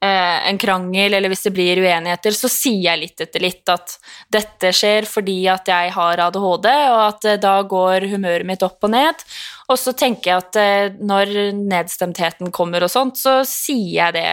en 0.00 0.58
krangel 0.58 1.14
eller 1.14 1.28
hvis 1.28 1.44
det 1.44 1.52
blir 1.52 1.80
uenigheter, 1.82 2.32
så 2.32 2.48
sier 2.48 2.86
jeg 2.86 3.00
litt 3.02 3.20
etter 3.20 3.42
litt 3.44 3.68
at 3.68 3.98
dette 4.32 4.72
skjer 4.72 5.04
fordi 5.08 5.42
at 5.52 5.68
jeg 5.68 5.92
har 5.92 6.22
ADHD, 6.24 6.68
og 6.92 7.00
at 7.04 7.26
eh, 7.28 7.40
da 7.42 7.58
går 7.68 8.08
humøret 8.12 8.48
mitt 8.48 8.64
opp 8.64 8.88
og 8.88 8.94
ned. 8.94 9.24
Og 9.70 9.78
så 9.78 9.92
tenker 9.92 10.30
jeg 10.30 10.44
at 10.44 10.58
eh, 10.60 10.96
når 10.96 11.34
nedstemtheten 11.58 12.50
kommer 12.54 12.86
og 12.86 12.92
sånt, 12.92 13.20
så 13.20 13.40
sier 13.48 13.92
jeg 13.98 14.16
det 14.16 14.26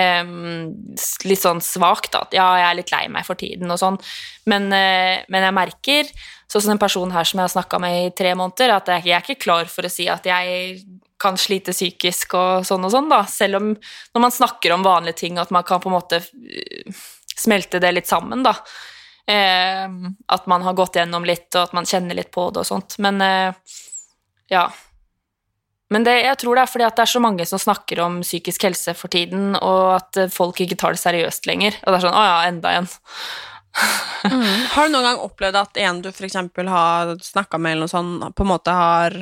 eh, 0.00 0.32
litt 1.28 1.44
sånn 1.44 1.60
svakt, 1.64 2.16
at 2.16 2.34
ja, 2.36 2.48
jeg 2.62 2.68
er 2.70 2.80
litt 2.80 2.94
lei 2.94 3.04
meg 3.12 3.28
for 3.28 3.38
tiden 3.40 3.70
og 3.70 3.80
sånn, 3.82 4.00
men, 4.50 4.70
eh, 4.72 5.20
men 5.28 5.46
jeg 5.46 5.58
merker, 5.58 6.14
sånn 6.50 6.64
som 6.64 6.74
en 6.74 6.82
person 6.82 7.12
her 7.14 7.28
som 7.28 7.38
jeg 7.42 7.50
har 7.50 7.54
snakka 7.58 7.82
med 7.82 8.00
i 8.06 8.10
tre 8.16 8.32
måneder, 8.38 8.72
at 8.78 8.90
jeg, 8.94 9.10
jeg 9.10 9.18
er 9.18 9.28
ikke 9.28 9.44
klar 9.44 9.70
for 9.70 9.86
å 9.86 9.92
si 9.92 10.08
at 10.10 10.26
jeg 10.26 10.80
kan 11.20 11.38
slite 11.40 11.74
psykisk 11.74 12.34
og 12.38 12.66
sånn 12.66 12.86
og 12.86 12.94
sånn, 12.94 13.10
da. 13.12 13.22
Selv 13.28 13.60
om 13.60 13.72
når 13.74 14.24
man 14.24 14.34
snakker 14.34 14.74
om 14.74 14.86
vanlige 14.86 15.20
ting, 15.24 15.38
at 15.40 15.52
man 15.54 15.66
kan 15.66 15.82
på 15.82 15.90
en 15.90 15.98
måte 15.98 16.22
eh, 16.22 17.02
smelte 17.36 17.80
det 17.82 17.92
litt 17.94 18.10
sammen, 18.10 18.44
da. 18.46 18.54
Eh, 19.30 19.86
at 20.32 20.46
man 20.50 20.64
har 20.66 20.78
gått 20.78 20.96
gjennom 20.98 21.26
litt, 21.28 21.48
og 21.54 21.68
at 21.68 21.74
man 21.76 21.88
kjenner 21.88 22.18
litt 22.18 22.32
på 22.34 22.48
det 22.50 22.64
og 22.64 22.70
sånt. 22.70 22.98
Men 23.02 23.20
eh, 23.24 23.76
ja. 24.50 24.68
Men 25.90 26.06
det, 26.06 26.16
jeg 26.22 26.38
tror 26.38 26.56
det 26.56 26.64
er 26.64 26.70
fordi 26.70 26.86
at 26.86 26.98
det 26.98 27.04
er 27.04 27.12
så 27.12 27.22
mange 27.22 27.46
som 27.50 27.60
snakker 27.60 28.00
om 28.04 28.20
psykisk 28.22 28.68
helse 28.68 28.94
for 28.98 29.12
tiden, 29.12 29.54
og 29.58 29.96
at 29.98 30.24
folk 30.34 30.60
ikke 30.62 30.78
tar 30.78 30.94
det 30.94 31.02
seriøst 31.02 31.48
lenger. 31.50 31.78
Og 31.82 31.90
det 31.90 31.98
er 31.98 32.04
sånn 32.06 32.18
Å 32.18 32.26
ja, 32.28 32.36
enda 32.50 32.74
en. 32.78 32.90
Har 34.74 34.86
du 34.86 34.94
noen 34.94 35.06
gang 35.06 35.22
opplevd 35.22 35.58
at 35.58 35.80
en 35.82 36.00
du 36.02 36.10
eksempel 36.10 36.70
har 36.70 37.14
snakka 37.22 37.58
med, 37.58 37.76
eller 37.76 37.86
noe 37.86 37.92
sånt, 37.92 38.24
på 38.34 38.46
en 38.46 38.50
måte 38.50 38.74
har 38.74 39.16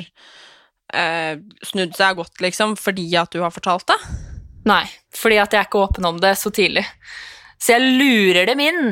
eh, 0.93 1.35
snudd 1.65 1.95
seg 1.97 2.15
godt, 2.19 2.39
liksom, 2.43 2.75
fordi 2.79 3.07
at 3.19 3.31
du 3.35 3.41
har 3.43 3.51
fortalt 3.55 3.87
det? 3.91 3.99
Nei, 4.69 4.83
fordi 5.15 5.37
at 5.41 5.53
jeg 5.55 5.61
er 5.63 5.67
ikke 5.69 5.83
åpen 5.85 6.05
om 6.09 6.17
det 6.21 6.35
så 6.37 6.51
tidlig. 6.53 6.85
Så 7.59 7.73
jeg 7.75 7.93
lurer 7.99 8.45
dem 8.47 8.59
inn. 8.63 8.91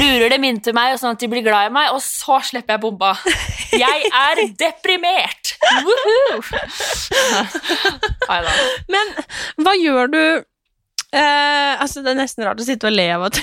Lurer 0.00 0.32
dem 0.32 0.44
inn 0.48 0.58
til 0.64 0.74
meg, 0.74 0.96
sånn 0.98 1.12
at 1.14 1.20
de 1.22 1.28
blir 1.30 1.44
glad 1.46 1.68
i 1.68 1.72
meg, 1.74 1.90
og 1.94 2.00
så 2.02 2.40
slipper 2.42 2.74
jeg 2.76 2.82
bomba. 2.82 3.12
Jeg 3.76 4.08
er 4.10 4.40
deprimert! 4.58 5.52
Nei 8.30 8.38
da. 8.44 8.54
Men 8.90 9.12
hva 9.64 9.74
gjør 9.78 10.10
du 10.12 10.20
eh, 10.20 11.74
Altså, 11.80 12.02
det 12.04 12.12
er 12.14 12.18
nesten 12.20 12.44
rart 12.46 12.60
å 12.62 12.66
sitte 12.66 12.88
og 12.90 12.94
le 12.96 13.06
av 13.14 13.26
at, 13.28 13.40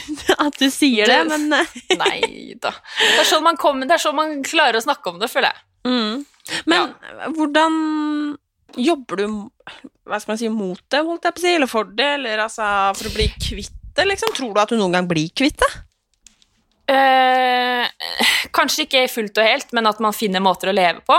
at 0.47 0.58
du 0.60 0.67
sier 0.73 1.08
det, 1.10 1.19
Det- 1.23 1.30
men 1.32 1.60
eh, 1.62 1.76
Nei 2.00 2.19
da. 2.62 2.73
Det 3.00 3.21
er, 3.21 3.28
sånn 3.30 3.45
man 3.45 3.60
kommer, 3.60 3.88
det 3.89 3.97
er 3.97 4.04
sånn 4.08 4.17
man 4.17 4.38
klarer 4.45 4.80
å 4.80 4.84
snakke 4.86 5.13
om 5.13 5.21
det, 5.21 5.30
føler 5.32 5.54
jeg. 5.54 5.63
mm. 5.91 6.26
Men 6.69 6.93
hvordan 7.36 8.38
jobber 8.77 9.21
du 9.21 9.25
hva 10.07 10.19
skal 10.21 10.33
man 10.33 10.39
si, 10.39 10.49
mot 10.51 10.79
det, 10.91 11.01
holdt 11.03 11.27
jeg 11.27 11.36
på 11.36 11.41
å 11.41 11.43
si, 11.43 11.55
eller 11.57 11.71
for 11.71 11.89
det, 11.97 12.07
eller 12.19 12.45
altså 12.45 12.67
for 12.95 13.10
å 13.10 13.15
bli 13.15 13.27
kvitt 13.36 13.75
det, 13.97 14.05
liksom? 14.07 14.31
Tror 14.38 14.53
du 14.53 14.62
at 14.62 14.71
du 14.71 14.77
noen 14.79 14.95
gang 14.95 15.10
blir 15.10 15.31
kvitt 15.36 15.60
det? 15.63 15.71
Eh, 16.88 17.83
kanskje 18.55 18.86
ikke 18.86 19.07
fullt 19.12 19.39
og 19.41 19.47
helt, 19.47 19.73
men 19.75 19.89
at 19.89 19.99
man 20.03 20.15
finner 20.15 20.43
måter 20.43 20.71
å 20.71 20.75
leve 20.75 21.03
på. 21.07 21.17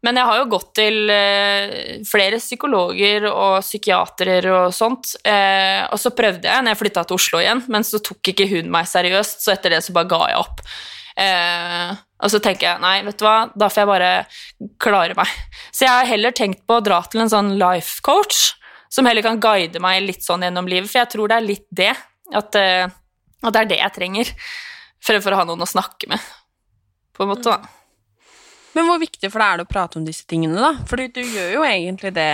Men 0.00 0.16
jeg 0.16 0.28
har 0.30 0.38
jo 0.40 0.46
gått 0.54 0.70
til 0.78 1.10
eh, 1.12 1.98
flere 2.08 2.38
psykologer 2.40 3.26
og 3.28 3.58
psykiatere 3.60 4.38
og 4.48 4.72
sånt. 4.72 5.12
Eh, 5.28 5.82
og 5.90 6.00
så 6.00 6.14
prøvde 6.16 6.48
jeg 6.48 6.64
når 6.64 6.72
jeg 6.72 6.80
flytta 6.84 7.04
til 7.04 7.20
Oslo 7.20 7.42
igjen, 7.42 7.60
men 7.68 7.84
så 7.84 8.00
tok 8.04 8.32
ikke 8.32 8.48
hun 8.54 8.72
meg 8.72 8.88
seriøst, 8.88 9.44
så 9.44 9.52
etter 9.52 9.76
det 9.76 9.82
så 9.84 9.96
bare 9.96 10.08
ga 10.08 10.22
jeg 10.30 10.40
opp. 10.40 10.64
Eh, 11.20 11.90
og 12.20 12.32
så 12.32 12.40
tenker 12.42 12.66
jeg 12.66 12.82
nei, 12.82 12.94
vet 13.04 13.18
du 13.20 13.24
hva, 13.26 13.50
da 13.56 13.68
får 13.72 13.82
jeg 13.82 13.90
bare 13.90 14.10
klare 14.80 15.16
meg. 15.18 15.34
Så 15.72 15.86
jeg 15.86 15.92
har 15.92 16.08
heller 16.08 16.34
tenkt 16.36 16.64
på 16.68 16.78
å 16.78 16.84
dra 16.84 17.00
til 17.08 17.24
en 17.24 17.32
sånn 17.32 17.54
life 17.60 18.00
coach, 18.06 18.54
som 18.90 19.06
heller 19.08 19.24
kan 19.24 19.40
guide 19.42 19.80
meg 19.82 20.02
litt 20.04 20.24
sånn 20.26 20.44
gjennom 20.44 20.68
livet, 20.68 20.90
for 20.90 21.02
jeg 21.02 21.12
tror 21.12 21.30
det 21.30 21.38
er 21.38 21.46
litt 21.46 21.66
det. 21.70 21.92
At, 22.36 22.56
eh, 22.58 22.86
at 23.42 23.54
det 23.54 23.62
er 23.64 23.70
det 23.70 23.80
jeg 23.80 23.96
trenger 23.96 24.32
fremfor 25.04 25.34
å 25.34 25.40
ha 25.40 25.46
noen 25.48 25.64
å 25.64 25.68
snakke 25.68 26.10
med, 26.10 26.24
på 27.16 27.24
en 27.24 27.32
måte, 27.32 27.52
da. 27.52 27.76
Men 28.76 28.86
hvor 28.86 29.00
viktig 29.02 29.30
for 29.32 29.42
deg 29.42 29.48
er 29.52 29.60
det 29.60 29.66
å 29.66 29.70
prate 29.72 29.98
om 29.98 30.04
disse 30.06 30.26
tingene, 30.30 30.60
da? 30.60 30.84
Fordi 30.86 31.08
du 31.14 31.20
gjør 31.24 31.56
jo 31.56 31.64
egentlig 31.66 32.12
det 32.14 32.30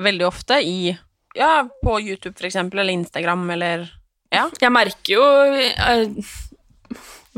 veldig 0.00 0.26
ofte 0.26 0.58
i 0.64 0.96
Ja, 1.38 1.62
på 1.84 2.00
YouTube, 2.00 2.34
for 2.34 2.48
eksempel, 2.48 2.80
eller 2.82 2.96
Instagram, 2.96 3.44
eller 3.54 3.88
Ja. 4.34 4.48
Jeg 4.62 4.72
merker 4.74 5.12
jo 5.14 5.22
eh, 5.54 6.08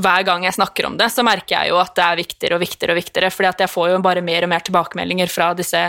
Hver 0.00 0.24
gang 0.24 0.46
jeg 0.46 0.56
snakker 0.56 0.88
om 0.88 0.96
det, 0.96 1.10
så 1.12 1.24
merker 1.26 1.58
jeg 1.58 1.72
jo 1.72 1.78
at 1.82 1.92
det 1.98 2.04
er 2.06 2.20
viktigere 2.22 2.56
og 2.56 2.62
viktigere 2.62 2.94
og 2.94 3.00
viktigere, 3.02 3.30
fordi 3.34 3.50
at 3.50 3.64
jeg 3.64 3.72
får 3.72 3.90
jo 3.92 4.02
bare 4.04 4.24
mer 4.24 4.46
og 4.46 4.52
mer 4.52 4.64
tilbakemeldinger 4.64 5.28
fra 5.28 5.50
disse 5.58 5.82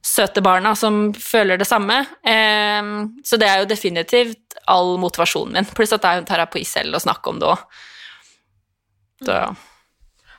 søte 0.00 0.40
barna 0.40 0.72
som 0.78 1.10
føler 1.12 1.60
det 1.60 1.68
samme. 1.68 2.00
Eh, 2.24 2.92
så 3.24 3.40
det 3.40 3.48
er 3.48 3.60
jo 3.60 3.68
definitivt 3.68 4.56
all 4.70 4.96
motivasjonen 5.02 5.58
min. 5.58 5.72
Pluss 5.76 5.92
at 5.92 6.04
det 6.04 6.12
er 6.12 6.22
en 6.22 6.30
terapi 6.30 6.64
selv 6.68 6.96
å 6.96 7.02
snakke 7.02 7.32
om 7.32 7.42
det 7.42 7.50
òg. 7.50 7.66
Ja. 9.28 9.50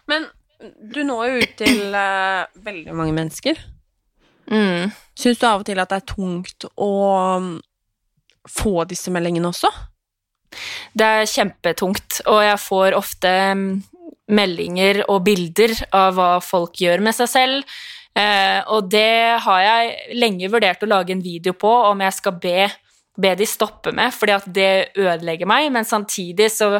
Men 0.09 0.25
du 0.61 1.03
når 1.05 1.27
jo 1.27 1.43
ut 1.43 1.53
til 1.61 1.95
eh, 1.97 2.49
veldig 2.65 2.97
mange 2.97 3.13
mennesker. 3.17 3.61
Mm. 4.51 4.89
Syns 5.17 5.39
du 5.39 5.45
av 5.47 5.61
og 5.61 5.69
til 5.69 5.79
at 5.81 5.91
det 5.91 6.01
er 6.01 6.09
tungt 6.11 6.65
å 6.75 6.91
få 8.49 8.73
disse 8.89 9.13
meldingene 9.13 9.51
også? 9.51 9.69
Det 10.93 11.07
er 11.07 11.29
kjempetungt, 11.29 12.21
og 12.27 12.41
jeg 12.43 12.59
får 12.61 12.97
ofte 12.97 13.31
mm, 13.57 13.65
meldinger 14.35 15.03
og 15.07 15.23
bilder 15.27 15.75
av 15.95 16.15
hva 16.17 16.31
folk 16.43 16.81
gjør 16.81 17.03
med 17.03 17.17
seg 17.17 17.31
selv. 17.31 17.75
Eh, 18.17 18.59
og 18.67 18.89
det 18.91 19.39
har 19.45 19.61
jeg 19.63 20.17
lenge 20.19 20.49
vurdert 20.51 20.83
å 20.83 20.89
lage 20.89 21.15
en 21.15 21.23
video 21.23 21.55
på 21.55 21.71
om 21.91 22.03
jeg 22.03 22.17
skal 22.17 22.35
be, 22.43 22.67
be 23.15 23.31
de 23.39 23.47
stoppe 23.47 23.93
med, 23.95 24.11
fordi 24.15 24.35
at 24.35 24.51
det 24.51 24.73
ødelegger 24.99 25.49
meg, 25.49 25.71
men 25.71 25.87
samtidig 25.87 26.51
så 26.51 26.73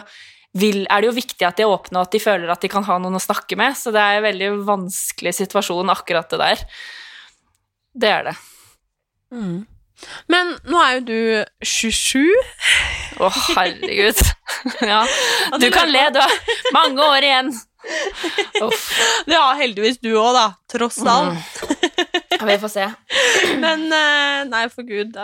vil, 0.60 0.84
er 0.92 1.00
det 1.00 1.08
jo 1.08 1.16
viktig 1.16 1.48
at 1.48 1.60
de 1.60 1.64
er 1.64 1.72
åpne, 1.72 2.00
og 2.00 2.10
at 2.10 2.16
de 2.16 2.24
føler 2.24 2.52
at 2.52 2.64
de 2.64 2.72
kan 2.72 2.84
ha 2.88 2.98
noen 3.00 3.16
å 3.16 3.24
snakke 3.24 3.56
med. 3.60 3.78
Så 3.80 3.94
det 3.96 4.04
er 4.04 4.20
en 4.20 4.28
veldig 4.28 4.50
vanskelig 4.68 5.38
situasjon, 5.40 5.94
akkurat 5.94 6.28
det 6.34 6.42
der. 6.42 6.66
Det 8.04 8.12
er 8.12 8.28
det. 8.32 8.36
Men 10.32 10.54
nå 10.68 10.80
er 10.84 10.94
jo 10.98 11.02
du 11.08 11.18
27. 11.66 12.22
Å, 13.22 13.30
herregud. 13.56 14.22
ja. 14.92 15.02
Du 15.62 15.68
kan 15.74 15.92
le, 15.92 16.06
du 16.16 16.20
har 16.24 16.34
mange 16.76 17.06
år 17.06 17.28
igjen. 17.28 17.52
Uff. 18.62 18.82
Det 19.26 19.38
har 19.38 19.58
heldigvis 19.60 20.00
du 20.04 20.12
òg, 20.14 20.34
da. 20.38 20.46
Tross 20.72 21.00
alt. 21.06 21.38
Mm. 21.38 22.50
vi 22.50 22.58
får 22.62 22.74
se. 22.74 22.88
Men 23.64 23.88
eh, 23.94 24.44
nei, 24.50 24.66
for 24.74 24.88
Gud. 24.88 25.18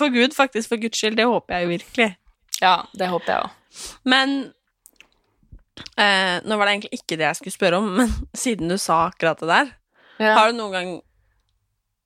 For 0.00 0.12
Gud, 0.14 0.36
faktisk. 0.36 0.72
For 0.72 0.80
Guds 0.82 1.00
skyld. 1.00 1.16
Det 1.20 1.28
håper 1.30 1.56
jeg 1.58 1.66
jo 1.66 1.72
virkelig. 1.76 2.10
Ja, 2.62 2.76
det 2.96 3.08
håper 3.12 3.32
jeg 3.32 3.46
òg. 3.46 3.88
Men 4.08 4.36
eh, 5.98 6.36
Nå 6.44 6.56
var 6.58 6.68
det 6.68 6.76
egentlig 6.76 7.00
ikke 7.00 7.18
det 7.18 7.26
jeg 7.28 7.40
skulle 7.40 7.56
spørre 7.56 7.80
om, 7.82 7.88
men 8.00 8.12
siden 8.36 8.70
du 8.72 8.78
sa 8.80 9.06
akkurat 9.10 9.40
det 9.42 9.50
der, 9.50 9.72
Ja. 10.22 10.36
har 10.38 10.52
du 10.52 10.58
noen 10.60 10.72
gang 10.76 10.90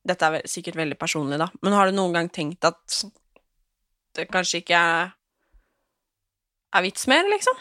Dette 0.08 0.28
er 0.28 0.48
sikkert 0.48 0.78
veldig 0.80 0.98
personlig, 1.00 1.38
da, 1.40 1.50
men 1.62 1.76
har 1.76 1.88
du 1.88 1.96
noen 1.96 2.16
gang 2.16 2.30
tenkt 2.32 2.64
at 2.64 3.00
det 4.16 4.26
kanskje 4.32 4.62
ikke 4.62 4.78
er, 4.78 5.12
er 6.74 6.84
vits 6.84 7.06
mer, 7.10 7.28
liksom? 7.30 7.60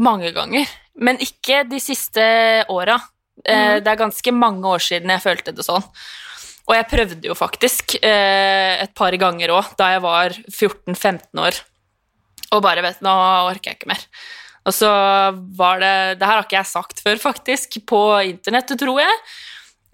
Mange 0.00 0.32
ganger. 0.34 0.68
Men 1.00 1.20
ikke 1.22 1.62
de 1.68 1.80
siste 1.82 2.24
åra. 2.72 2.98
Mm. 3.40 3.80
det 3.80 3.88
er 3.88 3.96
ganske 3.96 4.32
mange 4.36 4.68
år 4.68 4.82
siden 4.84 5.08
jeg 5.14 5.24
følte 5.24 5.54
det 5.56 5.64
sånn. 5.64 5.84
Og 6.68 6.74
jeg 6.76 6.88
prøvde 6.90 7.26
jo 7.30 7.34
faktisk 7.34 7.94
eh, 8.04 8.74
et 8.84 8.92
par 8.94 9.14
ganger 9.18 9.54
òg, 9.56 9.72
da 9.78 9.94
jeg 9.94 10.02
var 10.04 10.36
14-15 10.36 11.40
år. 11.40 11.56
Og 12.54 12.62
bare 12.62 12.84
vet 12.84 13.00
Nå 13.02 13.14
orker 13.48 13.72
jeg 13.72 13.80
ikke 13.80 13.90
mer. 13.90 14.04
Og 14.68 14.76
så 14.76 14.90
var 15.56 15.80
det 15.80 16.20
Det 16.20 16.28
her 16.28 16.36
har 16.36 16.44
ikke 16.44 16.58
jeg 16.58 16.70
sagt 16.70 17.02
før, 17.02 17.18
faktisk, 17.22 17.80
på 17.88 18.02
internettet, 18.28 18.78
tror 18.82 19.00
jeg. 19.02 19.16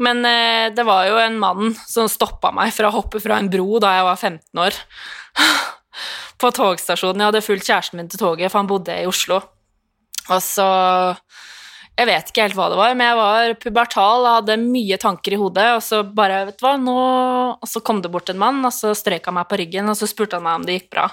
Men 0.03 0.25
eh, 0.29 0.75
det 0.77 0.85
var 0.85 1.07
jo 1.09 1.17
en 1.21 1.39
mann 1.41 1.75
som 1.89 2.09
stoppa 2.11 2.53
meg 2.55 2.75
fra 2.77 2.91
å 2.91 2.97
hoppe 2.99 3.21
fra 3.23 3.39
en 3.41 3.49
bro 3.53 3.81
da 3.83 3.95
jeg 3.97 4.07
var 4.09 4.21
15 4.21 4.65
år. 4.67 4.79
På 6.41 6.53
togstasjonen. 6.53 7.23
Jeg 7.23 7.31
hadde 7.31 7.45
fulgt 7.45 7.69
kjæresten 7.69 8.01
min 8.01 8.11
til 8.13 8.21
toget, 8.21 8.51
for 8.53 8.61
han 8.61 8.69
bodde 8.69 8.97
i 9.01 9.09
Oslo. 9.09 9.41
Og 10.27 10.41
så 10.43 10.67
Jeg 11.97 12.09
vet 12.11 12.29
ikke 12.29 12.45
helt 12.45 12.57
hva 12.59 12.67
det 12.69 12.77
var, 12.77 12.95
men 12.99 13.07
jeg 13.09 13.17
var 13.17 13.55
pubertal 13.63 14.27
og 14.27 14.35
hadde 14.43 14.59
mye 14.61 14.99
tanker 15.01 15.33
i 15.33 15.39
hodet, 15.41 15.69
og 15.79 15.81
så 15.81 16.03
bare, 16.05 16.43
vet 16.51 16.59
du 16.61 16.67
hva, 16.67 16.75
nå 16.77 16.97
Og 17.55 17.71
så 17.71 17.81
kom 17.81 18.03
det 18.05 18.11
bort 18.13 18.29
en 18.29 18.41
mann, 18.43 18.61
og 18.69 18.75
så 18.75 18.93
strøk 18.93 19.31
han 19.31 19.39
meg 19.39 19.49
på 19.49 19.57
ryggen, 19.63 19.89
og 19.89 19.97
så 19.97 20.09
spurte 20.11 20.37
han 20.37 20.45
meg 20.45 20.61
om 20.61 20.67
det 20.69 20.77
gikk 20.77 20.91
bra. 20.93 21.07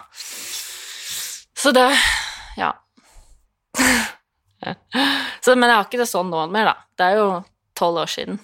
Så 1.56 1.72
det 1.72 1.88
Ja. 2.60 2.74
så, 5.43 5.56
men 5.56 5.69
jeg 5.69 5.78
har 5.78 5.88
ikke 5.88 6.04
det 6.04 6.12
sånn 6.12 6.34
nå 6.34 6.43
mer, 6.52 6.74
da. 6.74 6.76
Det 7.00 7.08
er 7.08 7.22
jo 7.22 7.30
tolv 7.80 8.04
år 8.04 8.12
siden. 8.12 8.43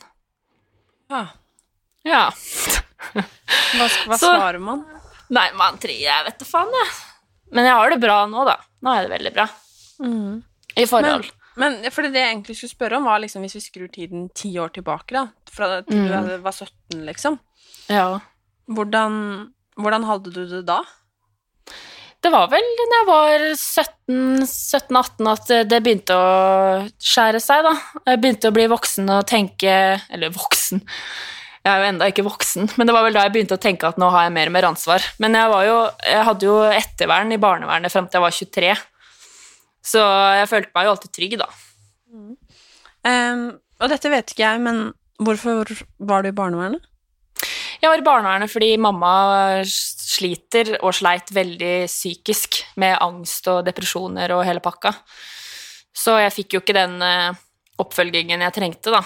Ja. 1.10 1.24
Ja. 2.08 2.24
Hva, 3.14 3.88
hva 4.08 4.18
Så- 4.22 4.30
svarer 4.30 4.60
man? 4.62 4.86
Nei, 5.30 5.48
man 5.58 5.78
trier 5.82 6.08
jeg 6.08 6.26
vet 6.26 6.40
da 6.42 6.46
faen, 6.50 6.72
jeg. 6.74 6.94
Men 7.54 7.66
jeg 7.66 7.74
har 7.78 7.90
det 7.94 8.00
bra 8.02 8.16
nå, 8.30 8.46
da. 8.48 8.56
Nå 8.86 8.94
er 8.96 9.06
det 9.08 9.12
veldig 9.14 9.34
bra. 9.36 9.46
I 10.80 10.86
forhold. 10.90 11.28
Men 11.60 11.76
for 11.92 12.06
det 12.08 12.16
jeg 12.16 12.32
egentlig 12.32 12.56
skulle 12.56 12.72
spørre 12.72 12.98
om, 12.98 13.06
var 13.10 13.20
liksom 13.22 13.44
hvis 13.44 13.58
vi 13.58 13.62
skrur 13.62 13.90
tiden 13.92 14.28
ti 14.38 14.54
år 14.62 14.72
tilbake, 14.74 15.12
da, 15.18 15.26
fra 15.52 15.82
til 15.84 16.06
du 16.08 16.14
Mm. 16.14 16.42
var 16.46 16.54
17, 16.56 17.04
liksom. 17.06 17.38
Ja. 17.90 18.20
Hvordan, 18.70 19.14
hvordan 19.78 20.06
hadde 20.08 20.32
du 20.34 20.46
det 20.48 20.64
da? 20.70 20.80
Det 22.20 22.30
var 22.34 22.50
vel 22.52 22.66
da 22.76 22.86
jeg 22.92 23.08
var 23.08 23.44
17-18 23.56 25.30
at 25.32 25.52
det 25.72 25.80
begynte 25.86 26.16
å 26.20 26.30
skjære 27.00 27.40
seg, 27.44 27.64
da. 27.64 27.72
Jeg 28.12 28.20
begynte 28.20 28.52
å 28.52 28.56
bli 28.56 28.66
voksen 28.72 29.12
og 29.16 29.28
tenke 29.30 29.76
Eller 30.12 30.34
voksen. 30.36 30.84
Jeg 31.64 31.72
er 31.72 31.84
jo 31.84 31.88
enda 31.94 32.08
ikke 32.12 32.24
voksen, 32.28 32.70
men 32.80 32.88
det 32.88 32.96
var 32.96 33.04
vel 33.06 33.16
da 33.16 33.26
jeg 33.26 33.34
begynte 33.36 33.58
å 33.58 33.62
tenke 33.62 33.88
at 33.88 33.98
nå 34.00 34.08
har 34.14 34.26
jeg 34.26 34.36
mer 34.36 34.52
og 34.52 34.56
mer 34.56 34.68
ansvar. 34.70 35.04
Men 35.20 35.36
jeg, 35.36 35.52
var 35.52 35.66
jo, 35.68 35.80
jeg 36.08 36.28
hadde 36.30 36.48
jo 36.48 36.60
ettervern 36.72 37.36
i 37.36 37.40
barnevernet 37.42 37.94
fram 37.94 38.08
til 38.08 38.20
jeg 38.20 38.26
var 38.26 38.38
23, 38.38 38.70
så 39.92 40.06
jeg 40.40 40.52
følte 40.52 40.72
meg 40.76 40.88
jo 40.88 40.94
alltid 40.94 41.14
trygg, 41.16 41.36
da. 41.42 41.50
Ehm, 43.08 43.44
og 43.80 43.92
dette 43.92 44.12
vet 44.12 44.32
ikke 44.32 44.46
jeg, 44.46 44.64
men 44.64 44.82
hvorfor 45.20 45.76
var 46.00 46.24
du 46.24 46.32
i 46.32 46.36
barnevernet? 46.36 46.88
Jeg 47.80 47.92
var 47.92 48.02
i 48.02 48.08
barnevernet 48.08 48.52
fordi 48.52 48.74
mamma 48.82 49.12
sliter 50.10 50.74
og 50.80 50.96
sleit 50.98 51.30
veldig 51.34 51.86
psykisk 51.90 52.64
med 52.82 52.98
angst 53.04 53.48
og 53.52 53.62
depresjoner 53.68 54.34
og 54.36 54.46
hele 54.48 54.64
pakka. 54.64 54.94
Så 55.96 56.18
jeg 56.22 56.34
fikk 56.36 56.56
jo 56.56 56.64
ikke 56.64 56.78
den 56.78 56.98
eh, 57.06 57.38
oppfølgingen 57.82 58.46
jeg 58.46 58.56
trengte, 58.56 58.94
da. 58.96 59.04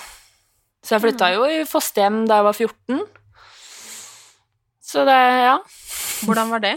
Så 0.84 0.96
jeg 0.96 1.06
flytta 1.06 1.32
jo 1.36 1.46
i 1.48 1.62
fosterhjem 1.68 2.24
da 2.28 2.40
jeg 2.40 2.48
var 2.50 2.58
14. 2.60 3.04
Så 4.84 5.06
det, 5.08 5.20
ja. 5.48 5.58
Hvordan 6.28 6.52
var 6.54 6.64
det? 6.64 6.76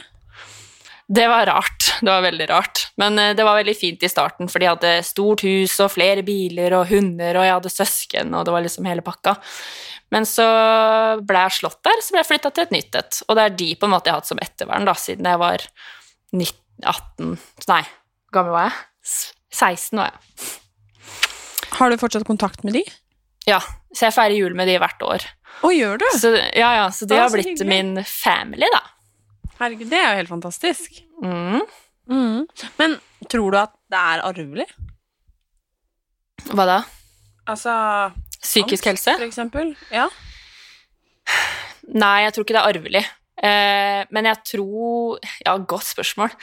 Det 1.07 1.27
var 1.31 1.47
rart. 1.47 1.87
Det 2.01 2.11
var 2.11 2.25
veldig 2.25 2.47
rart. 2.51 2.87
Men 2.99 3.19
eh, 3.19 3.35
det 3.39 3.45
var 3.47 3.61
veldig 3.61 3.77
fint 3.79 4.03
i 4.03 4.11
starten, 4.11 4.51
for 4.51 4.63
de 4.63 4.71
hadde 4.71 4.95
stort 5.07 5.45
hus 5.47 5.77
og 5.85 5.93
flere 5.95 6.25
biler 6.27 6.75
og 6.75 6.89
hunder, 6.91 7.39
og 7.39 7.47
jeg 7.47 7.55
hadde 7.55 7.73
søsken, 7.73 8.35
og 8.35 8.47
det 8.47 8.55
var 8.57 8.65
liksom 8.65 8.89
hele 8.91 9.05
pakka. 9.07 9.37
Men 10.15 10.27
så 10.29 10.47
ble 11.27 11.47
jeg 11.47 11.59
slått 11.61 11.81
der, 11.87 12.03
så 12.03 12.15
ble 12.15 12.23
jeg 12.23 12.31
flytta 12.31 12.53
til 12.55 12.67
et 12.67 12.75
nytt 12.75 12.99
et. 12.99 13.23
Og 13.27 13.39
det 13.39 13.47
er 13.47 13.57
de 13.63 13.71
på 13.79 13.89
en 13.89 13.95
måte 13.95 14.11
jeg 14.11 14.17
har 14.17 14.23
hatt 14.23 14.31
som 14.31 14.43
ettervern, 14.43 14.87
da, 14.87 14.95
siden 14.99 15.31
jeg 15.31 15.43
var 15.43 15.65
19, 16.35 16.59
18 16.83 17.33
Nei, 17.71 17.83
hvor 18.27 18.39
gammel 18.39 18.55
var 18.59 18.69
jeg? 18.69 18.77
16 19.57 20.03
var 20.03 20.13
jeg. 20.13 20.53
Har 21.77 21.91
du 21.91 21.99
fortsatt 22.01 22.27
kontakt 22.27 22.63
med 22.67 22.79
de? 22.79 22.83
Ja, 23.47 23.61
så 23.95 24.09
jeg 24.09 24.17
feirer 24.17 24.35
jul 24.39 24.55
med 24.59 24.69
de 24.71 24.77
hvert 24.83 25.03
år. 25.07 25.27
Å, 25.65 25.71
gjør 25.73 26.01
du? 26.03 26.07
Så, 26.19 26.33
ja, 26.35 26.71
ja, 26.81 26.87
så 26.93 27.07
de 27.09 27.19
har 27.19 27.31
blitt 27.33 27.53
hyggelig. 27.55 27.69
min 27.71 28.05
family, 28.07 28.69
da. 28.75 28.83
Herregud, 29.57 29.89
det 29.89 29.99
er 29.99 30.11
jo 30.11 30.21
helt 30.21 30.33
fantastisk. 30.33 31.01
Mm. 31.23 31.63
Mm. 32.11 32.45
Men 32.79 32.99
tror 33.31 33.55
du 33.55 33.59
at 33.61 33.73
det 33.91 34.01
er 34.01 34.25
arvelig? 34.27 34.67
Hva 36.53 36.67
da? 36.69 36.79
Altså 37.49 37.73
Psykisk 38.43 38.87
angst, 38.87 39.09
helse? 39.09 39.17
For 39.17 39.27
eksempel? 39.27 39.73
Ja. 39.95 40.07
Nei, 41.97 42.27
jeg 42.27 42.35
tror 42.35 42.47
ikke 42.47 42.57
det 42.57 42.63
er 42.63 42.73
arvelig. 42.75 43.05
Eh, 43.37 44.03
men 44.15 44.29
jeg 44.31 44.43
tror 44.53 45.19
Ja, 45.45 45.57
godt 45.59 45.89
spørsmål. 45.89 46.35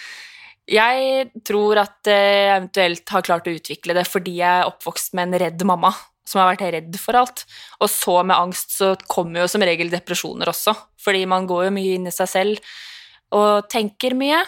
Jeg 0.69 1.27
tror 1.43 1.81
at 1.81 2.07
jeg 2.07 2.49
eventuelt 2.53 3.09
har 3.11 3.25
klart 3.25 3.47
å 3.49 3.53
utvikle 3.53 3.95
det 3.97 4.05
fordi 4.07 4.37
jeg 4.39 4.61
er 4.61 4.69
oppvokst 4.69 5.15
med 5.17 5.27
en 5.27 5.41
redd 5.43 5.65
mamma 5.67 5.91
som 6.27 6.39
har 6.39 6.53
vært 6.53 6.71
redd 6.71 6.97
for 7.01 7.19
alt. 7.19 7.43
Og 7.83 7.91
så 7.91 8.21
med 8.23 8.37
angst 8.37 8.77
så 8.77 8.93
kommer 9.11 9.43
jo 9.43 9.51
som 9.51 9.65
regel 9.65 9.91
depresjoner 9.91 10.47
også, 10.47 10.71
fordi 11.03 11.25
man 11.27 11.49
går 11.49 11.67
jo 11.67 11.75
mye 11.75 11.97
inn 11.97 12.07
i 12.07 12.15
seg 12.15 12.31
selv 12.31 12.73
og 13.33 13.67
tenker 13.71 14.13
mye. 14.17 14.39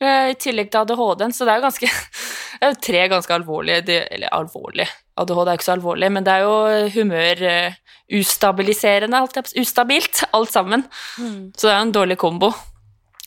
eh, 0.00 0.30
I 0.32 0.38
tillegg 0.40 0.70
til 0.72 0.80
ADHD-en, 0.84 1.32
så 1.36 1.44
det 1.48 1.52
er 1.54 1.60
jo 1.60 1.66
ganske 1.68 1.90
Det 2.60 2.66
er 2.66 2.72
jo 2.74 2.80
tre 2.84 3.02
ganske 3.08 3.32
alvorlige 3.32 4.00
Eller 4.12 4.28
alvorlige 4.36 4.88
ADHD 5.16 5.46
er 5.48 5.54
jo 5.54 5.58
ikke 5.60 5.64
så 5.68 5.76
alvorlig, 5.78 6.10
men 6.12 6.24
det 6.26 6.32
er 6.34 6.42
jo 6.44 6.88
humør 6.94 7.40
uh, 7.48 7.78
ustabiliserende, 8.20 9.16
alt, 9.20 9.36
jeg 9.36 9.44
på- 9.48 9.60
ustabilt, 9.62 10.22
alt 10.36 10.52
sammen. 10.52 10.84
Så 11.16 11.66
det 11.66 11.72
er 11.72 11.78
jo 11.78 11.86
en 11.88 11.92
dårlig 11.92 12.16
kombo. 12.20 12.48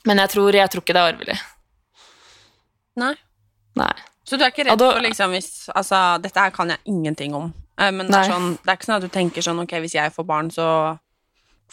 Men 0.05 0.17
jeg 0.23 0.29
tror, 0.33 0.51
jeg 0.57 0.69
tror 0.73 0.81
ikke 0.83 0.95
det 0.97 1.01
er 1.03 1.13
arvelig. 1.13 1.37
Nei. 2.99 3.13
Nei. 3.79 3.91
Så 4.25 4.37
du 4.39 4.43
er 4.45 4.51
ikke 4.53 4.65
redd 4.67 4.79
for 4.81 5.01
liksom 5.03 5.33
hvis 5.35 5.47
Altså, 5.75 5.99
dette 6.23 6.39
her 6.39 6.51
kan 6.55 6.69
jeg 6.73 6.79
ingenting 6.89 7.33
om. 7.37 7.49
Eh, 7.79 7.91
Men 7.91 8.07
det 8.09 8.19
er, 8.23 8.29
sånn, 8.31 8.51
det 8.63 8.69
er 8.73 8.77
ikke 8.79 8.89
sånn 8.89 8.97
at 8.99 9.05
du 9.07 9.13
tenker 9.13 9.45
sånn 9.45 9.61
Ok, 9.63 9.73
hvis 9.83 9.95
jeg 9.97 10.13
får 10.15 10.27
barn, 10.29 10.51
så 10.53 10.67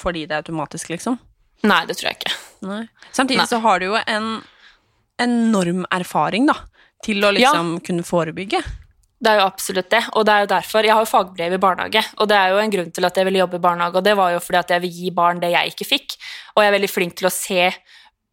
får 0.01 0.17
de 0.17 0.27
det 0.31 0.39
automatisk, 0.41 0.89
liksom? 0.95 1.19
Nei, 1.69 1.83
det 1.87 1.97
tror 2.01 2.09
jeg 2.11 2.21
ikke. 2.23 2.37
Nei. 2.67 2.85
Samtidig 3.13 3.43
Nei. 3.43 3.49
så 3.51 3.61
har 3.65 3.81
du 3.81 3.91
jo 3.91 3.99
en 4.01 4.31
enorm 5.21 5.85
erfaring, 5.93 6.47
da, 6.49 6.57
til 7.05 7.25
å 7.25 7.33
liksom 7.37 7.79
kunne 7.85 8.05
forebygge. 8.07 8.63
Det 9.21 9.29
er 9.29 9.43
jo 9.43 9.49
absolutt 9.51 9.91
det, 9.93 10.01
og 10.17 10.25
det 10.25 10.33
er 10.33 10.45
jo 10.47 10.49
derfor 10.49 10.87
Jeg 10.87 10.95
har 10.97 11.05
jo 11.05 11.11
fagbrev 11.11 11.53
i 11.53 11.61
barnehage, 11.61 12.03
og 12.17 12.29
det 12.31 12.39
er 12.39 12.55
jo 12.55 12.61
en 12.63 12.73
grunn 12.73 12.93
til 12.97 13.05
at 13.05 13.19
jeg 13.21 13.29
ville 13.29 13.43
jobbe 13.43 13.59
i 13.59 13.65
barnehage, 13.67 14.01
og 14.01 14.07
det 14.07 14.15
var 14.17 14.33
jo 14.33 14.41
fordi 14.41 14.61
at 14.63 14.73
jeg 14.73 14.85
vil 14.87 14.95
gi 14.97 15.13
barn 15.17 15.43
det 15.43 15.53
jeg 15.53 15.75
ikke 15.75 15.89
fikk, 15.89 16.17
og 16.55 16.63
jeg 16.63 16.71
er 16.71 16.77
veldig 16.79 16.93
flink 16.93 17.19
til 17.21 17.29
å 17.29 17.35
se 17.35 17.69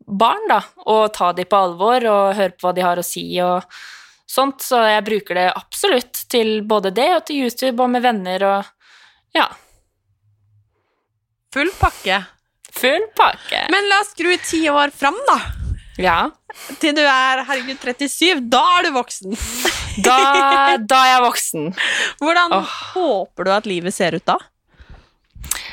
barn, 0.07 0.47
da, 0.47 0.61
og 0.87 1.11
ta 1.15 1.33
dem 1.35 1.49
på 1.51 1.59
alvor, 1.59 2.07
og 2.07 2.37
høre 2.39 2.55
på 2.55 2.69
hva 2.69 2.75
de 2.77 2.87
har 2.87 3.01
å 3.01 3.03
si, 3.03 3.25
og 3.43 3.67
sånt, 4.27 4.63
så 4.63 4.79
jeg 4.87 5.03
bruker 5.07 5.39
det 5.39 5.47
absolutt 5.51 6.23
til 6.31 6.61
både 6.67 6.95
det 6.95 7.09
og 7.17 7.27
til 7.27 7.43
YouTube 7.43 7.83
og 7.83 7.91
med 7.91 8.03
venner 8.07 8.47
og 8.47 8.73
ja, 9.35 9.47
Full 11.55 11.69
pakke. 11.79 12.19
Full 12.77 13.07
pakke. 13.17 13.63
Men 13.73 13.87
la 13.89 14.01
oss 14.03 14.13
skru 14.13 14.35
ti 14.43 14.65
år 14.69 14.93
fram, 14.95 15.17
da. 15.29 15.37
Ja. 15.97 16.17
Til 16.81 16.93
du 16.97 17.01
er 17.01 17.43
herregud 17.47 17.81
37. 17.81 18.43
Da 18.51 18.61
er 18.77 18.87
du 18.87 18.93
voksen. 18.97 19.37
Da, 19.97 20.77
da 20.77 20.97
er 21.01 21.07
jeg 21.09 21.21
voksen. 21.23 21.63
Hvordan 22.21 22.51
oh. 22.53 22.73
håper 22.93 23.47
du 23.47 23.49
at 23.49 23.65
livet 23.65 23.95
ser 23.95 24.13
ut 24.13 24.27
da? 24.29 24.35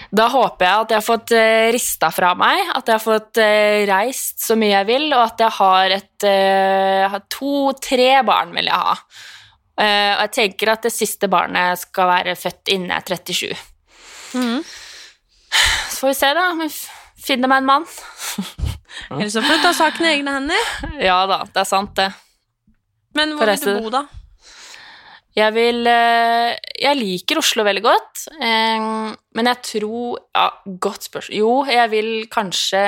Da 0.08 0.30
håper 0.32 0.64
jeg 0.64 0.84
at 0.86 0.94
jeg 0.94 0.96
har 0.96 1.04
fått 1.04 1.34
uh, 1.36 1.66
rista 1.74 2.08
fra 2.08 2.30
meg, 2.40 2.70
at 2.72 2.88
jeg 2.88 2.96
har 2.96 3.02
fått 3.04 3.40
eh, 3.44 3.82
reist 3.90 4.40
så 4.46 4.56
mye 4.56 4.70
jeg 4.78 4.88
vil, 4.88 5.04
og 5.10 5.26
at 5.26 5.44
jeg 5.44 5.56
har 5.58 5.96
et 5.98 6.26
uh, 6.30 7.18
to-tre 7.36 8.08
barn 8.24 8.56
vil 8.56 8.72
jeg 8.72 8.80
ha. 8.80 8.96
Eh, 9.74 10.12
og 10.14 10.20
jeg 10.28 10.32
tenker 10.36 10.70
at 10.70 10.86
det 10.86 10.94
siste 10.94 11.28
barnet 11.30 11.80
skal 11.80 12.10
være 12.10 12.36
født 12.38 12.70
innen 12.74 12.92
jeg 12.94 13.02
er 13.02 13.08
37. 13.18 13.62
Så 14.34 14.44
får 16.00 16.12
vi 16.12 16.18
se, 16.18 16.34
da. 16.36 16.50
jeg 16.64 16.74
Finner 17.24 17.48
meg 17.50 17.62
en 17.62 17.68
mann. 17.68 17.86
Eller 19.14 19.30
så 19.32 19.42
får 19.44 19.58
du 19.58 19.64
ta 19.64 19.72
saken 19.76 20.06
i 20.06 20.12
egne 20.16 20.34
hender. 20.36 20.68
Ja 21.08 21.22
da, 21.30 21.42
det 21.46 21.62
er 21.62 21.68
sant, 21.68 21.94
det. 21.98 22.10
Men 23.14 23.36
hvor 23.38 23.50
vil 23.50 23.62
du 23.62 23.86
bo, 23.86 23.92
da? 23.94 24.04
Jeg 25.34 25.50
vil 25.54 25.80
eh, 25.90 26.52
Jeg 26.78 26.98
liker 26.98 27.40
Oslo 27.40 27.64
veldig 27.66 27.82
godt, 27.82 28.24
eh, 28.38 28.84
men 29.34 29.50
jeg 29.50 29.62
tror 29.66 30.20
Ja, 30.34 30.48
godt 30.86 31.08
spørsmål. 31.08 31.38
Jo, 31.38 31.52
jeg 31.70 31.90
vil 31.94 32.10
kanskje 32.30 32.82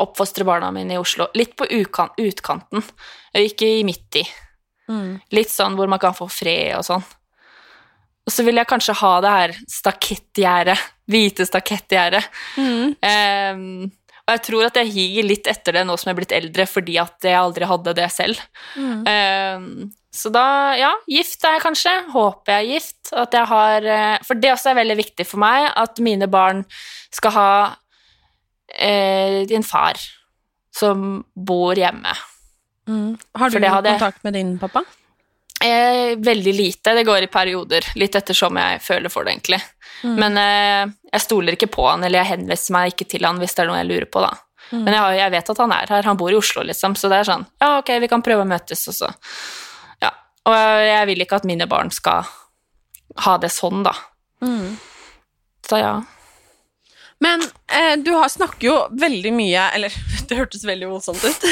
oppfostre 0.00 0.44
barna 0.48 0.68
mine 0.72 0.96
i 0.96 1.00
Oslo. 1.00 1.26
Litt 1.36 1.56
på 1.58 1.66
utkanten, 1.72 2.84
ikke 3.36 3.68
i 3.80 3.84
midt 3.88 4.20
i. 4.20 4.24
Litt 5.32 5.52
sånn 5.52 5.76
hvor 5.78 5.88
man 5.90 6.00
kan 6.02 6.16
få 6.16 6.26
fred 6.30 6.76
og 6.78 6.84
sånn. 6.86 7.04
Og 8.28 8.34
så 8.34 8.44
vil 8.46 8.60
jeg 8.60 8.68
kanskje 8.68 8.98
ha 9.00 9.12
det 9.24 9.30
her 9.36 9.54
stakettgjerdet. 9.68 10.82
Hvite 11.10 11.46
stakettgjerdet. 11.48 12.26
Eh, 13.02 13.62
og 14.30 14.36
jeg 14.36 14.42
tror 14.46 14.66
at 14.68 14.76
jeg 14.78 14.92
higer 14.94 15.26
litt 15.26 15.48
etter 15.50 15.74
det 15.80 15.86
nå 15.88 15.96
som 15.98 16.10
jeg 16.10 16.14
er 16.14 16.20
blitt 16.20 16.34
eldre, 16.36 16.66
fordi 16.70 16.98
at 17.02 17.26
jeg 17.26 17.34
aldri 17.34 17.66
hadde 17.66 17.94
det 17.98 18.06
selv. 18.14 18.38
Eh, 19.10 19.64
så 20.14 20.30
da, 20.34 20.44
ja, 20.78 20.90
gift 21.10 21.44
er 21.46 21.56
jeg 21.56 21.64
kanskje. 21.64 21.96
Håper 22.14 22.52
jeg 22.52 22.60
er 22.62 22.70
gift. 22.76 23.12
At 23.14 23.34
jeg 23.34 23.46
har 23.50 23.86
eh, 23.96 24.16
For 24.26 24.38
det 24.38 24.52
også 24.54 24.72
er 24.72 24.80
veldig 24.82 24.96
viktig 24.98 25.26
for 25.26 25.42
meg 25.42 25.68
at 25.78 25.98
mine 26.02 26.26
barn 26.30 26.64
skal 27.14 27.34
ha 27.34 27.50
eh, 28.74 29.42
en 29.50 29.66
far 29.66 29.98
som 30.74 31.24
bor 31.34 31.78
hjemme. 31.78 32.14
Har 33.38 33.50
du 33.50 33.58
kontakt 33.98 34.24
med 34.26 34.34
din 34.38 34.56
pappa? 34.58 34.82
Eh, 35.64 36.16
veldig 36.16 36.54
lite. 36.56 36.94
Det 36.96 37.04
går 37.04 37.26
i 37.26 37.32
perioder. 37.32 37.84
Litt 38.00 38.14
ettersom 38.16 38.56
jeg 38.56 38.80
føler 38.80 39.12
for 39.12 39.24
det, 39.26 39.34
egentlig. 39.36 39.60
Men 40.16 40.38
eh, 40.40 40.92
jeg 41.12 41.24
stoler 41.26 41.56
ikke 41.56 41.68
på 41.74 41.84
han, 41.84 42.04
eller 42.06 42.22
jeg 42.22 42.30
henviser 42.38 42.72
meg 42.72 42.94
ikke 42.94 43.08
til 43.12 43.26
han 43.28 43.40
hvis 43.42 43.52
det 43.56 43.64
er 43.64 43.68
noe 43.68 43.80
jeg 43.82 43.90
lurer 43.90 44.08
på, 44.08 44.22
da. 44.24 44.30
Men 44.70 44.94
jeg, 44.94 45.16
jeg 45.18 45.32
vet 45.34 45.50
at 45.50 45.58
han 45.64 45.72
er 45.74 45.90
her. 45.90 46.06
Han 46.06 46.16
bor 46.20 46.30
i 46.32 46.38
Oslo, 46.38 46.62
liksom, 46.62 46.94
så 46.96 47.08
det 47.10 47.16
er 47.20 47.26
sånn 47.26 47.42
Ja, 47.58 47.72
ok, 47.80 47.90
vi 48.04 48.08
kan 48.12 48.22
prøve 48.22 48.44
å 48.44 48.48
møtes, 48.48 48.84
og 48.88 48.94
så 48.96 49.08
Ja. 50.00 50.12
Og 50.46 50.56
jeg 50.86 51.08
vil 51.10 51.24
ikke 51.24 51.40
at 51.42 51.48
mine 51.48 51.66
barn 51.68 51.90
skal 51.92 52.28
ha 53.26 53.34
det 53.42 53.50
sånn, 53.52 53.82
da. 53.84 53.92
Så 55.66 55.80
ja. 55.82 55.92
Men 57.20 57.42
eh, 57.68 57.96
du 58.00 58.10
har, 58.16 58.30
snakker 58.32 58.64
jo 58.70 58.74
veldig 58.96 59.30
mye 59.36 59.66
Eller, 59.76 59.92
det 60.30 60.38
hørtes 60.38 60.62
veldig 60.64 60.88
voldsomt 60.88 61.20
ut. 61.20 61.42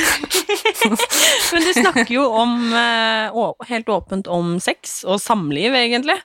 Men 1.52 1.66
du 1.66 1.72
snakker 1.76 2.12
jo 2.14 2.24
om 2.40 2.54
eh, 2.72 3.28
å- 3.36 3.52
helt 3.68 3.90
åpent 3.92 4.30
om 4.32 4.54
sex 4.64 5.02
og 5.04 5.20
samliv, 5.20 5.76
egentlig. 5.76 6.16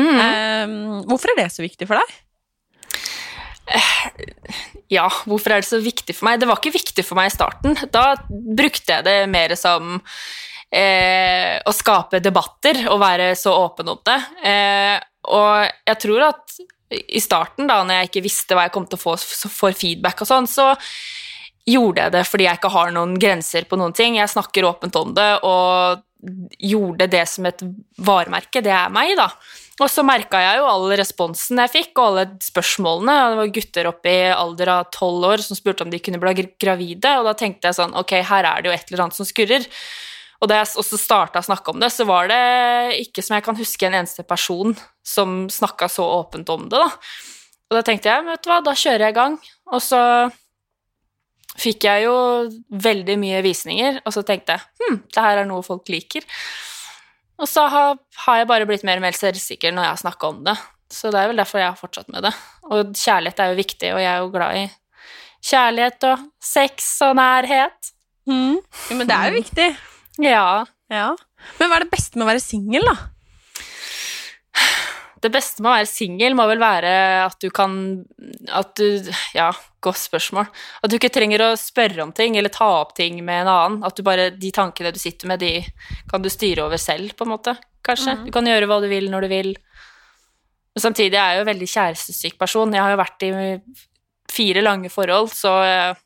Eh, 0.00 0.74
hvorfor 1.06 1.32
er 1.34 1.42
det 1.44 1.48
så 1.54 1.62
viktig 1.62 1.86
for 1.90 2.00
deg? 2.02 2.18
Ja, 4.90 5.04
hvorfor 5.30 5.52
er 5.54 5.62
det 5.62 5.68
så 5.70 5.78
viktig 5.82 6.14
for 6.18 6.26
meg? 6.26 6.40
Det 6.42 6.48
var 6.50 6.58
ikke 6.58 6.72
viktig 6.74 7.04
for 7.06 7.18
meg 7.20 7.30
i 7.30 7.34
starten. 7.34 7.76
Da 7.94 8.16
brukte 8.28 8.96
jeg 8.96 9.06
det 9.06 9.16
mer 9.30 9.54
som 9.58 10.00
eh, 10.74 11.60
å 11.62 11.74
skape 11.74 12.18
debatter 12.24 12.80
og 12.90 12.98
være 13.02 13.30
så 13.38 13.54
åpen 13.68 13.92
om 13.94 14.00
det. 14.08 14.18
Eh, 14.50 14.96
og 15.30 15.68
jeg 15.86 16.00
tror 16.02 16.26
at 16.32 16.56
i 16.90 17.22
starten, 17.22 17.68
da 17.70 17.80
når 17.84 18.00
jeg 18.00 18.10
ikke 18.10 18.26
visste 18.26 18.56
hva 18.56 18.66
jeg 18.66 18.74
kom 18.74 18.86
til 18.90 18.98
å 18.98 19.04
få 19.04 19.16
for 19.46 19.76
feedback 19.76 20.22
og 20.24 20.30
sånn, 20.30 20.48
så 20.50 20.72
gjorde 21.68 22.06
jeg 22.06 22.14
det 22.16 22.22
fordi 22.26 22.46
jeg 22.48 22.58
ikke 22.58 22.72
har 22.74 22.94
noen 22.94 23.16
grenser 23.20 23.66
på 23.68 23.78
noen 23.78 23.94
ting. 23.96 24.18
Jeg 24.18 24.32
snakker 24.32 24.66
åpent 24.66 24.96
om 24.98 25.12
det 25.16 25.30
og 25.46 26.06
gjorde 26.60 27.08
det 27.10 27.24
som 27.30 27.46
et 27.48 27.62
varemerke. 28.04 28.62
Det 28.64 28.72
er 28.74 28.92
meg, 28.92 29.14
da. 29.18 29.30
Og 29.80 29.88
så 29.88 30.04
merka 30.04 30.42
jeg 30.42 30.58
jo 30.60 30.66
all 30.68 30.90
responsen 31.00 31.60
jeg 31.62 31.72
fikk, 31.72 31.92
og 31.94 32.10
alle 32.10 32.24
spørsmålene. 32.44 33.16
Det 33.32 33.38
var 33.38 33.54
gutter 33.56 33.88
oppe 33.88 34.12
i 34.12 34.28
alder 34.34 34.74
av 34.74 34.90
tolv 34.92 35.24
år 35.30 35.44
som 35.44 35.56
spurte 35.56 35.86
om 35.86 35.92
de 35.92 36.02
kunne 36.04 36.20
bli 36.20 36.50
gravide, 36.60 37.14
og 37.16 37.30
da 37.30 37.36
tenkte 37.38 37.70
jeg 37.70 37.78
sånn 37.78 37.96
Ok, 37.96 38.18
her 38.28 38.48
er 38.50 38.60
det 38.60 38.70
jo 38.70 38.76
et 38.76 38.92
eller 38.92 39.06
annet 39.06 39.16
som 39.16 39.28
skurrer. 39.28 39.64
Og 40.40 40.48
da 40.48 40.60
jeg 40.60 40.70
også 40.80 40.96
starta 40.96 41.42
å 41.42 41.44
snakke 41.44 41.72
om 41.72 41.80
det, 41.82 41.90
så 41.92 42.06
var 42.08 42.30
det 42.30 42.40
ikke 43.02 43.24
som 43.24 43.36
jeg 43.36 43.44
kan 43.44 43.58
huske 43.58 43.88
en 43.88 43.98
eneste 43.98 44.24
person 44.24 44.72
som 45.04 45.44
snakka 45.52 45.88
så 45.92 46.06
åpent 46.20 46.48
om 46.52 46.64
det, 46.70 46.80
da. 46.80 46.88
Og 47.70 47.76
da 47.76 47.82
tenkte 47.86 48.10
jeg, 48.10 48.24
vet 48.26 48.42
du 48.42 48.48
hva, 48.50 48.62
da 48.66 48.72
kjører 48.74 49.04
jeg 49.04 49.14
i 49.14 49.18
gang. 49.20 49.36
Og 49.70 49.82
så 49.84 50.00
fikk 51.60 51.86
jeg 51.86 52.06
jo 52.06 52.16
veldig 52.72 53.16
mye 53.20 53.44
visninger, 53.44 54.00
og 54.02 54.16
så 54.16 54.24
tenkte 54.26 54.56
jeg 54.56 54.64
hm, 54.80 54.98
det 55.12 55.24
her 55.26 55.42
er 55.42 55.48
noe 55.48 55.62
folk 55.66 55.92
liker. 55.92 56.24
Og 57.40 57.48
så 57.48 57.64
har, 57.72 58.00
har 58.24 58.40
jeg 58.40 58.48
bare 58.50 58.66
blitt 58.68 58.84
mer 58.84 59.00
og 59.00 59.04
mer 59.06 59.16
selvsikker 59.16 59.72
når 59.72 59.86
jeg 59.86 59.94
har 59.94 60.02
snakka 60.02 60.32
om 60.32 60.42
det. 60.48 60.56
Så 60.90 61.12
det 61.14 61.20
er 61.20 61.30
vel 61.30 61.38
derfor 61.40 61.62
jeg 61.62 61.70
har 61.70 61.78
fortsatt 61.78 62.10
med 62.12 62.26
det. 62.26 62.34
Og 62.66 62.90
kjærlighet 62.98 63.40
er 63.40 63.52
jo 63.52 63.60
viktig, 63.60 63.92
og 63.94 64.02
jeg 64.02 64.10
er 64.10 64.24
jo 64.24 64.32
glad 64.34 64.58
i 64.58 64.66
kjærlighet 65.50 66.08
og 66.10 66.26
sex 66.42 66.90
og 67.06 67.14
nærhet. 67.20 67.94
Ja, 68.90 68.98
men 68.98 69.08
det 69.08 69.16
er 69.16 69.30
jo 69.30 69.38
viktig. 69.38 69.68
Ja. 70.18 70.66
Ja. 70.90 71.14
Men 71.58 71.70
hva 71.70 71.78
er 71.78 71.86
det 71.86 71.94
beste 71.94 72.18
med 72.18 72.26
å 72.26 72.30
være 72.32 72.42
singel, 72.42 72.86
da? 72.88 72.96
Det 75.20 75.28
beste 75.32 75.60
med 75.60 75.68
å 75.68 75.74
være 75.76 75.88
singel 75.88 76.34
må 76.36 76.46
vel 76.48 76.60
være 76.62 76.92
at 77.26 77.36
du 77.42 77.50
kan 77.52 77.72
At 78.56 78.72
du 78.80 79.04
Ja, 79.36 79.50
godt 79.84 80.00
spørsmål. 80.00 80.48
At 80.80 80.90
du 80.90 80.96
ikke 80.96 81.12
trenger 81.12 81.44
å 81.44 81.50
spørre 81.60 82.06
om 82.06 82.12
ting 82.16 82.38
eller 82.40 82.52
ta 82.52 82.68
opp 82.80 82.94
ting 82.96 83.20
med 83.24 83.42
en 83.44 83.52
annen. 83.52 83.80
At 83.84 83.96
du 83.96 84.04
bare 84.06 84.30
De 84.32 84.52
tankene 84.54 84.92
du 84.92 85.00
sitter 85.00 85.28
med, 85.28 85.44
de 85.44 85.60
kan 86.10 86.24
du 86.24 86.30
styre 86.32 86.64
over 86.64 86.80
selv, 86.80 87.12
på 87.16 87.28
en 87.28 87.34
måte. 87.34 87.56
Kanskje. 87.86 88.16
Du 88.26 88.32
kan 88.32 88.48
gjøre 88.48 88.68
hva 88.68 88.80
du 88.82 88.88
vil 88.90 89.10
når 89.12 89.26
du 89.26 89.32
vil. 89.32 89.52
Men 90.74 90.84
samtidig 90.84 91.18
er 91.18 91.34
jeg 91.34 91.40
jo 91.40 91.44
en 91.44 91.52
veldig 91.52 91.70
kjærestesyk 91.74 92.38
person. 92.40 92.74
Jeg 92.74 92.84
har 92.84 92.94
jo 92.94 93.00
vært 93.00 93.26
i 93.26 93.30
fire 94.30 94.62
lange 94.62 94.90
forhold, 94.92 95.32
så 95.34 95.56
eh, 95.66 96.00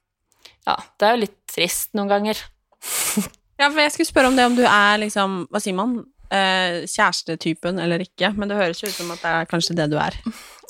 ja, 0.65 0.77
det 0.99 1.07
er 1.07 1.17
jo 1.17 1.23
litt 1.27 1.41
trist 1.51 1.93
noen 1.99 2.11
ganger. 2.11 2.41
Ja, 3.61 3.69
for 3.71 3.81
jeg 3.81 3.93
skulle 3.95 4.09
spørre 4.11 4.27
om 4.33 4.37
det 4.37 4.45
om 4.49 4.57
du 4.59 4.65
er 4.67 4.99
liksom, 4.99 5.47
hva 5.53 5.61
sier 5.63 5.77
man, 5.79 5.93
eh, 6.35 6.83
kjærestetypen 6.91 7.79
eller 7.83 8.03
ikke, 8.03 8.33
men 8.37 8.49
det 8.51 8.57
høres 8.59 8.83
jo 8.83 8.89
ut 8.91 8.97
som 8.97 9.13
at 9.15 9.23
det 9.23 9.31
er 9.31 9.51
kanskje 9.51 9.77
det 9.79 9.89
du 9.93 9.99
er. 10.03 10.17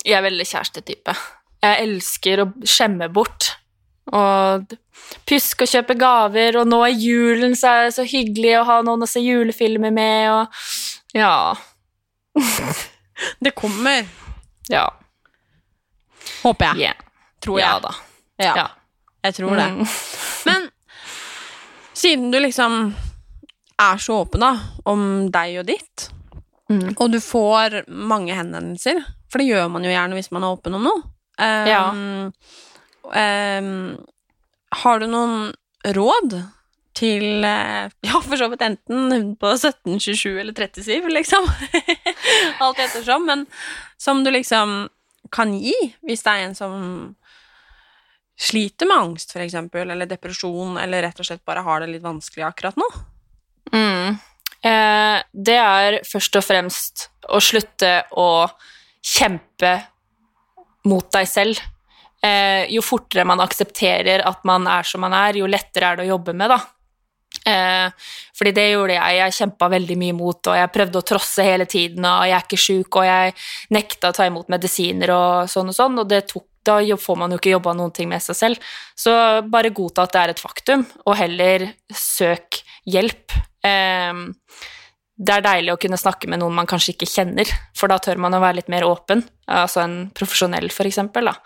Jeg 0.04 0.18
er 0.18 0.26
veldig 0.26 0.44
kjærestetype. 0.50 1.14
Jeg 1.64 1.84
elsker 1.86 2.42
å 2.44 2.48
skjemme 2.68 3.08
bort. 3.08 3.54
Og 4.12 4.74
pyske 5.24 5.64
og 5.64 5.70
kjøpe 5.70 5.94
gaver, 5.96 6.58
og 6.60 6.68
nå 6.68 6.82
i 6.90 6.98
julen 7.06 7.54
så 7.56 7.70
er 7.72 7.86
det 7.88 7.94
så 7.96 8.04
hyggelig 8.04 8.58
å 8.60 8.66
ha 8.68 8.76
noen 8.84 9.06
å 9.06 9.08
se 9.08 9.22
julefilmer 9.24 9.94
med, 9.96 10.28
og 10.28 11.16
ja. 11.16 11.54
Det 13.40 13.54
kommer, 13.56 14.04
Ja. 14.68 14.90
håper 16.42 16.74
jeg. 16.74 16.76
yeah. 16.84 16.94
Tror 17.40 17.58
jeg. 17.60 17.66
Ja 17.68 17.78
da. 17.80 17.94
Ja, 18.40 18.54
Ja. 18.56 18.68
jeg 19.24 19.34
tror 19.34 19.56
det. 19.56 19.70
Mm. 19.72 19.86
Siden 21.94 22.30
du 22.34 22.38
liksom 22.42 22.94
er 23.80 23.98
så 24.02 24.20
åpen 24.24 24.42
da, 24.44 24.52
om 24.84 25.30
deg 25.34 25.60
og 25.62 25.66
ditt, 25.72 26.10
Mm. 26.64 26.94
og 26.96 27.10
du 27.12 27.18
får 27.20 27.82
mange 27.92 28.32
henvendelser, 28.32 29.02
for 29.28 29.36
det 29.42 29.50
gjør 29.50 29.66
man 29.68 29.84
jo 29.84 29.90
gjerne 29.92 30.16
hvis 30.16 30.30
man 30.32 30.46
er 30.46 30.54
åpen 30.56 30.78
om 30.78 30.86
noe, 30.88 31.02
Um, 31.34 31.66
ja. 31.66 31.80
um, 33.02 33.96
har 34.70 35.00
du 35.02 35.06
noen 35.10 35.48
råd 35.96 36.36
til, 36.94 37.42
eh, 37.44 37.90
ja, 38.06 38.20
for 38.22 38.38
så 38.38 38.46
vidt 38.52 38.62
enten 38.62 39.32
på 39.36 39.50
17, 39.58 39.98
27 39.98 40.38
eller 40.40 40.54
37, 40.54 41.10
liksom, 41.10 41.48
alt 42.62 42.78
ettersom, 42.84 43.26
men 43.26 43.42
som 43.98 44.22
du 44.24 44.30
liksom 44.30 44.88
kan 45.34 45.52
gi, 45.58 45.74
hvis 46.06 46.22
det 46.22 46.32
er 46.36 46.46
en 46.46 46.54
som 46.54 46.76
sliter 48.40 48.88
med 48.90 48.96
angst, 48.96 49.32
for 49.32 49.44
eksempel, 49.44 49.90
eller 49.90 50.10
depresjon, 50.10 50.78
eller 50.80 51.06
rett 51.06 51.20
og 51.20 51.28
slett 51.28 51.44
bare 51.46 51.62
har 51.64 51.82
det 51.82 51.92
litt 51.92 52.04
vanskelig 52.04 52.46
akkurat 52.48 52.78
nå. 52.80 52.88
Mm. 53.74 54.16
Eh, 54.64 55.18
det 55.32 55.58
er 55.60 56.00
først 56.08 56.38
og 56.40 56.46
fremst 56.46 57.08
å 57.28 57.40
slutte 57.42 57.96
å 58.16 58.46
kjempe 59.04 59.74
mot 60.88 61.10
deg 61.14 61.28
selv. 61.28 61.60
Eh, 62.24 62.70
jo 62.72 62.82
fortere 62.84 63.26
man 63.28 63.42
aksepterer 63.44 64.24
at 64.24 64.44
man 64.48 64.66
er 64.70 64.86
som 64.88 65.04
man 65.04 65.14
er, 65.16 65.40
jo 65.40 65.50
lettere 65.50 65.90
er 65.90 66.00
det 66.00 66.06
å 66.06 66.14
jobbe 66.14 66.34
med, 66.36 66.54
da. 66.54 66.60
Eh, 67.44 68.08
fordi 68.36 68.54
det 68.56 68.70
gjorde 68.70 68.96
jeg. 68.96 69.18
Jeg 69.18 69.36
kjempa 69.38 69.68
veldig 69.74 69.98
mye 70.00 70.16
mot, 70.16 70.40
og 70.48 70.56
jeg 70.56 70.72
prøvde 70.72 71.00
å 71.00 71.06
trosse 71.12 71.44
hele 71.44 71.68
tiden, 71.68 72.06
og 72.08 72.24
jeg 72.24 72.38
er 72.38 72.46
ikke 72.46 72.62
sjuk, 72.64 72.98
og 73.00 73.08
jeg 73.08 73.34
nekta 73.76 74.10
å 74.10 74.16
ta 74.16 74.28
imot 74.30 74.48
medisiner 74.52 75.12
og 75.12 75.52
sånn 75.52 75.70
og 75.74 75.76
sånn, 75.76 76.00
og 76.00 76.08
det 76.08 76.24
tok 76.32 76.48
da 76.66 76.78
får 76.96 77.18
man 77.20 77.32
jo 77.32 77.40
ikke 77.40 77.54
jobba 77.54 77.74
noen 77.76 77.92
ting 77.94 78.08
med 78.10 78.22
seg 78.24 78.38
selv. 78.38 78.70
Så 78.96 79.12
bare 79.50 79.72
godta 79.74 80.06
at 80.06 80.14
det 80.14 80.22
er 80.22 80.32
et 80.34 80.42
faktum, 80.42 80.86
og 81.04 81.18
heller 81.18 81.68
søk 81.92 82.62
hjelp. 82.88 83.36
Ehm, 83.66 84.32
det 85.14 85.36
er 85.36 85.44
deilig 85.46 85.74
å 85.74 85.78
kunne 85.80 86.00
snakke 86.00 86.28
med 86.30 86.42
noen 86.42 86.56
man 86.56 86.68
kanskje 86.68 86.96
ikke 86.96 87.10
kjenner, 87.10 87.48
for 87.76 87.92
da 87.92 88.00
tør 88.02 88.18
man 88.22 88.34
å 88.34 88.42
være 88.42 88.58
litt 88.58 88.72
mer 88.72 88.86
åpen, 88.88 89.22
altså 89.46 89.84
en 89.84 89.96
profesjonell, 90.16 90.70
for 90.74 90.90
eksempel, 90.90 91.30
da. 91.30 91.36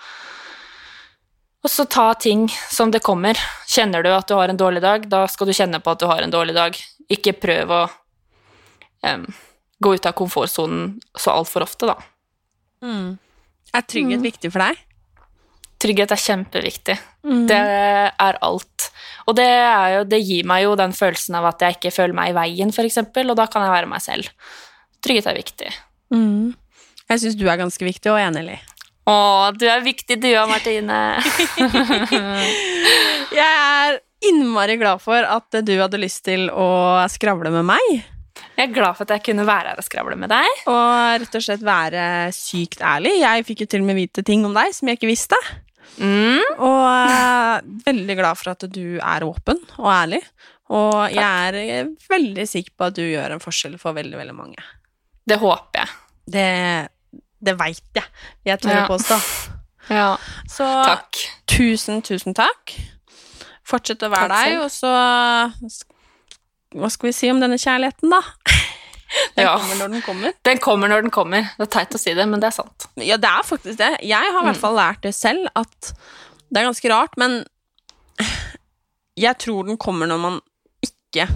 Og 1.67 1.73
så 1.73 1.85
ta 1.91 2.13
ting 2.15 2.47
som 2.71 2.93
det 2.95 3.03
kommer. 3.05 3.37
Kjenner 3.69 4.05
du 4.07 4.13
at 4.15 4.29
du 4.31 4.37
har 4.39 4.49
en 4.49 4.61
dårlig 4.61 4.81
dag, 4.85 5.09
da 5.11 5.25
skal 5.29 5.51
du 5.51 5.57
kjenne 5.57 5.83
på 5.83 5.93
at 5.93 6.01
du 6.01 6.07
har 6.09 6.23
en 6.23 6.33
dårlig 6.33 6.55
dag. 6.57 6.79
Ikke 7.11 7.35
prøv 7.37 7.73
å 7.75 7.81
um, 9.03 9.27
gå 9.83 9.95
ut 9.99 10.07
av 10.07 10.15
komfortsonen 10.17 10.95
så 11.19 11.35
altfor 11.35 11.67
ofte, 11.67 11.91
da. 11.91 11.99
Er 13.75 13.85
trygghet 13.85 14.23
viktig 14.25 14.53
for 14.55 14.65
deg? 14.65 14.88
Trygghet 15.79 16.11
er 16.15 16.23
kjempeviktig. 16.23 16.97
Det 17.49 17.59
er 17.59 18.39
alt. 18.43 18.89
Og 19.29 19.37
det, 19.39 19.47
er 19.47 19.99
jo, 19.99 20.07
det 20.09 20.19
gir 20.25 20.49
meg 20.49 20.65
jo 20.65 20.73
den 20.79 20.95
følelsen 20.97 21.37
av 21.39 21.51
at 21.53 21.63
jeg 21.63 21.79
ikke 21.79 21.95
føler 21.95 22.17
meg 22.17 22.33
i 22.33 22.39
veien, 22.39 22.73
eksempel, 22.83 23.31
og 23.31 23.39
da 23.39 23.47
kan 23.51 23.67
jeg 23.67 23.75
være 23.77 23.91
meg 23.91 24.03
selv. 24.03 24.33
Trygghet 25.05 25.31
er 25.31 25.39
viktig. 25.39 25.71
Jeg 27.09 27.23
syns 27.23 27.39
du 27.39 27.47
er 27.47 27.61
ganske 27.61 27.85
viktig, 27.85 28.11
og 28.11 28.19
enig. 28.19 28.59
Å, 29.09 29.17
du 29.57 29.65
er 29.71 29.85
viktig, 29.85 30.19
du 30.21 30.29
og 30.37 30.51
Martine. 30.51 30.99
Jeg 33.39 33.45
er 33.45 33.99
innmari 34.29 34.77
glad 34.81 35.01
for 35.05 35.23
at 35.23 35.61
du 35.65 35.75
hadde 35.79 36.01
lyst 36.01 36.25
til 36.27 36.49
å 36.51 36.69
skravle 37.13 37.53
med 37.55 37.69
meg. 37.71 37.89
Jeg 38.59 38.69
er 38.69 38.75
glad 38.75 38.97
for 38.99 39.07
at 39.07 39.13
jeg 39.15 39.25
kunne 39.29 39.45
være 39.47 39.73
her 39.73 39.79
og 39.79 39.87
skravle 39.87 40.17
med 40.19 40.33
deg. 40.33 40.63
Og 40.71 41.23
rett 41.23 41.37
og 41.39 41.45
slett 41.45 41.63
være 41.63 42.03
sykt 42.35 42.83
ærlig. 42.83 43.15
Jeg 43.21 43.47
fikk 43.47 43.63
jo 43.65 43.69
til 43.71 43.85
og 43.85 43.89
med 43.91 43.99
vite 44.01 44.25
ting 44.27 44.43
om 44.49 44.57
deg 44.57 44.75
som 44.75 44.91
jeg 44.91 44.99
ikke 44.99 45.11
visste. 45.11 45.39
Mm. 45.99 46.43
Og 46.59 46.85
uh, 46.87 47.59
veldig 47.87 48.17
glad 48.21 48.39
for 48.39 48.53
at 48.53 48.67
du 48.71 48.99
er 49.01 49.25
åpen 49.27 49.59
og 49.79 49.89
ærlig. 49.93 50.21
Og 50.69 51.09
jeg 51.15 51.25
er 51.49 51.57
eh, 51.63 51.87
veldig 52.13 52.45
sikker 52.47 52.75
på 52.77 52.89
at 52.91 52.97
du 52.99 53.03
gjør 53.07 53.33
en 53.35 53.41
forskjell 53.41 53.79
for 53.81 53.97
veldig, 53.97 54.19
veldig 54.21 54.35
mange. 54.37 54.61
Det 55.29 55.39
håper 55.41 55.81
jeg. 55.81 55.95
Det, 56.29 56.45
det 57.49 57.55
veit 57.57 57.97
jeg. 57.97 58.05
Jeg 58.45 58.61
tør 58.61 58.75
Ja. 58.77 58.83
å 58.85 58.91
påstå. 58.93 59.19
Ja, 59.89 60.09
Så 60.45 60.67
takk. 60.85 61.17
tusen, 61.49 62.03
tusen 62.05 62.37
takk. 62.37 62.75
Fortsett 63.65 64.05
å 64.05 64.11
være 64.13 64.29
Takk 64.29 64.45
deg, 64.53 64.61
og 64.61 64.71
så 64.73 64.93
Hva 66.77 66.91
skal 66.93 67.09
vi 67.09 67.15
si 67.17 67.31
om 67.33 67.41
denne 67.41 67.57
kjærligheten, 67.61 68.13
da? 68.13 68.21
Den 69.37 69.45
Ja. 69.47 69.55
kommer 69.59 69.77
når 69.81 69.93
den 69.95 70.03
kommer. 70.03 70.33
Den 70.45 70.59
kommer 70.59 70.89
når 70.93 71.03
den 71.07 71.11
kommer. 71.15 71.47
Det 71.57 71.67
er 71.69 71.73
teit 71.79 71.95
å 71.97 71.99
si 72.01 72.13
det, 72.15 72.27
men 72.29 72.41
det 72.43 72.51
er 72.51 72.57
sant. 72.59 72.89
Ja, 73.01 73.17
det 73.17 73.29
er 73.31 73.47
faktisk 73.47 73.79
det. 73.81 73.93
Jeg 74.05 74.33
har 74.35 74.43
i 74.43 74.49
hvert 74.51 74.61
fall 74.61 74.77
lært 74.77 75.01
det 75.07 75.15
selv, 75.17 75.49
at 75.57 75.93
det 76.51 76.61
er 76.61 76.69
ganske 76.69 76.91
rart, 76.93 77.17
men 77.21 77.39
jeg 79.19 79.39
tror 79.43 79.67
den 79.67 79.79
kommer 79.81 80.07
når 80.11 80.21
man 80.23 80.37
ikke 80.85 81.27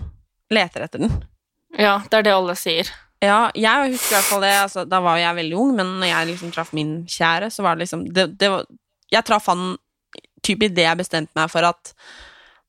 leter 0.53 0.85
etter 0.87 1.03
den. 1.07 1.15
Ja, 1.79 1.99
det 2.11 2.21
er 2.21 2.27
det 2.29 2.35
alle 2.37 2.55
sier. 2.61 2.91
Ja, 3.23 3.47
jeg 3.55 3.93
husker 3.95 4.13
i 4.13 4.19
hvert 4.19 4.29
fall 4.29 4.43
det. 4.45 4.53
Altså, 4.65 4.85
da 4.89 4.99
var 5.03 5.17
jeg 5.21 5.37
veldig 5.39 5.57
ung, 5.63 5.73
men 5.79 5.95
når 6.03 6.11
jeg 6.11 6.31
liksom 6.33 6.53
traff 6.55 6.73
min 6.77 7.05
kjære, 7.09 7.49
så 7.55 7.63
var 7.65 7.77
det 7.79 7.87
liksom 7.87 8.05
det, 8.13 8.27
det 8.41 8.51
var, 8.51 8.67
Jeg 9.13 9.25
traff 9.29 9.47
han 9.47 9.77
typ 10.43 10.63
idet 10.67 10.85
jeg 10.89 10.99
bestemte 10.99 11.31
meg 11.39 11.51
for 11.53 11.63
at 11.69 11.93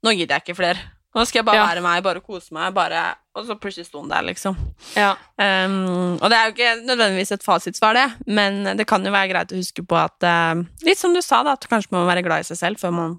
nå 0.05 0.11
gidder 0.13 0.37
jeg 0.37 0.43
ikke 0.45 0.57
flere. 0.59 0.81
Nå 1.15 1.23
skal 1.25 1.39
jeg 1.41 1.45
bare 1.47 1.57
Ja. 1.61 1.67
være 1.71 1.81
meg, 1.85 2.03
bare 2.05 2.21
kose 2.21 2.53
meg, 2.53 2.73
bare 2.75 3.15
Og 3.33 3.47
så 3.47 3.55
plutselig 3.57 3.87
sto 3.87 4.03
han 4.03 4.11
der, 4.11 4.25
liksom. 4.27 4.57
Ja. 4.93 5.15
Um, 5.41 6.19
og 6.19 6.27
det 6.29 6.37
er 6.37 6.49
jo 6.49 6.53
ikke 6.53 6.73
nødvendigvis 6.85 7.33
et 7.33 7.45
fasitsvar, 7.45 7.97
det, 7.97 8.07
men 8.29 8.75
det 8.77 8.85
kan 8.89 9.01
jo 9.01 9.13
være 9.13 9.31
greit 9.31 9.53
å 9.53 9.57
huske 9.57 9.85
på 9.89 9.97
at 9.97 10.27
uh, 10.27 10.61
Litt 10.85 11.01
som 11.01 11.15
du 11.15 11.21
sa, 11.25 11.41
da, 11.45 11.55
at 11.57 11.65
kanskje 11.69 11.95
man 11.95 12.03
må 12.03 12.11
være 12.11 12.25
glad 12.27 12.45
i 12.45 12.49
seg 12.51 12.59
selv 12.59 12.83
før 12.83 12.93
man 12.93 13.15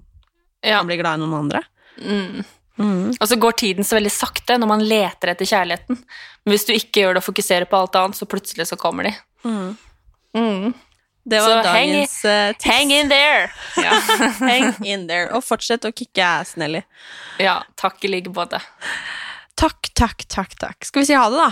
ja. 0.63 0.79
blir 0.87 1.01
glad 1.01 1.19
i 1.19 1.23
noen 1.25 1.35
andre. 1.43 1.65
Mm. 1.99 2.45
Mm. 2.79 3.11
Og 3.11 3.27
så 3.27 3.35
går 3.39 3.59
tiden 3.59 3.87
så 3.87 3.97
veldig 3.99 4.11
sakte 4.11 4.57
når 4.59 4.71
man 4.71 4.87
leter 4.87 5.31
etter 5.31 5.47
kjærligheten. 5.51 5.99
Men 5.99 6.53
hvis 6.53 6.67
du 6.67 6.73
ikke 6.75 7.03
gjør 7.03 7.15
det 7.15 7.23
og 7.23 7.27
fokuserer 7.27 7.67
på 7.69 7.79
alt 7.79 7.99
annet, 7.99 8.19
så 8.19 8.27
plutselig 8.29 8.67
så 8.71 8.79
kommer 8.79 9.09
de. 9.09 9.13
Mm. 9.43 9.75
Mm. 10.35 10.73
Det 11.25 11.39
var 11.41 11.49
Så 11.49 11.61
dagens 11.65 12.15
hang, 12.23 12.53
tips. 12.53 12.71
Hang 12.71 12.91
in 12.93 13.09
there! 13.09 13.51
Ja. 13.81 13.99
Hang 14.51 14.85
in 14.85 15.07
there. 15.09 15.31
Og 15.33 15.43
fortsett 15.43 15.87
å 15.87 15.91
kicke 15.95 16.21
ass, 16.21 16.53
Nelly. 16.59 16.83
ja, 17.41 17.63
takk 17.79 18.03
i 18.05 18.11
like 18.11 18.31
måte. 18.31 18.61
Takk, 19.55 19.93
takk, 19.95 20.25
takk, 20.27 20.55
takk. 20.59 20.85
Skal 20.85 21.01
vi 21.01 21.05
si 21.05 21.15
ha 21.15 21.29
det, 21.31 21.37
da? 21.39 21.51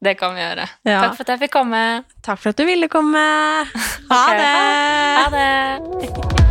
Det 0.00 0.14
kan 0.20 0.34
vi 0.36 0.42
gjøre. 0.44 0.68
Ja. 0.86 1.00
Takk 1.06 1.16
for 1.16 1.24
at 1.24 1.32
jeg 1.34 1.42
fikk 1.46 1.54
komme. 1.56 1.84
Takk 2.22 2.42
for 2.42 2.52
at 2.52 2.60
du 2.60 2.66
ville 2.68 2.90
komme. 2.92 3.24
Ha 4.10 4.20
okay. 4.24 4.38
det! 4.38 4.52
Ha 5.18 5.30
det! 5.34 6.47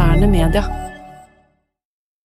Moderne 0.00 0.26
media. 0.26 0.79